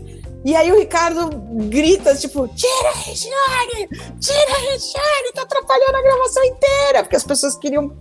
E 0.46 0.56
aí 0.56 0.72
o 0.72 0.78
Ricardo 0.78 1.28
grita, 1.68 2.14
tipo, 2.16 2.48
tira 2.50 2.90
a 2.90 2.98
Regiane! 3.00 3.88
Tira 4.20 4.52
a 4.54 4.72
Regiane! 4.72 5.32
Tá 5.34 5.42
atrapalhando 5.42 5.98
a 5.98 6.02
gravação 6.04 6.44
inteira! 6.46 7.02
Porque 7.02 7.16
as 7.16 7.24
pessoas 7.24 7.56
queriam 7.58 7.92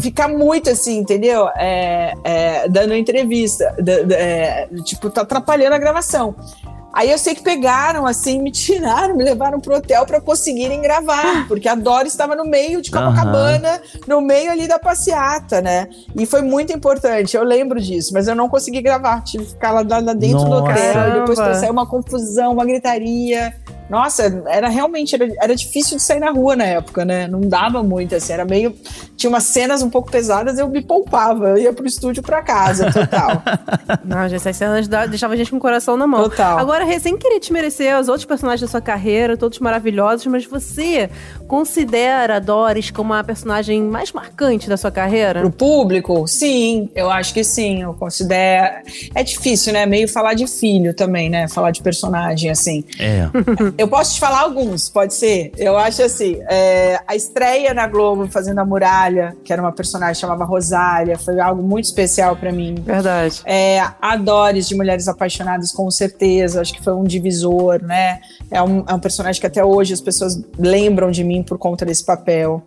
ficar 0.00 0.28
muito 0.28 0.70
assim, 0.70 0.96
entendeu? 0.96 1.46
É, 1.56 2.14
é, 2.24 2.68
dando 2.70 2.94
entrevista. 2.94 3.74
da- 3.78 4.02
da- 4.02 4.16
é, 4.16 4.66
tipo, 4.84 5.10
tá 5.10 5.20
atrapalhando 5.22 5.74
a 5.74 5.78
gravação. 5.78 6.34
Aí 6.94 7.10
eu 7.10 7.18
sei 7.18 7.34
que 7.34 7.42
pegaram, 7.42 8.06
assim, 8.06 8.40
me 8.40 8.52
tiraram, 8.52 9.16
me 9.16 9.24
levaram 9.24 9.58
pro 9.58 9.74
hotel 9.74 10.06
pra 10.06 10.20
conseguirem 10.20 10.80
gravar, 10.80 11.46
porque 11.48 11.68
a 11.68 11.74
Doris 11.74 12.12
estava 12.12 12.36
no 12.36 12.44
meio 12.44 12.80
de 12.80 12.90
Copacabana, 12.90 13.80
no 14.06 14.20
meio 14.20 14.52
ali 14.52 14.68
da 14.68 14.78
passeata, 14.78 15.60
né? 15.60 15.88
E 16.16 16.24
foi 16.24 16.40
muito 16.40 16.72
importante, 16.72 17.36
eu 17.36 17.42
lembro 17.42 17.80
disso, 17.80 18.12
mas 18.14 18.28
eu 18.28 18.34
não 18.34 18.48
consegui 18.48 18.80
gravar, 18.80 19.22
tive 19.22 19.44
que 19.44 19.50
ficar 19.50 19.72
lá, 19.72 19.80
lá 19.80 20.12
dentro 20.12 20.44
do 20.44 20.50
Nossa. 20.50 20.72
hotel, 20.72 21.08
e 21.08 21.20
depois 21.20 21.38
saiu 21.58 21.72
uma 21.72 21.86
confusão, 21.86 22.52
uma 22.52 22.64
gritaria. 22.64 23.52
Nossa, 23.94 24.42
era 24.48 24.68
realmente, 24.68 25.14
era, 25.14 25.32
era 25.40 25.54
difícil 25.54 25.96
de 25.98 26.02
sair 26.02 26.18
na 26.18 26.30
rua 26.30 26.56
na 26.56 26.64
época, 26.64 27.04
né? 27.04 27.28
Não 27.28 27.40
dava 27.40 27.80
muito, 27.80 28.14
assim, 28.14 28.32
era 28.32 28.44
meio... 28.44 28.74
Tinha 29.16 29.30
umas 29.30 29.44
cenas 29.44 29.82
um 29.82 29.88
pouco 29.88 30.10
pesadas, 30.10 30.58
eu 30.58 30.68
me 30.68 30.82
poupava, 30.82 31.50
eu 31.50 31.58
ia 31.58 31.72
pro 31.72 31.86
estúdio 31.86 32.20
pra 32.20 32.42
casa, 32.42 32.90
total. 32.90 33.40
Não, 34.04 34.28
gente, 34.28 34.36
essas 34.36 34.56
cenas 34.56 34.88
deixavam 34.88 35.34
a 35.34 35.36
gente 35.36 35.50
com 35.50 35.58
o 35.58 35.60
coração 35.60 35.96
na 35.96 36.06
mão. 36.06 36.24
Total. 36.24 36.58
Agora, 36.58 36.84
sem 36.98 37.16
querer 37.16 37.38
te 37.38 37.52
merecer 37.52 37.96
os 37.98 38.08
outros 38.08 38.24
personagens 38.24 38.62
da 38.62 38.66
sua 38.66 38.80
carreira, 38.80 39.36
todos 39.36 39.60
maravilhosos, 39.60 40.26
mas 40.26 40.44
você 40.44 41.08
considera 41.46 42.36
a 42.36 42.38
Doris 42.40 42.90
como 42.90 43.14
a 43.14 43.22
personagem 43.22 43.80
mais 43.82 44.10
marcante 44.10 44.68
da 44.68 44.76
sua 44.76 44.90
carreira? 44.90 45.40
Pro 45.40 45.50
público, 45.52 46.26
sim, 46.26 46.90
eu 46.96 47.10
acho 47.10 47.32
que 47.32 47.44
sim, 47.44 47.82
eu 47.82 47.94
considero. 47.94 48.82
É 49.14 49.22
difícil, 49.22 49.72
né? 49.72 49.86
Meio 49.86 50.08
falar 50.08 50.34
de 50.34 50.48
filho 50.48 50.92
também, 50.92 51.30
né? 51.30 51.46
Falar 51.46 51.70
de 51.70 51.80
personagem, 51.80 52.50
assim. 52.50 52.84
É. 52.98 53.28
Eu 53.84 53.88
posso 53.88 54.14
te 54.14 54.20
falar 54.20 54.40
alguns, 54.40 54.88
pode 54.88 55.12
ser? 55.12 55.52
Eu 55.58 55.76
acho 55.76 56.02
assim, 56.02 56.40
é, 56.48 56.98
a 57.06 57.14
estreia 57.14 57.74
na 57.74 57.86
Globo 57.86 58.26
fazendo 58.28 58.58
a 58.58 58.64
Muralha, 58.64 59.36
que 59.44 59.52
era 59.52 59.60
uma 59.60 59.72
personagem 59.72 60.14
que 60.14 60.20
chamava 60.22 60.42
Rosália, 60.46 61.18
foi 61.18 61.38
algo 61.38 61.62
muito 61.62 61.84
especial 61.84 62.34
pra 62.34 62.50
mim. 62.50 62.76
Verdade. 62.76 63.42
É, 63.44 63.84
a 64.00 64.16
Doris 64.16 64.66
de 64.66 64.74
Mulheres 64.74 65.06
Apaixonadas, 65.06 65.70
com 65.70 65.90
certeza, 65.90 66.62
acho 66.62 66.72
que 66.72 66.82
foi 66.82 66.94
um 66.94 67.04
divisor, 67.04 67.82
né? 67.82 68.22
É 68.50 68.62
um, 68.62 68.86
é 68.88 68.94
um 68.94 68.98
personagem 68.98 69.38
que 69.38 69.46
até 69.46 69.62
hoje 69.62 69.92
as 69.92 70.00
pessoas 70.00 70.42
lembram 70.58 71.10
de 71.10 71.22
mim 71.22 71.42
por 71.42 71.58
conta 71.58 71.84
desse 71.84 72.06
papel. 72.06 72.62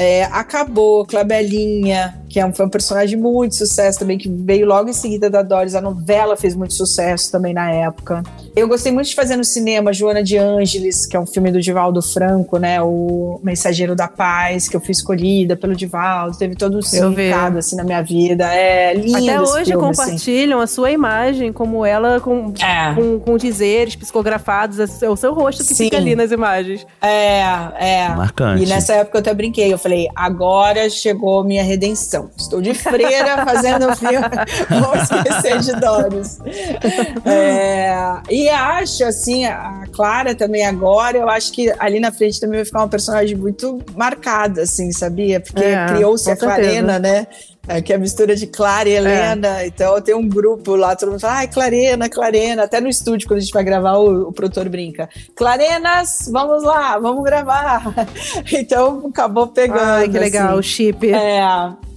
É, 0.00 0.24
acabou, 0.26 1.04
Clabelinha, 1.04 2.14
que 2.28 2.38
é 2.38 2.46
um, 2.46 2.52
foi 2.54 2.66
um 2.66 2.68
personagem 2.68 3.16
de 3.16 3.22
muito 3.22 3.56
sucesso 3.56 3.98
também, 3.98 4.16
que 4.16 4.28
veio 4.28 4.64
logo 4.64 4.88
em 4.88 4.92
seguida 4.92 5.28
da 5.28 5.42
Doris. 5.42 5.74
A 5.74 5.80
novela 5.80 6.36
fez 6.36 6.54
muito 6.54 6.72
sucesso 6.74 7.32
também 7.32 7.52
na 7.52 7.68
época. 7.70 8.22
Eu 8.54 8.68
gostei 8.68 8.92
muito 8.92 9.08
de 9.08 9.14
fazer 9.16 9.34
no 9.34 9.44
cinema 9.44 9.92
Joana 9.92 10.22
de 10.22 10.36
Ângeles, 10.36 11.04
que 11.04 11.16
é 11.16 11.20
um 11.20 11.26
filme 11.26 11.50
do 11.50 11.60
Divaldo 11.60 12.00
Franco, 12.00 12.58
né? 12.58 12.80
O 12.80 13.40
Mensageiro 13.42 13.96
da 13.96 14.06
Paz, 14.06 14.68
que 14.68 14.76
eu 14.76 14.80
fui 14.80 14.92
escolhida 14.92 15.56
pelo 15.56 15.74
Divaldo. 15.74 16.36
Teve 16.38 16.54
todo 16.54 16.78
um 16.78 16.82
significado 16.82 17.58
assim 17.58 17.74
na 17.74 17.82
minha 17.82 18.02
vida. 18.02 18.44
É 18.54 18.94
lindo. 18.94 19.16
Até 19.16 19.42
esse 19.42 19.52
hoje 19.52 19.64
filme, 19.72 19.88
assim. 19.90 20.00
compartilham 20.02 20.60
a 20.60 20.66
sua 20.68 20.90
imagem 20.92 21.52
como 21.52 21.84
ela 21.84 22.20
com, 22.20 22.52
É. 22.62 22.94
com, 22.94 23.18
com 23.18 23.36
dizeres 23.36 23.96
psicografados, 23.96 24.78
é 25.02 25.08
o 25.08 25.16
seu 25.16 25.32
rosto 25.34 25.64
que 25.64 25.74
Sim. 25.74 25.84
fica 25.84 25.96
ali 25.96 26.14
nas 26.14 26.30
imagens. 26.30 26.86
É, 27.02 27.40
é. 27.78 28.08
Marcante. 28.10 28.62
E 28.62 28.66
nessa 28.66 28.92
época 28.94 29.18
eu 29.18 29.20
até 29.20 29.34
brinquei, 29.34 29.72
eu 29.72 29.78
falei, 29.78 29.87
agora 30.14 30.88
chegou 30.90 31.44
minha 31.44 31.62
redenção. 31.62 32.30
Estou 32.36 32.60
de 32.60 32.74
freira 32.74 33.44
fazendo 33.46 33.94
filme, 33.96 34.28
vou 34.80 34.94
esquecer 34.96 35.60
de 35.60 35.80
Doris. 35.80 36.38
É, 37.24 37.92
e 38.30 38.48
acho, 38.48 39.04
assim, 39.04 39.44
a 39.44 39.84
Clara 39.92 40.34
também 40.34 40.64
agora, 40.66 41.18
eu 41.18 41.28
acho 41.28 41.52
que 41.52 41.72
ali 41.78 42.00
na 42.00 42.12
frente 42.12 42.40
também 42.40 42.58
vai 42.58 42.64
ficar 42.64 42.80
uma 42.80 42.88
personagem 42.88 43.36
muito 43.36 43.80
marcada, 43.94 44.62
assim, 44.62 44.92
sabia? 44.92 45.40
Porque 45.40 45.64
É, 45.64 45.86
criou-se 45.86 46.30
a 46.30 46.36
Clarena, 46.36 46.98
né? 46.98 47.26
É, 47.68 47.82
que 47.82 47.92
é 47.92 47.96
a 47.96 47.98
mistura 47.98 48.34
de 48.34 48.46
Clara 48.46 48.88
e 48.88 48.92
Helena. 48.92 49.66
Então 49.66 50.00
tem 50.00 50.14
um 50.14 50.26
grupo 50.26 50.74
lá, 50.74 50.96
todo 50.96 51.10
mundo 51.10 51.20
fala, 51.20 51.38
ai, 51.38 51.48
Clarena, 51.48 52.08
Clarena. 52.08 52.64
Até 52.64 52.80
no 52.80 52.88
estúdio, 52.88 53.28
quando 53.28 53.38
a 53.38 53.42
gente 53.42 53.52
vai 53.52 53.62
gravar, 53.62 53.98
o, 53.98 54.28
o 54.28 54.32
produtor 54.32 54.68
brinca. 54.68 55.08
Clarenas, 55.34 56.28
vamos 56.32 56.62
lá, 56.62 56.98
vamos 56.98 57.22
gravar. 57.24 57.82
Então 58.50 59.06
acabou 59.06 59.46
pegando. 59.46 59.80
Ai, 59.80 60.08
que 60.08 60.18
legal, 60.18 60.56
o 60.56 60.60
assim. 60.60 60.68
chip. 60.68 61.12
É. 61.12 61.42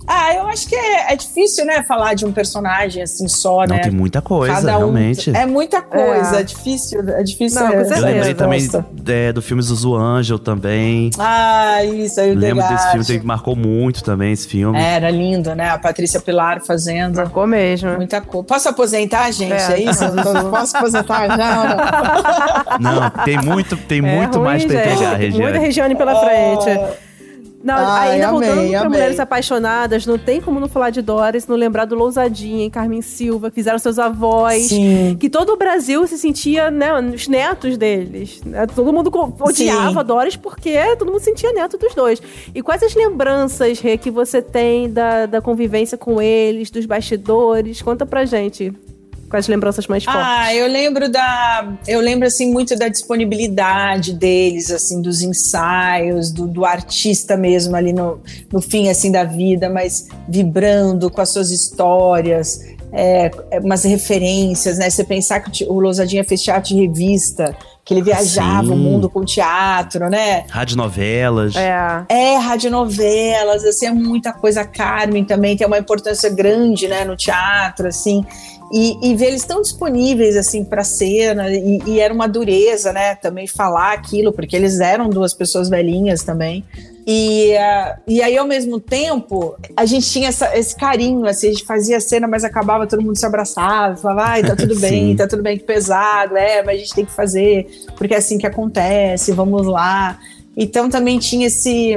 Ah, 0.08 0.34
eu 0.36 0.48
acho 0.48 0.68
que 0.68 0.76
é, 0.76 1.14
é 1.14 1.16
difícil, 1.16 1.66
né, 1.66 1.84
falar 1.84 2.14
de 2.16 2.26
um 2.26 2.32
personagem 2.32 3.02
assim 3.04 3.28
só, 3.28 3.60
Não, 3.66 3.76
né? 3.76 3.80
tem 3.80 3.92
muita 3.92 4.22
coisa, 4.22 4.54
Cada 4.56 4.76
um- 4.76 4.80
realmente. 4.80 5.30
É 5.36 5.46
muita 5.46 5.82
coisa, 5.82 6.38
É. 6.38 6.40
é, 6.42 6.44
difícil, 6.44 7.00
é 7.10 7.24
difícil. 7.24 7.62
Não, 7.62 7.70
é, 7.70 7.82
Eu 7.82 8.02
lembrei 8.02 8.34
também 8.34 8.68
é, 9.08 9.32
do 9.32 9.42
filme 9.42 9.62
Zuzu 9.62 9.96
Angel 9.96 10.38
também. 10.40 11.10
Ah, 11.20 11.84
isso 11.86 12.20
aí, 12.20 12.32
o 12.32 12.36
Lembro 12.36 12.68
desse 12.68 13.06
filme, 13.06 13.26
marcou 13.26 13.56
muito 13.56 14.04
também 14.04 14.32
esse 14.34 14.48
filme. 14.48 14.78
É, 14.78 14.96
Era 14.96 15.10
lindo, 15.10 15.54
né? 15.56 15.70
A 15.70 15.78
Patrícia 15.78 16.20
Pilar 16.20 16.62
fazendo. 16.66 17.18
Marcou 17.18 17.48
mesmo. 17.48 17.96
Muita 17.96 18.20
coisa. 18.22 18.46
Posso 18.48 18.70
aposentar, 18.70 19.32
gente? 19.32 19.54
É. 19.54 19.74
É, 19.74 19.80
isso? 19.82 20.04
Posso 20.50 20.76
aposentar? 20.78 21.28
Não, 21.38 22.88
não. 22.90 23.02
Não, 23.02 23.10
tem 23.24 23.38
muito, 23.38 23.78
tem 23.78 24.00
É 24.00 24.02
muito 24.02 24.36
ruim, 24.38 24.44
mais 24.46 24.66
pra 24.66 24.76
gente. 24.84 24.98
pegar, 24.98 25.16
Regiane. 25.16 25.44
Muita 25.44 25.60
Regiane 25.60 25.96
pela 25.96 26.16
frente. 26.20 26.80
Não, 27.64 27.76
Ai, 27.76 28.14
ainda 28.14 28.30
amei, 28.30 28.40
voltando 28.50 28.70
pra 28.70 28.80
amei. 28.80 28.90
Mulheres 28.90 29.20
Apaixonadas, 29.20 30.06
não 30.06 30.18
tem 30.18 30.42
como 30.42 30.60
não 30.60 30.68
falar 30.68 30.90
de 30.90 31.02
Doris, 31.02 31.48
não 31.48 31.56
lembrar 31.56 31.86
do 31.86 31.96
Lousadinha, 31.96 32.70
Carmen 32.70 33.02
Silva, 33.02 33.50
que 33.50 33.56
fizeram 33.56 33.78
seus 33.78 34.00
avós. 34.00 34.64
Sim. 34.68 35.16
Que 35.20 35.30
todo 35.30 35.54
o 35.54 35.58
Brasil 35.58 36.06
se 36.08 36.18
sentia, 36.18 36.72
né, 36.72 36.92
os 37.00 37.28
netos 37.28 37.78
deles. 37.78 38.42
né? 38.46 38.66
Todo 38.68 38.92
mundo 38.92 39.12
odiava 39.40 40.00
Sim. 40.02 40.06
Doris 40.06 40.36
porque 40.36 40.78
todo 40.98 41.12
mundo 41.12 41.22
sentia 41.22 41.52
neto 41.54 41.78
dos 41.78 41.94
dois. 41.94 42.22
E 42.54 42.62
quais 42.62 42.82
as 42.84 42.96
lembranças, 42.96 43.80
Rê, 43.80 43.98
que 43.98 44.10
você 44.10 44.42
tem 44.42 44.90
da, 44.92 45.26
da 45.26 45.42
convivência 45.42 45.98
com 45.98 46.22
eles, 46.22 46.72
dos 46.72 46.86
bastidores? 46.86 47.82
Conta 47.82 48.06
pra 48.06 48.26
gente. 48.26 48.74
Quais 49.32 49.46
as 49.46 49.48
lembranças 49.48 49.88
mais 49.88 50.04
fortes? 50.04 50.22
Ah, 50.22 50.54
eu 50.54 50.68
lembro 50.68 51.10
da. 51.10 51.74
Eu 51.88 52.02
lembro 52.02 52.28
assim 52.28 52.52
muito 52.52 52.78
da 52.78 52.90
disponibilidade 52.90 54.12
deles, 54.12 54.70
assim, 54.70 55.02
dos 55.02 55.22
ensaios, 55.22 56.32
do, 56.32 56.46
do 56.46 56.66
artista 56.66 57.38
mesmo 57.38 57.74
ali 57.74 57.94
no, 57.94 58.20
no 58.52 58.62
fim 58.62 58.90
assim 58.90 59.10
da 59.10 59.24
vida, 59.24 59.70
mas 59.70 60.10
vibrando 60.28 61.10
com 61.10 61.22
as 61.22 61.30
suas 61.30 61.50
histórias, 61.50 62.60
é, 62.92 63.32
é, 63.52 63.60
umas 63.62 63.86
referências, 63.86 64.78
né? 64.78 64.90
Você 64.90 65.06
pensar 65.06 65.40
que 65.40 65.64
o 65.64 65.80
Lousadinha 65.80 66.26
fez 66.26 66.44
teatro 66.44 66.76
de 66.76 66.82
revista, 66.82 67.56
que 67.92 67.96
ele 67.96 68.02
viajava 68.02 68.68
Sim. 68.68 68.72
o 68.72 68.76
mundo 68.78 69.10
com 69.10 69.26
teatro, 69.26 70.10
né? 70.10 70.46
Rádio 70.50 70.78
novelas. 70.78 71.54
É. 71.58 72.06
É, 72.08 72.38
radionovelas, 72.38 73.66
assim, 73.66 73.88
é 73.88 73.92
muita 73.92 74.32
coisa. 74.32 74.64
Carmen 74.64 75.26
também 75.26 75.58
tem 75.58 75.68
uma 75.68 75.78
importância 75.78 76.30
grande, 76.30 76.88
né, 76.88 77.04
no 77.04 77.18
teatro, 77.18 77.90
assim. 77.90 78.26
E, 78.72 78.98
e 79.12 79.14
ver 79.14 79.26
eles 79.26 79.44
tão 79.44 79.62
disponíveis, 79.62 80.38
assim, 80.38 80.64
pra 80.64 80.86
cena. 80.86 81.50
E, 81.50 81.82
e 81.86 82.00
era 82.00 82.14
uma 82.14 82.28
dureza, 82.28 82.94
né, 82.94 83.16
também 83.16 83.46
falar 83.46 83.92
aquilo, 83.92 84.32
porque 84.32 84.56
eles 84.56 84.80
eram 84.80 85.10
duas 85.10 85.34
pessoas 85.34 85.68
velhinhas 85.68 86.24
também. 86.24 86.64
E, 87.06 87.56
ah, 87.58 87.98
e 88.08 88.22
aí, 88.22 88.38
ao 88.38 88.46
mesmo 88.46 88.80
tempo, 88.80 89.56
a 89.76 89.86
gente 89.86 90.10
tinha 90.10 90.30
essa- 90.30 90.56
esse 90.58 90.76
carinho, 90.76 91.26
assim, 91.26 91.48
a 91.48 91.52
gente 91.52 91.66
fazia 91.66 91.98
a 91.98 92.02
cena, 92.02 92.28
mas 92.28 92.44
acabava 92.44 92.86
todo 92.86 93.02
mundo 93.02 93.18
se 93.18 93.26
abraçava, 93.26 93.98
falava, 93.98 94.30
ai, 94.30 94.44
tá 94.44 94.56
tudo 94.56 94.76
bem, 94.80 95.16
tá 95.16 95.28
tudo 95.28 95.42
bem, 95.42 95.58
que 95.58 95.64
pesado, 95.64 96.38
é, 96.38 96.62
mas 96.64 96.76
a 96.76 96.80
gente 96.80 96.94
tem 96.94 97.06
que 97.06 97.12
fazer, 97.12 97.68
porque 97.98 98.14
é 98.14 98.18
assim 98.18 98.38
que 98.38 98.46
acontece, 98.48 99.32
vamos 99.32 99.66
lá. 99.66 100.20
Então 100.56 100.90
também 100.90 101.18
tinha 101.18 101.48
esse, 101.48 101.96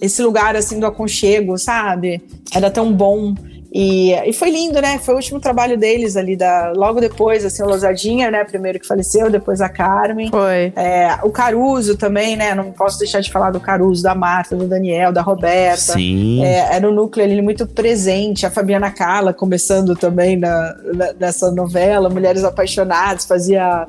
esse 0.00 0.22
lugar, 0.22 0.54
assim, 0.56 0.78
do 0.78 0.86
aconchego, 0.86 1.56
sabe? 1.56 2.22
Era 2.54 2.70
tão 2.70 2.92
bom. 2.92 3.34
E, 3.72 4.12
e 4.12 4.32
foi 4.32 4.50
lindo, 4.50 4.80
né? 4.80 4.98
Foi 4.98 5.14
o 5.14 5.16
último 5.16 5.38
trabalho 5.40 5.76
deles 5.76 6.16
ali, 6.16 6.36
da, 6.36 6.72
logo 6.74 7.00
depois, 7.00 7.44
assim, 7.44 7.62
o 7.62 7.66
Losadinha, 7.66 8.30
né? 8.30 8.44
Primeiro 8.44 8.80
que 8.80 8.86
faleceu, 8.86 9.30
depois 9.30 9.60
a 9.60 9.68
Carmen. 9.68 10.30
Foi. 10.30 10.72
É, 10.76 11.18
o 11.22 11.30
Caruso 11.30 11.96
também, 11.96 12.36
né? 12.36 12.54
Não 12.54 12.72
posso 12.72 12.98
deixar 12.98 13.20
de 13.20 13.30
falar 13.30 13.50
do 13.50 13.60
Caruso, 13.60 14.02
da 14.02 14.14
Marta, 14.14 14.56
do 14.56 14.66
Daniel, 14.66 15.12
da 15.12 15.20
Roberta. 15.22 15.92
Sim. 15.92 16.44
É, 16.44 16.74
era 16.76 16.88
um 16.88 16.92
núcleo 16.94 17.24
ali 17.24 17.42
muito 17.42 17.66
presente. 17.66 18.46
A 18.46 18.50
Fabiana 18.50 18.90
Carla 18.90 19.32
começando 19.34 19.94
também 19.94 20.36
na, 20.36 20.74
na- 20.94 21.12
nessa 21.18 21.50
novela, 21.50 22.08
Mulheres 22.08 22.44
Apaixonadas, 22.44 23.24
fazia 23.26 23.62
a, 23.66 23.86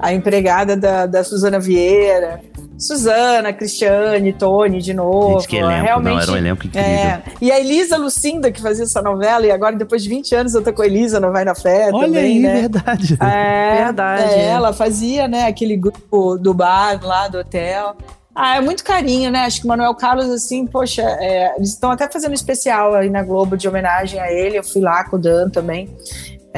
a 0.00 0.12
empregada 0.12 0.76
da, 0.76 1.06
da 1.06 1.22
Suzana 1.22 1.60
Vieira. 1.60 2.40
Suzana, 2.78 3.52
Cristiane, 3.52 4.32
Tony 4.32 4.80
de 4.80 4.94
novo. 4.94 5.40
Gente, 5.40 5.48
que 5.48 5.56
elenco. 5.56 5.84
Realmente, 5.84 6.14
Não, 6.14 6.22
era 6.22 6.32
um 6.32 6.36
elenco 6.36 6.66
incrível. 6.66 6.88
é. 6.88 7.22
E 7.40 7.50
a 7.50 7.58
Elisa 7.58 7.96
Lucinda, 7.96 8.52
que 8.52 8.60
fazia 8.62 8.84
essa 8.84 9.02
novela, 9.02 9.44
e 9.46 9.50
agora, 9.50 9.74
depois 9.74 10.02
de 10.02 10.08
20 10.08 10.34
anos, 10.34 10.54
eu 10.54 10.62
tô 10.62 10.72
com 10.72 10.82
a 10.82 10.86
Elisa, 10.86 11.18
não 11.18 11.32
vai 11.32 11.44
na 11.44 11.54
fé 11.54 11.90
Olha 11.92 12.06
também, 12.06 12.24
aí, 12.24 12.38
né? 12.40 12.60
verdade. 12.60 13.18
É, 13.20 13.84
Verdade. 13.84 14.22
é, 14.34 14.44
ela 14.46 14.72
fazia, 14.72 15.26
né, 15.26 15.46
aquele 15.46 15.76
grupo 15.76 16.38
do 16.38 16.54
bar 16.54 16.98
lá 17.04 17.26
do 17.28 17.38
hotel. 17.38 17.96
Ah, 18.40 18.56
é 18.56 18.60
muito 18.60 18.84
carinho, 18.84 19.32
né? 19.32 19.40
Acho 19.46 19.60
que 19.60 19.64
o 19.66 19.68
Manuel 19.68 19.92
Carlos, 19.96 20.30
assim, 20.30 20.64
poxa, 20.64 21.02
é, 21.02 21.56
eles 21.56 21.70
estão 21.70 21.90
até 21.90 22.08
fazendo 22.08 22.30
um 22.30 22.34
especial 22.34 22.94
aí 22.94 23.10
na 23.10 23.20
Globo 23.24 23.56
de 23.56 23.66
homenagem 23.66 24.20
a 24.20 24.30
ele. 24.30 24.56
Eu 24.56 24.62
fui 24.62 24.80
lá 24.80 25.02
com 25.02 25.16
o 25.16 25.18
Dan 25.18 25.50
também. 25.50 25.88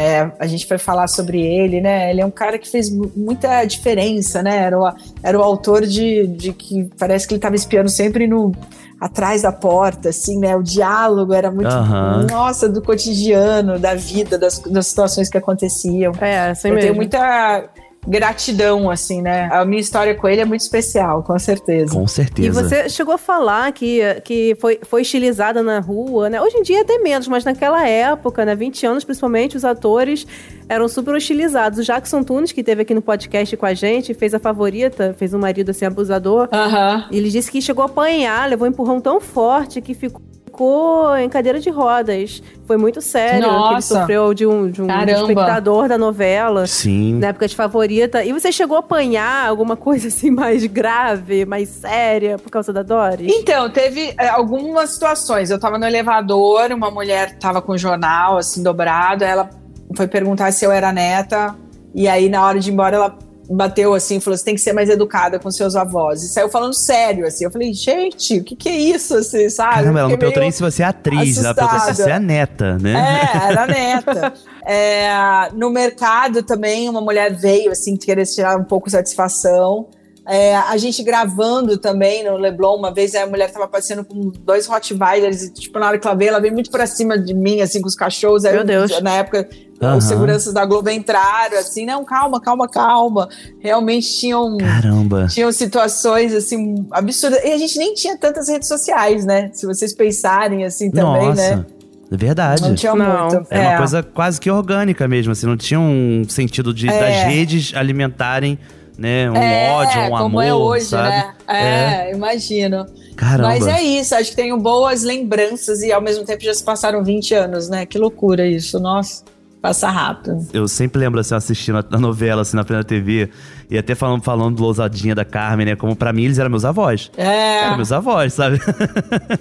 É, 0.00 0.32
a 0.38 0.46
gente 0.46 0.66
foi 0.66 0.78
falar 0.78 1.08
sobre 1.08 1.40
ele, 1.44 1.80
né? 1.80 2.10
Ele 2.10 2.20
é 2.22 2.24
um 2.26 2.30
cara 2.30 2.58
que 2.58 2.70
fez 2.70 2.88
mu- 2.90 3.12
muita 3.14 3.64
diferença, 3.64 4.42
né? 4.42 4.56
Era 4.64 4.78
o, 4.80 4.92
era 5.22 5.38
o 5.38 5.42
autor 5.42 5.84
de, 5.86 6.26
de 6.26 6.52
que 6.54 6.88
parece 6.98 7.26
que 7.28 7.34
ele 7.34 7.38
estava 7.38 7.54
espiando 7.54 7.90
sempre 7.90 8.26
no 8.26 8.50
atrás 8.98 9.42
da 9.42 9.52
porta, 9.52 10.08
assim, 10.10 10.38
né? 10.38 10.56
O 10.56 10.62
diálogo 10.62 11.32
era 11.34 11.50
muito, 11.50 11.68
Aham. 11.68 12.26
nossa, 12.30 12.68
do 12.68 12.80
cotidiano, 12.82 13.78
da 13.78 13.94
vida, 13.94 14.38
das, 14.38 14.58
das 14.60 14.86
situações 14.86 15.28
que 15.28 15.36
aconteciam. 15.38 16.12
É, 16.20 16.50
assim 16.50 16.68
Eu 16.68 16.74
mesmo. 16.74 16.86
tenho 16.88 16.96
muita 16.96 17.64
gratidão, 18.06 18.90
assim, 18.90 19.20
né? 19.20 19.48
A 19.52 19.64
minha 19.64 19.80
história 19.80 20.14
com 20.14 20.28
ele 20.28 20.40
é 20.40 20.44
muito 20.44 20.62
especial, 20.62 21.22
com 21.22 21.38
certeza. 21.38 21.92
Com 21.94 22.06
certeza. 22.06 22.48
E 22.48 22.50
você 22.50 22.88
chegou 22.88 23.14
a 23.14 23.18
falar 23.18 23.70
que, 23.72 24.00
que 24.24 24.56
foi, 24.58 24.80
foi 24.82 25.02
estilizada 25.02 25.62
na 25.62 25.80
rua, 25.80 26.30
né? 26.30 26.40
Hoje 26.40 26.56
em 26.56 26.62
dia 26.62 26.80
até 26.80 26.98
menos, 26.98 27.28
mas 27.28 27.44
naquela 27.44 27.86
época, 27.86 28.44
né? 28.44 28.54
20 28.54 28.86
anos 28.86 29.04
principalmente, 29.04 29.56
os 29.56 29.64
atores 29.64 30.26
eram 30.68 30.88
super 30.88 31.14
estilizados. 31.16 31.78
O 31.78 31.82
Jackson 31.82 32.22
Tunes, 32.22 32.52
que 32.52 32.62
teve 32.62 32.82
aqui 32.82 32.94
no 32.94 33.02
podcast 33.02 33.56
com 33.56 33.66
a 33.66 33.74
gente, 33.74 34.14
fez 34.14 34.32
a 34.34 34.38
favorita, 34.38 35.14
fez 35.18 35.34
um 35.34 35.38
marido 35.38 35.70
assim 35.70 35.84
abusador. 35.84 36.48
Aham. 36.52 37.06
E 37.10 37.18
ele 37.18 37.28
disse 37.28 37.50
que 37.50 37.60
chegou 37.60 37.82
a 37.82 37.86
apanhar, 37.86 38.48
levou 38.48 38.66
um 38.66 38.70
empurrão 38.70 39.00
tão 39.00 39.20
forte 39.20 39.80
que 39.80 39.94
ficou 39.94 40.22
ficou 40.60 41.16
em 41.16 41.28
cadeira 41.28 41.58
de 41.58 41.70
rodas. 41.70 42.42
Foi 42.66 42.76
muito 42.76 43.00
sério. 43.00 43.48
Que 43.48 43.72
ele 43.72 43.82
sofreu 43.82 44.34
de 44.34 44.46
um, 44.46 44.70
de 44.70 44.82
um 44.82 44.86
espectador 44.86 45.88
da 45.88 45.96
novela. 45.96 46.66
Sim. 46.66 47.14
Na 47.18 47.28
época 47.28 47.48
de 47.48 47.56
favorita. 47.56 48.22
E 48.22 48.32
você 48.32 48.52
chegou 48.52 48.76
a 48.76 48.80
apanhar 48.80 49.48
alguma 49.48 49.74
coisa 49.74 50.08
assim 50.08 50.30
mais 50.30 50.66
grave, 50.66 51.46
mais 51.46 51.70
séria 51.70 52.38
por 52.38 52.50
causa 52.50 52.72
da 52.72 52.82
Doris? 52.82 53.32
Então, 53.34 53.70
teve 53.70 54.14
é, 54.18 54.28
algumas 54.28 54.90
situações. 54.90 55.50
Eu 55.50 55.58
tava 55.58 55.78
no 55.78 55.86
elevador, 55.86 56.70
uma 56.72 56.90
mulher 56.90 57.38
tava 57.38 57.62
com 57.62 57.72
o 57.72 57.78
jornal, 57.78 58.36
assim, 58.36 58.62
dobrado. 58.62 59.24
Ela 59.24 59.48
foi 59.96 60.06
perguntar 60.06 60.52
se 60.52 60.64
eu 60.64 60.70
era 60.70 60.92
neta. 60.92 61.56
E 61.94 62.06
aí, 62.06 62.28
na 62.28 62.44
hora 62.44 62.60
de 62.60 62.68
ir 62.70 62.72
embora, 62.72 62.96
ela 62.96 63.18
bateu 63.56 63.94
assim 63.94 64.20
falou: 64.20 64.36
você 64.36 64.44
tem 64.44 64.54
que 64.54 64.60
ser 64.60 64.72
mais 64.72 64.88
educada 64.88 65.38
com 65.38 65.50
seus 65.50 65.74
avós. 65.74 66.22
E 66.22 66.28
saiu 66.28 66.48
falando 66.48 66.74
sério, 66.74 67.26
assim. 67.26 67.44
Eu 67.44 67.50
falei, 67.50 67.72
gente, 67.72 68.38
o 68.38 68.44
que 68.44 68.54
que 68.54 68.68
é 68.68 68.76
isso, 68.76 69.16
assim, 69.16 69.48
sabe? 69.48 69.74
Caramba, 69.74 70.00
ela 70.00 70.08
não 70.08 70.18
perguntou 70.18 70.42
nem 70.42 70.52
se 70.52 70.62
você 70.62 70.82
é 70.82 70.86
atriz, 70.86 71.38
ela 71.38 71.54
perguntou 71.54 71.80
se 71.80 71.84
assustada. 71.90 72.04
você 72.04 72.10
é 72.10 72.14
a 72.14 72.20
neta, 72.20 72.78
né? 72.78 72.92
É, 72.92 73.48
era 73.50 73.66
neta. 73.66 74.32
É, 74.62 75.50
no 75.54 75.70
mercado 75.70 76.42
também, 76.42 76.88
uma 76.88 77.00
mulher 77.00 77.34
veio, 77.34 77.72
assim, 77.72 77.96
querer 77.96 78.26
tirar 78.26 78.56
um 78.58 78.62
pouco 78.62 78.86
de 78.86 78.92
satisfação. 78.92 79.88
É, 80.28 80.54
a 80.54 80.76
gente 80.76 81.02
gravando 81.02 81.76
também 81.78 82.22
no 82.24 82.36
Leblon, 82.36 82.76
uma 82.76 82.92
vez 82.92 83.14
a 83.14 83.26
mulher 83.26 83.50
tava 83.50 83.66
passeando 83.66 84.04
com 84.04 84.30
dois 84.44 84.66
Rottweilers 84.66 85.42
e, 85.42 85.52
tipo, 85.52 85.78
na 85.78 85.88
hora 85.88 85.98
que 85.98 86.06
ela 86.06 86.16
veio, 86.16 86.28
ela 86.28 86.40
veio 86.40 86.52
muito 86.52 86.70
pra 86.70 86.86
cima 86.86 87.18
de 87.18 87.32
mim, 87.34 87.60
assim, 87.62 87.80
com 87.80 87.88
os 87.88 87.94
cachorros. 87.96 88.44
Aí 88.44 88.52
Meu 88.52 88.60
eu- 88.60 88.66
Deus. 88.66 89.00
Na 89.00 89.12
época, 89.16 89.48
Aham. 89.82 89.96
os 89.96 90.04
seguranças 90.04 90.52
da 90.52 90.64
Globo 90.64 90.88
entraram, 90.90 91.58
assim, 91.58 91.86
não, 91.86 92.04
calma, 92.04 92.40
calma, 92.40 92.68
calma. 92.68 93.28
Realmente 93.60 94.14
tinham 94.18 94.56
Caramba. 94.58 95.26
tinham 95.28 95.50
situações 95.50 96.34
assim 96.34 96.86
absurdas 96.92 97.42
e 97.42 97.52
a 97.52 97.58
gente 97.58 97.78
nem 97.78 97.94
tinha 97.94 98.16
tantas 98.16 98.48
redes 98.48 98.68
sociais, 98.68 99.24
né? 99.24 99.50
Se 99.54 99.66
vocês 99.66 99.92
pensarem 99.94 100.64
assim 100.64 100.90
também, 100.90 101.28
Nossa. 101.28 101.56
né? 101.56 101.66
É 102.12 102.16
verdade. 102.16 102.60
Não 102.62 102.74
tinha 102.74 102.94
Não. 102.94 103.28
muito. 103.30 103.46
Era 103.50 103.70
uma 103.70 103.78
coisa 103.78 104.02
quase 104.02 104.40
que 104.40 104.50
orgânica 104.50 105.08
mesmo, 105.08 105.32
assim, 105.32 105.46
não 105.46 105.56
tinha 105.56 105.80
um 105.80 106.24
sentido 106.28 106.74
de 106.74 106.88
É. 106.88 106.98
das 107.00 107.32
redes 107.32 107.72
alimentarem, 107.74 108.58
né, 109.00 109.30
um 109.30 109.36
é, 109.36 109.70
ódio, 109.72 110.00
um 110.02 110.10
como 110.10 110.40
amor, 110.40 110.44
é 110.44 110.52
hoje, 110.54 110.84
sabe? 110.84 111.08
né? 111.08 111.34
É, 111.48 112.14
imagino. 112.14 112.84
Caramba. 113.16 113.48
Mas 113.48 113.66
é 113.66 113.82
isso, 113.82 114.14
acho 114.14 114.30
que 114.30 114.36
tenho 114.36 114.58
boas 114.58 115.02
lembranças 115.02 115.80
e 115.80 115.90
ao 115.90 116.02
mesmo 116.02 116.24
tempo 116.24 116.44
já 116.44 116.52
se 116.52 116.62
passaram 116.62 117.02
20 117.02 117.34
anos, 117.34 117.68
né? 117.70 117.86
Que 117.86 117.98
loucura 117.98 118.46
isso, 118.46 118.78
nossa, 118.78 119.24
passa 119.62 119.88
rápido. 119.88 120.46
Eu 120.52 120.68
sempre 120.68 121.00
lembro, 121.00 121.18
assim, 121.18 121.34
assistindo 121.34 121.84
a 121.90 121.98
novela, 121.98 122.42
assim, 122.42 122.56
na 122.56 122.64
plena 122.64 122.84
TV, 122.84 123.30
e 123.70 123.78
até 123.78 123.94
falando, 123.94 124.22
falando 124.22 124.56
do 124.56 124.62
Lousadinha 124.62 125.14
da 125.14 125.24
Carmen, 125.24 125.64
né, 125.64 125.76
como 125.76 125.96
pra 125.96 126.12
mim 126.12 126.24
eles 126.24 126.38
eram 126.38 126.50
meus 126.50 126.64
avós. 126.66 127.10
É, 127.16 127.64
Eram 127.64 127.76
meus 127.76 127.92
avós, 127.92 128.34
sabe? 128.34 128.60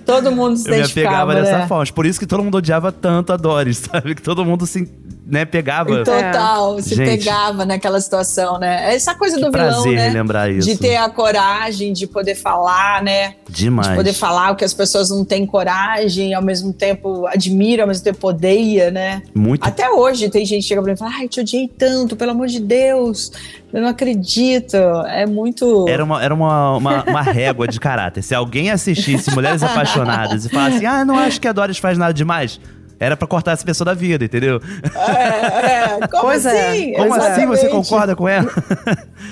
todo 0.06 0.32
mundo 0.32 0.56
se 0.56 0.70
Eu 0.72 0.76
me 0.76 0.84
apegava 0.84 1.34
dessa 1.36 1.58
né? 1.60 1.68
forma. 1.68 1.92
Por 1.94 2.06
isso 2.06 2.18
que 2.18 2.26
todo 2.26 2.44
mundo 2.44 2.58
odiava 2.58 2.92
tanto 2.92 3.34
a 3.34 3.38
Doris, 3.38 3.78
sabe? 3.92 4.16
Que 4.16 4.22
todo 4.22 4.46
mundo 4.46 4.66
se, 4.66 4.90
né, 5.30 5.46
pegava. 5.46 6.04
Total, 6.04 6.82
se 6.82 6.96
Gente. 6.96 7.18
pegava 7.18 7.66
naquela 7.66 8.02
situação, 8.02 8.60
né? 8.60 8.94
Essa 8.94 9.14
coisa 9.16 9.38
Que 9.38 9.42
do 9.44 9.52
vilão, 9.52 9.70
prazer 9.70 9.96
né? 9.96 10.08
relembrar 10.08 10.50
isso. 10.50 10.68
De 10.68 10.78
ter 10.78 10.96
a 10.96 11.10
coragem 11.10 11.94
de 11.94 12.08
poder 12.08 12.36
falar, 12.36 13.04
né? 13.04 13.36
Demais. 13.48 13.90
de 13.90 13.96
poder 13.96 14.14
falar 14.14 14.52
o 14.52 14.56
que 14.56 14.66
as 14.66 14.74
pessoas 14.74 15.10
não 15.10 15.24
têm 15.24 15.46
coragem, 15.46 16.34
ao 16.34 16.42
mesmo 16.42 16.74
tempo 16.74 17.28
admira, 17.28 17.84
ao 17.84 17.88
mesmo 17.88 18.04
tempo 18.04 18.28
odeia, 18.28 18.90
né? 18.92 19.22
Muito. 19.34 19.66
Até 19.66 19.90
hoje 19.90 20.30
tem 20.30 20.46
gente 20.46 20.64
que 20.64 20.68
chega 20.68 20.82
pra 20.82 20.92
mim 20.92 20.96
e 20.96 21.00
fala: 21.00 21.12
Ai, 21.16 21.28
te 21.28 21.40
odiei 21.40 21.68
tanto, 21.68 22.16
pelo 22.16 22.32
amor 22.32 22.48
de 22.48 22.60
Deus, 22.60 23.32
eu 23.72 23.82
não 23.82 23.90
acredito. 23.90 24.76
É 25.08 25.26
muito. 25.26 25.88
Era, 25.88 26.04
uma, 26.04 26.24
era 26.24 26.34
uma, 26.34 26.78
uma, 26.78 27.04
uma 27.04 27.22
régua 27.22 27.68
de 27.68 27.80
caráter. 27.80 28.22
Se 28.24 28.34
alguém 28.34 28.72
assistisse 28.72 29.34
Mulheres 29.34 29.62
Apaixonadas 29.64 30.46
e 30.46 30.50
falasse, 30.50 30.86
ah, 30.86 31.06
não 31.06 31.18
acho 31.18 31.40
que 31.40 31.48
a 31.48 31.52
Doris 31.52 31.78
faz 31.78 31.98
nada 31.98 32.14
demais. 32.14 32.60
Era 33.00 33.16
pra 33.16 33.28
cortar 33.28 33.54
essa 33.54 33.64
pessoa 33.66 33.86
da 33.86 33.94
vida, 33.94 34.26
entendeu? 34.26 34.60
É, 34.94 35.94
é, 36.04 36.08
como 36.08 36.24
Pois 36.24 36.46
é. 36.46 36.70
assim? 36.70 36.94
Como 36.94 37.14
assim 37.14 37.46
você 37.46 37.66
Exatamente. 37.68 37.70
concorda 37.70 38.16
com 38.16 38.28
ela? 38.28 38.50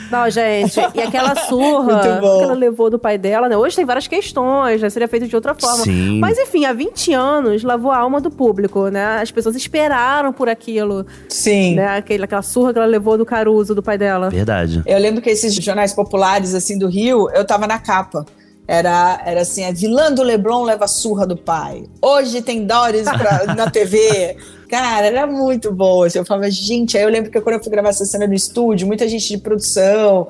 Não, 0.09 0.30
gente. 0.30 0.80
E 0.95 1.01
aquela 1.01 1.36
surra 1.47 1.99
que 2.01 2.43
ela 2.43 2.53
levou 2.53 2.89
do 2.89 2.97
pai 2.97 3.18
dela, 3.18 3.49
né? 3.49 3.57
Hoje 3.57 3.76
tem 3.76 3.86
várias 3.86 4.07
questões, 4.07 4.82
né? 4.82 4.89
Seria 4.89 5.07
feito 5.07 5.28
de 5.28 5.36
outra 5.36 5.53
forma. 5.53 5.84
Sim. 5.84 6.20
Mas 6.20 6.38
enfim, 6.38 6.65
há 6.65 6.72
20 6.74 7.13
anos 7.13 7.63
lavou 7.63 7.91
a 7.91 7.97
alma 7.97 8.22
do 8.22 8.32
público, 8.32 8.88
né? 8.88 9.20
As 9.22 9.32
pessoas 9.32 9.55
esperaram 9.55 10.32
por 10.32 10.47
aquilo, 10.47 11.05
Sim. 11.28 11.76
né? 11.76 11.97
Aquele, 11.97 12.24
aquela 12.24 12.41
surra 12.41 12.72
que 12.72 12.80
ela 12.80 12.88
levou 12.88 13.18
do 13.18 13.26
Caruso, 13.26 13.76
do 13.76 13.84
pai 13.84 13.97
dela. 13.97 14.30
Verdade. 14.30 14.82
Eu 14.86 14.97
lembro 14.97 15.22
que 15.22 15.30
esses 15.30 15.53
jornais 15.55 15.93
populares 15.93 16.55
assim 16.55 16.78
do 16.80 16.88
Rio, 16.88 17.30
eu 17.32 17.45
tava 17.45 17.68
na 17.68 17.80
capa. 17.80 18.26
Era, 18.68 19.22
era 19.26 19.41
assim, 19.41 19.63
a 19.63 19.72
vilã 19.72 20.11
do 20.11 20.22
Leblon 20.24 20.63
leva 20.63 20.86
a 20.86 20.88
surra 20.89 21.26
do 21.26 21.38
pai. 21.38 21.86
Hoje 22.01 22.41
tem 22.41 22.65
Doris 22.65 23.03
pra- 23.03 23.55
na 23.55 23.70
TV. 23.72 24.36
Cara, 24.70 25.05
era 25.07 25.26
muito 25.26 25.72
boa. 25.72 26.07
assim, 26.07 26.20
Eu 26.20 26.26
falava, 26.26 26.51
gente, 26.51 26.97
aí 26.97 27.03
eu 27.03 27.09
lembro 27.09 27.32
que 27.32 27.39
quando 27.39 27.55
eu 27.55 27.63
fui 27.63 27.72
gravar 27.72 27.89
essa 27.89 28.03
cena 28.03 28.28
no 28.28 28.34
estúdio, 28.34 28.86
muita 28.86 29.07
gente 29.07 29.26
de 29.30 29.38
produção. 29.38 30.28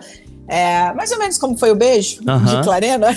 É, 0.48 0.94
mais 0.94 1.12
ou 1.12 1.20
menos 1.20 1.38
como 1.38 1.58
foi 1.58 1.72
o 1.72 1.76
beijo 1.76 2.22
Aham. 2.28 2.46
de 2.46 2.64
Clarena. 2.64 3.08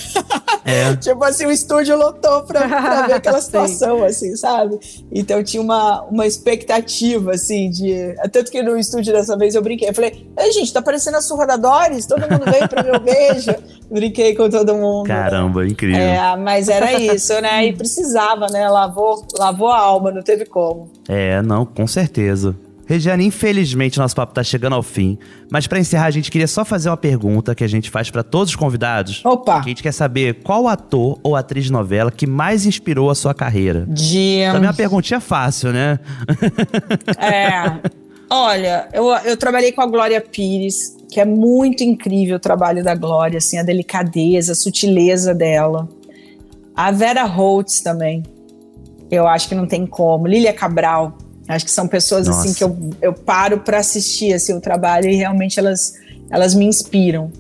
É. 0.65 0.97
tipo 0.99 1.23
assim, 1.25 1.47
o 1.47 1.51
estúdio 1.51 1.97
lotou 1.97 2.43
pra, 2.43 2.67
pra 2.67 3.07
ver 3.07 3.13
aquela 3.15 3.41
situação, 3.43 4.03
assim, 4.03 4.35
sabe? 4.37 4.79
Então 5.13 5.43
tinha 5.45 5.63
uma, 5.63 6.03
uma 6.03 6.27
expectativa, 6.27 7.33
assim, 7.33 7.71
de. 7.71 8.15
Tanto 8.33 8.51
que 8.51 8.63
no 8.63 8.77
estúdio 8.77 9.13
dessa 9.13 9.37
vez 9.37 9.55
eu 9.55 9.63
brinquei. 9.63 9.89
Eu 9.89 9.95
falei, 9.95 10.27
Ei, 10.39 10.53
gente, 10.53 10.73
tá 10.73 10.83
parecendo 10.83 11.19
a 11.19 11.23
surra 11.23 11.47
da 11.47 11.57
Doris? 11.57 12.07
Todo 12.07 12.23
mundo 12.23 12.45
veio 12.51 12.69
pra 12.69 12.83
ver 12.83 12.97
o 12.97 13.01
beijo. 13.01 13.55
Brinquei 13.91 14.37
com 14.37 14.49
todo 14.49 14.73
mundo. 14.75 15.09
Caramba, 15.09 15.67
incrível. 15.67 16.01
É, 16.01 16.37
mas 16.37 16.69
era 16.69 16.93
isso, 16.93 17.33
né? 17.41 17.67
E 17.67 17.73
precisava, 17.73 18.47
né? 18.47 18.69
Lavou, 18.69 19.27
lavou 19.37 19.69
a 19.69 19.79
alma, 19.79 20.13
não 20.13 20.23
teve 20.23 20.45
como. 20.45 20.89
É, 21.09 21.43
não, 21.43 21.67
com 21.67 21.87
certeza. 21.89 22.55
Regiane, 22.91 23.25
infelizmente 23.25 24.01
nosso 24.01 24.17
papo 24.17 24.35
tá 24.35 24.43
chegando 24.43 24.75
ao 24.75 24.83
fim, 24.83 25.17
mas 25.49 25.65
pra 25.69 25.79
encerrar 25.79 26.07
a 26.07 26.11
gente 26.11 26.29
queria 26.29 26.49
só 26.49 26.65
fazer 26.65 26.91
uma 26.91 26.97
pergunta 26.97 27.55
que 27.55 27.63
a 27.63 27.69
gente 27.69 27.89
faz 27.89 28.11
pra 28.11 28.25
todos 28.25 28.49
os 28.49 28.57
convidados. 28.57 29.25
Opa! 29.25 29.61
Que 29.61 29.67
a 29.67 29.69
gente 29.69 29.83
quer 29.85 29.93
saber 29.93 30.43
qual 30.43 30.67
ator 30.67 31.17
ou 31.23 31.37
atriz 31.37 31.67
de 31.67 31.71
novela 31.71 32.11
que 32.11 32.27
mais 32.27 32.67
inspirou 32.67 33.09
a 33.09 33.15
sua 33.15 33.33
carreira. 33.33 33.87
De. 33.87 34.41
Também 34.45 34.65
é 34.65 34.71
uma 34.71 34.75
perguntinha 34.75 35.21
fácil, 35.21 35.73
né? 35.73 36.01
É. 37.17 37.91
Olha, 38.29 38.89
eu, 38.93 39.07
eu 39.25 39.37
trabalhei 39.37 39.71
com 39.71 39.83
a 39.83 39.87
Glória 39.87 40.21
Pires, 40.21 40.97
que 41.13 41.21
é 41.21 41.25
muito 41.25 41.85
incrível 41.85 42.37
o 42.37 42.41
trabalho 42.41 42.83
da 42.83 42.97
Glória, 42.97 43.39
assim, 43.39 43.57
a 43.57 43.63
delicadeza, 43.63 44.51
a 44.51 44.55
sutileza 44.57 45.33
dela. 45.33 45.89
A 46.75 46.91
Vera 46.91 47.23
Holtz 47.23 47.83
também. 47.83 48.25
Eu 49.11 49.29
acho 49.29 49.49
que 49.49 49.55
não 49.55 49.67
tem 49.67 49.87
como. 49.87 50.27
Lília 50.27 50.53
Cabral. 50.53 51.17
Acho 51.51 51.65
que 51.65 51.71
são 51.71 51.89
pessoas 51.89 52.29
assim 52.29 52.49
Nossa. 52.49 52.55
que 52.55 52.65
eu, 52.65 52.77
eu 53.03 53.13
paro 53.13 53.59
para 53.59 53.79
assistir 53.79 54.33
assim, 54.33 54.55
o 54.55 54.61
trabalho 54.61 55.09
e 55.09 55.17
realmente 55.17 55.59
elas, 55.59 55.95
elas 56.31 56.55
me 56.55 56.65
inspiram. 56.65 57.31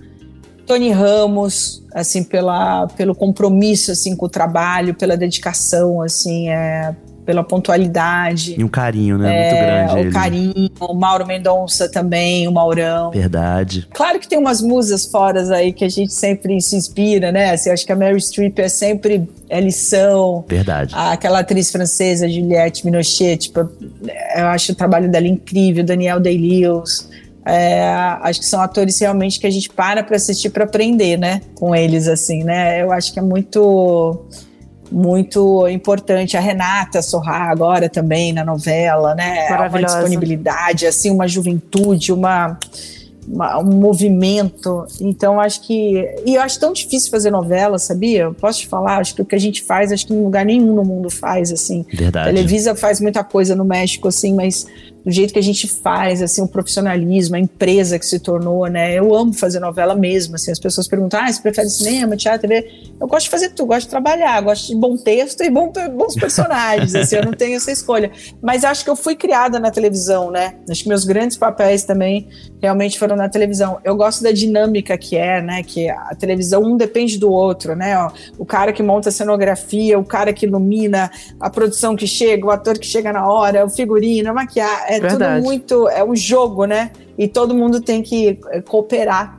Tony 0.66 0.90
Ramos, 0.90 1.82
assim, 1.92 2.22
pela, 2.22 2.86
pelo 2.88 3.14
compromisso 3.14 3.90
assim 3.90 4.14
com 4.14 4.26
o 4.26 4.28
trabalho, 4.28 4.94
pela 4.94 5.16
dedicação, 5.16 6.00
assim, 6.00 6.48
é, 6.48 6.94
pela 7.30 7.44
pontualidade. 7.44 8.56
E 8.58 8.64
um 8.64 8.68
carinho, 8.68 9.16
né? 9.16 9.30
É, 9.30 9.52
Muito 9.52 9.62
grande 9.62 9.94
o 9.94 9.98
ele. 9.98 10.10
Carinho, 10.12 10.70
o 10.80 10.94
Mauro 10.94 11.24
Mendonça 11.24 11.88
também, 11.88 12.48
o 12.48 12.52
Maurão. 12.52 13.12
Verdade. 13.12 13.86
Claro 13.94 14.18
que 14.18 14.26
tem 14.26 14.36
umas 14.36 14.60
musas 14.60 15.06
fora 15.06 15.40
aí 15.54 15.72
que 15.72 15.84
a 15.84 15.88
gente 15.88 16.12
sempre 16.12 16.60
se 16.60 16.74
inspira, 16.74 17.30
né? 17.30 17.52
Assim, 17.52 17.68
eu 17.68 17.74
acho 17.74 17.86
que 17.86 17.92
a 17.92 17.94
Mary 17.94 18.20
Streep 18.20 18.58
é 18.58 18.68
sempre 18.68 19.30
é 19.48 19.60
lição. 19.60 20.44
Verdade. 20.48 20.92
Aquela 20.92 21.38
atriz 21.38 21.70
francesa, 21.70 22.28
Juliette 22.28 22.84
Minochet, 22.84 23.36
tipo, 23.36 23.60
eu 23.60 24.46
acho 24.46 24.72
o 24.72 24.74
trabalho 24.74 25.08
dela 25.08 25.28
incrível. 25.28 25.84
Daniel 25.84 26.18
Day-Lewis. 26.18 27.08
É, 27.46 27.84
acho 28.22 28.40
que 28.40 28.46
são 28.46 28.60
atores 28.60 28.98
realmente 29.00 29.38
que 29.38 29.46
a 29.46 29.50
gente 29.50 29.70
para 29.70 30.02
para 30.02 30.16
assistir 30.16 30.50
para 30.50 30.64
aprender, 30.64 31.16
né? 31.16 31.42
Com 31.54 31.76
eles, 31.76 32.08
assim, 32.08 32.42
né? 32.42 32.82
Eu 32.82 32.90
acho 32.90 33.12
que 33.12 33.20
é 33.20 33.22
muito 33.22 34.26
muito 34.90 35.66
importante. 35.68 36.36
A 36.36 36.40
Renata 36.40 37.00
Sorrá 37.02 37.50
agora 37.50 37.88
também 37.88 38.32
na 38.32 38.44
novela, 38.44 39.14
né? 39.14 39.46
Uma 39.68 39.78
disponibilidade, 40.00 40.86
assim, 40.86 41.10
uma 41.10 41.28
juventude, 41.28 42.12
uma, 42.12 42.58
uma- 43.28 43.58
um 43.60 43.64
movimento. 43.76 44.86
Então, 45.00 45.38
acho 45.40 45.60
que. 45.62 46.04
E 46.26 46.34
eu 46.34 46.42
acho 46.42 46.58
tão 46.58 46.72
difícil 46.72 47.10
fazer 47.10 47.30
novela, 47.30 47.78
sabia? 47.78 48.22
Eu 48.22 48.34
posso 48.34 48.60
te 48.60 48.68
falar, 48.68 48.98
acho 48.98 49.14
que 49.14 49.22
o 49.22 49.24
que 49.24 49.34
a 49.34 49.40
gente 49.40 49.62
faz, 49.62 49.92
acho 49.92 50.06
que 50.06 50.12
em 50.14 50.22
lugar 50.22 50.44
nenhum 50.44 50.74
no 50.74 50.84
mundo 50.84 51.08
faz, 51.10 51.52
assim. 51.52 51.84
A 51.92 51.96
Verdade. 51.96 52.26
Televisa 52.28 52.74
faz 52.74 53.00
muita 53.00 53.22
coisa 53.22 53.54
no 53.54 53.64
México, 53.64 54.08
assim, 54.08 54.34
mas 54.34 54.66
do 55.04 55.10
jeito 55.10 55.32
que 55.32 55.38
a 55.38 55.42
gente 55.42 55.66
faz, 55.68 56.22
assim, 56.22 56.42
o 56.42 56.48
profissionalismo, 56.48 57.36
a 57.36 57.38
empresa 57.38 57.98
que 57.98 58.06
se 58.06 58.18
tornou, 58.18 58.66
né? 58.66 58.94
Eu 58.94 59.14
amo 59.14 59.32
fazer 59.32 59.60
novela 59.60 59.94
mesmo, 59.94 60.34
assim, 60.34 60.50
as 60.50 60.58
pessoas 60.58 60.86
perguntam, 60.86 61.20
ah, 61.20 61.32
você 61.32 61.40
prefere 61.40 61.68
cinema, 61.70 62.16
teatro, 62.16 62.48
TV? 62.48 62.90
Eu 63.00 63.06
gosto 63.06 63.24
de 63.24 63.30
fazer 63.30 63.50
tudo, 63.50 63.68
gosto 63.68 63.82
de 63.82 63.88
trabalhar, 63.88 64.40
gosto 64.42 64.68
de 64.68 64.76
bom 64.76 64.96
texto 64.96 65.42
e 65.42 65.50
bom, 65.50 65.72
bons 65.96 66.14
personagens, 66.14 66.94
assim, 66.94 67.16
eu 67.16 67.24
não 67.24 67.32
tenho 67.32 67.56
essa 67.56 67.72
escolha. 67.72 68.10
Mas 68.42 68.64
acho 68.64 68.84
que 68.84 68.90
eu 68.90 68.96
fui 68.96 69.16
criada 69.16 69.58
na 69.58 69.70
televisão, 69.70 70.30
né? 70.30 70.54
Acho 70.68 70.82
que 70.82 70.88
meus 70.88 71.04
grandes 71.04 71.36
papéis 71.36 71.84
também 71.84 72.28
realmente 72.60 72.98
foram 72.98 73.16
na 73.16 73.28
televisão. 73.28 73.78
Eu 73.82 73.96
gosto 73.96 74.22
da 74.22 74.32
dinâmica 74.32 74.96
que 74.98 75.16
é, 75.16 75.40
né? 75.40 75.62
Que 75.62 75.88
a 75.88 76.14
televisão 76.14 76.62
um 76.62 76.76
depende 76.76 77.18
do 77.18 77.30
outro, 77.30 77.74
né? 77.74 77.96
Ó, 77.98 78.10
o 78.38 78.44
cara 78.44 78.72
que 78.72 78.82
monta 78.82 79.08
a 79.08 79.12
cenografia, 79.12 79.98
o 79.98 80.04
cara 80.04 80.32
que 80.32 80.46
ilumina, 80.46 81.10
a 81.38 81.48
produção 81.48 81.96
que 81.96 82.06
chega, 82.06 82.46
o 82.46 82.50
ator 82.50 82.78
que 82.78 82.86
chega 82.86 83.12
na 83.12 83.26
hora, 83.26 83.64
o 83.64 83.70
figurino, 83.70 84.30
a 84.30 84.34
maquiagem, 84.34 84.89
é 84.96 85.00
Verdade. 85.00 85.36
tudo 85.36 85.44
muito, 85.44 85.88
é 85.88 86.02
um 86.04 86.14
jogo, 86.16 86.64
né? 86.64 86.90
E 87.18 87.28
todo 87.28 87.54
mundo 87.54 87.80
tem 87.80 88.02
que 88.02 88.38
eh, 88.50 88.60
cooperar 88.62 89.36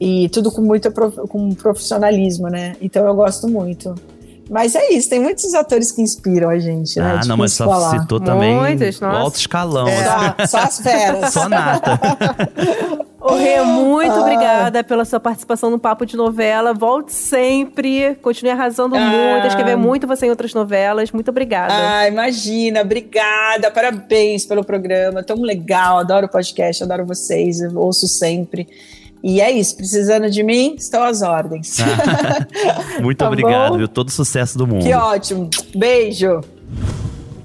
e 0.00 0.28
tudo 0.30 0.50
com 0.50 0.62
muito 0.62 0.90
prof- 0.90 1.28
com 1.28 1.50
profissionalismo, 1.54 2.48
né? 2.48 2.74
Então 2.80 3.06
eu 3.06 3.14
gosto 3.14 3.48
muito. 3.48 3.94
Mas 4.50 4.74
é 4.74 4.92
isso, 4.92 5.08
tem 5.08 5.18
muitos 5.20 5.54
atores 5.54 5.90
que 5.90 6.02
inspiram 6.02 6.50
a 6.50 6.58
gente, 6.58 6.98
né? 6.98 7.04
Ah, 7.06 7.10
Difícil 7.12 7.28
não, 7.30 7.36
mas 7.38 7.52
só 7.54 7.64
falar. 7.66 7.98
citou 8.00 8.20
também 8.20 8.54
Muitos, 8.54 9.00
o 9.00 9.04
alto 9.06 9.36
escalão. 9.38 9.88
É, 9.88 10.06
assim. 10.06 10.34
só, 10.46 10.46
só 10.46 10.58
as 10.64 10.80
feras. 10.80 11.32
Só 11.32 11.48
nata. 11.48 11.98
Ô, 13.26 13.36
Rê, 13.36 13.62
muito 13.62 14.12
Ah. 14.12 14.20
obrigada 14.20 14.84
pela 14.84 15.02
sua 15.06 15.18
participação 15.18 15.70
no 15.70 15.78
Papo 15.78 16.04
de 16.04 16.14
Novela. 16.14 16.74
Volte 16.74 17.12
sempre. 17.14 18.14
Continue 18.20 18.50
arrasando 18.52 18.94
Ah. 18.96 19.00
muito. 19.00 19.46
Escrever 19.46 19.76
muito 19.76 20.06
você 20.06 20.26
em 20.26 20.30
outras 20.30 20.52
novelas. 20.52 21.10
Muito 21.10 21.30
obrigada. 21.30 21.72
Ah, 21.74 22.06
imagina, 22.06 22.82
obrigada, 22.82 23.70
parabéns 23.70 24.44
pelo 24.44 24.62
programa, 24.62 25.22
tão 25.22 25.40
legal, 25.40 25.98
adoro 25.98 26.26
o 26.26 26.28
podcast, 26.28 26.82
adoro 26.82 27.06
vocês, 27.06 27.60
eu 27.62 27.74
ouço 27.78 28.06
sempre. 28.06 28.68
E 29.22 29.40
é 29.40 29.50
isso, 29.50 29.74
precisando 29.74 30.28
de 30.28 30.42
mim, 30.42 30.74
estou 30.76 31.02
às 31.02 31.22
ordens. 31.22 31.78
Muito 33.00 33.16
Tá 33.18 33.26
obrigado, 33.28 33.70
bom? 33.72 33.78
viu? 33.78 33.88
Todo 33.88 34.10
sucesso 34.10 34.58
do 34.58 34.66
mundo. 34.66 34.84
que 34.84 34.92
ótimo, 34.94 35.48
beijo. 35.74 36.42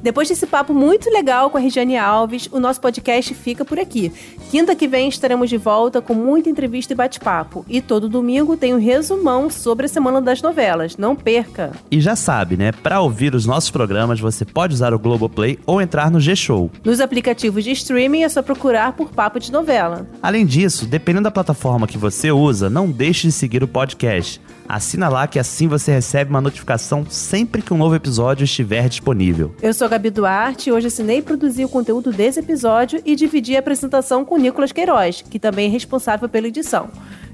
Depois 0.02 0.30
desse 0.30 0.48
papo 0.48 0.74
muito 0.74 1.10
legal 1.10 1.50
com 1.50 1.58
a 1.58 1.62
Regiane 1.62 1.98
Alves, 1.98 2.48
o 2.52 2.60
nosso 2.60 2.80
podcast 2.80 3.34
fica 3.34 3.66
por 3.66 3.78
aqui. 3.80 4.12
Quinta 4.50 4.74
que 4.74 4.88
vem 4.88 5.10
estaremos 5.10 5.50
de 5.50 5.58
volta 5.58 6.02
com 6.02 6.14
muita 6.14 6.50
entrevista 6.50 6.94
e 6.94 6.96
bate-papo. 6.96 7.66
E 7.68 7.82
todo 7.82 8.08
domingo 8.08 8.56
tem 8.56 8.74
um 8.74 8.80
resumão 8.80 9.50
sobre 9.50 9.86
a 9.86 9.90
semana 9.90 10.22
das 10.22 10.42
novelas. 10.42 10.96
Não 10.98 11.16
perca! 11.16 11.72
E 11.92 12.00
já 12.00 12.16
sabe, 12.16 12.56
né? 12.56 12.72
Pra 12.72 13.02
ouvir 13.02 13.36
os 13.36 13.46
nossos 13.46 13.70
programas, 13.70 14.20
você 14.20 14.46
pode 14.46 14.74
usar 14.74 14.94
o 14.94 15.00
Globoplay 15.00 15.60
ou 15.66 15.82
entrar 15.82 16.10
no 16.10 16.20
G-Show. 16.20 16.72
Nos 16.84 17.02
aplicativos 17.02 17.64
de 17.64 17.72
streaming 17.72 18.24
é 18.24 18.30
só 18.30 18.42
procurar 18.42 18.94
por 18.94 19.10
Papo 19.10 19.40
de 19.40 19.52
Novela. 19.52 20.08
Além 20.22 20.46
disso, 20.46 20.86
dependendo 20.86 21.26
da 21.26 21.32
plataforma 21.32 21.88
que 21.88 21.98
você 21.98 22.32
usa, 22.32 22.70
não 22.70 22.90
deixe 22.90 23.28
de 23.28 23.34
seguir 23.34 23.64
o 23.64 23.68
podcast. 23.68 24.40
Assina 24.70 25.10
lá 25.10 25.26
que 25.26 25.40
assim 25.40 25.68
você 25.68 25.92
recebe 25.92 26.30
uma 26.30 26.40
notificação 26.40 27.04
sempre 27.10 27.60
que 27.60 27.74
um 27.74 27.78
novo 27.78 27.96
episódio 27.96 28.44
estiver 28.44 28.88
disponível. 28.88 29.56
Eu 29.64 29.74
sou 29.74 29.88
a 29.88 29.90
Gabi 29.90 30.12
Duarte 30.12 30.70
e 30.70 30.72
hoje 30.72 30.86
assinei 30.86 31.18
e 31.18 31.22
produzi 31.24 31.66
o 31.66 31.70
conteúdo 31.70 32.12
desse 32.12 32.40
episódio 32.40 33.02
e 33.04 33.16
dividi 33.16 33.56
a 33.56 33.60
apresentação 33.60 34.24
com 34.24 34.36
o 34.36 34.38
Nicolas 34.38 34.72
Queiroz, 34.72 35.24
que 35.28 35.40
também 35.40 35.66
é 35.66 35.70
responsável 35.72 36.30
pela 36.30 36.48
edição. 36.48 36.92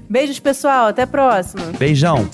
Beijos, 0.08 0.40
pessoal. 0.40 0.86
Até 0.86 1.02
a 1.02 1.06
próxima. 1.06 1.62
Beijão! 1.78 2.26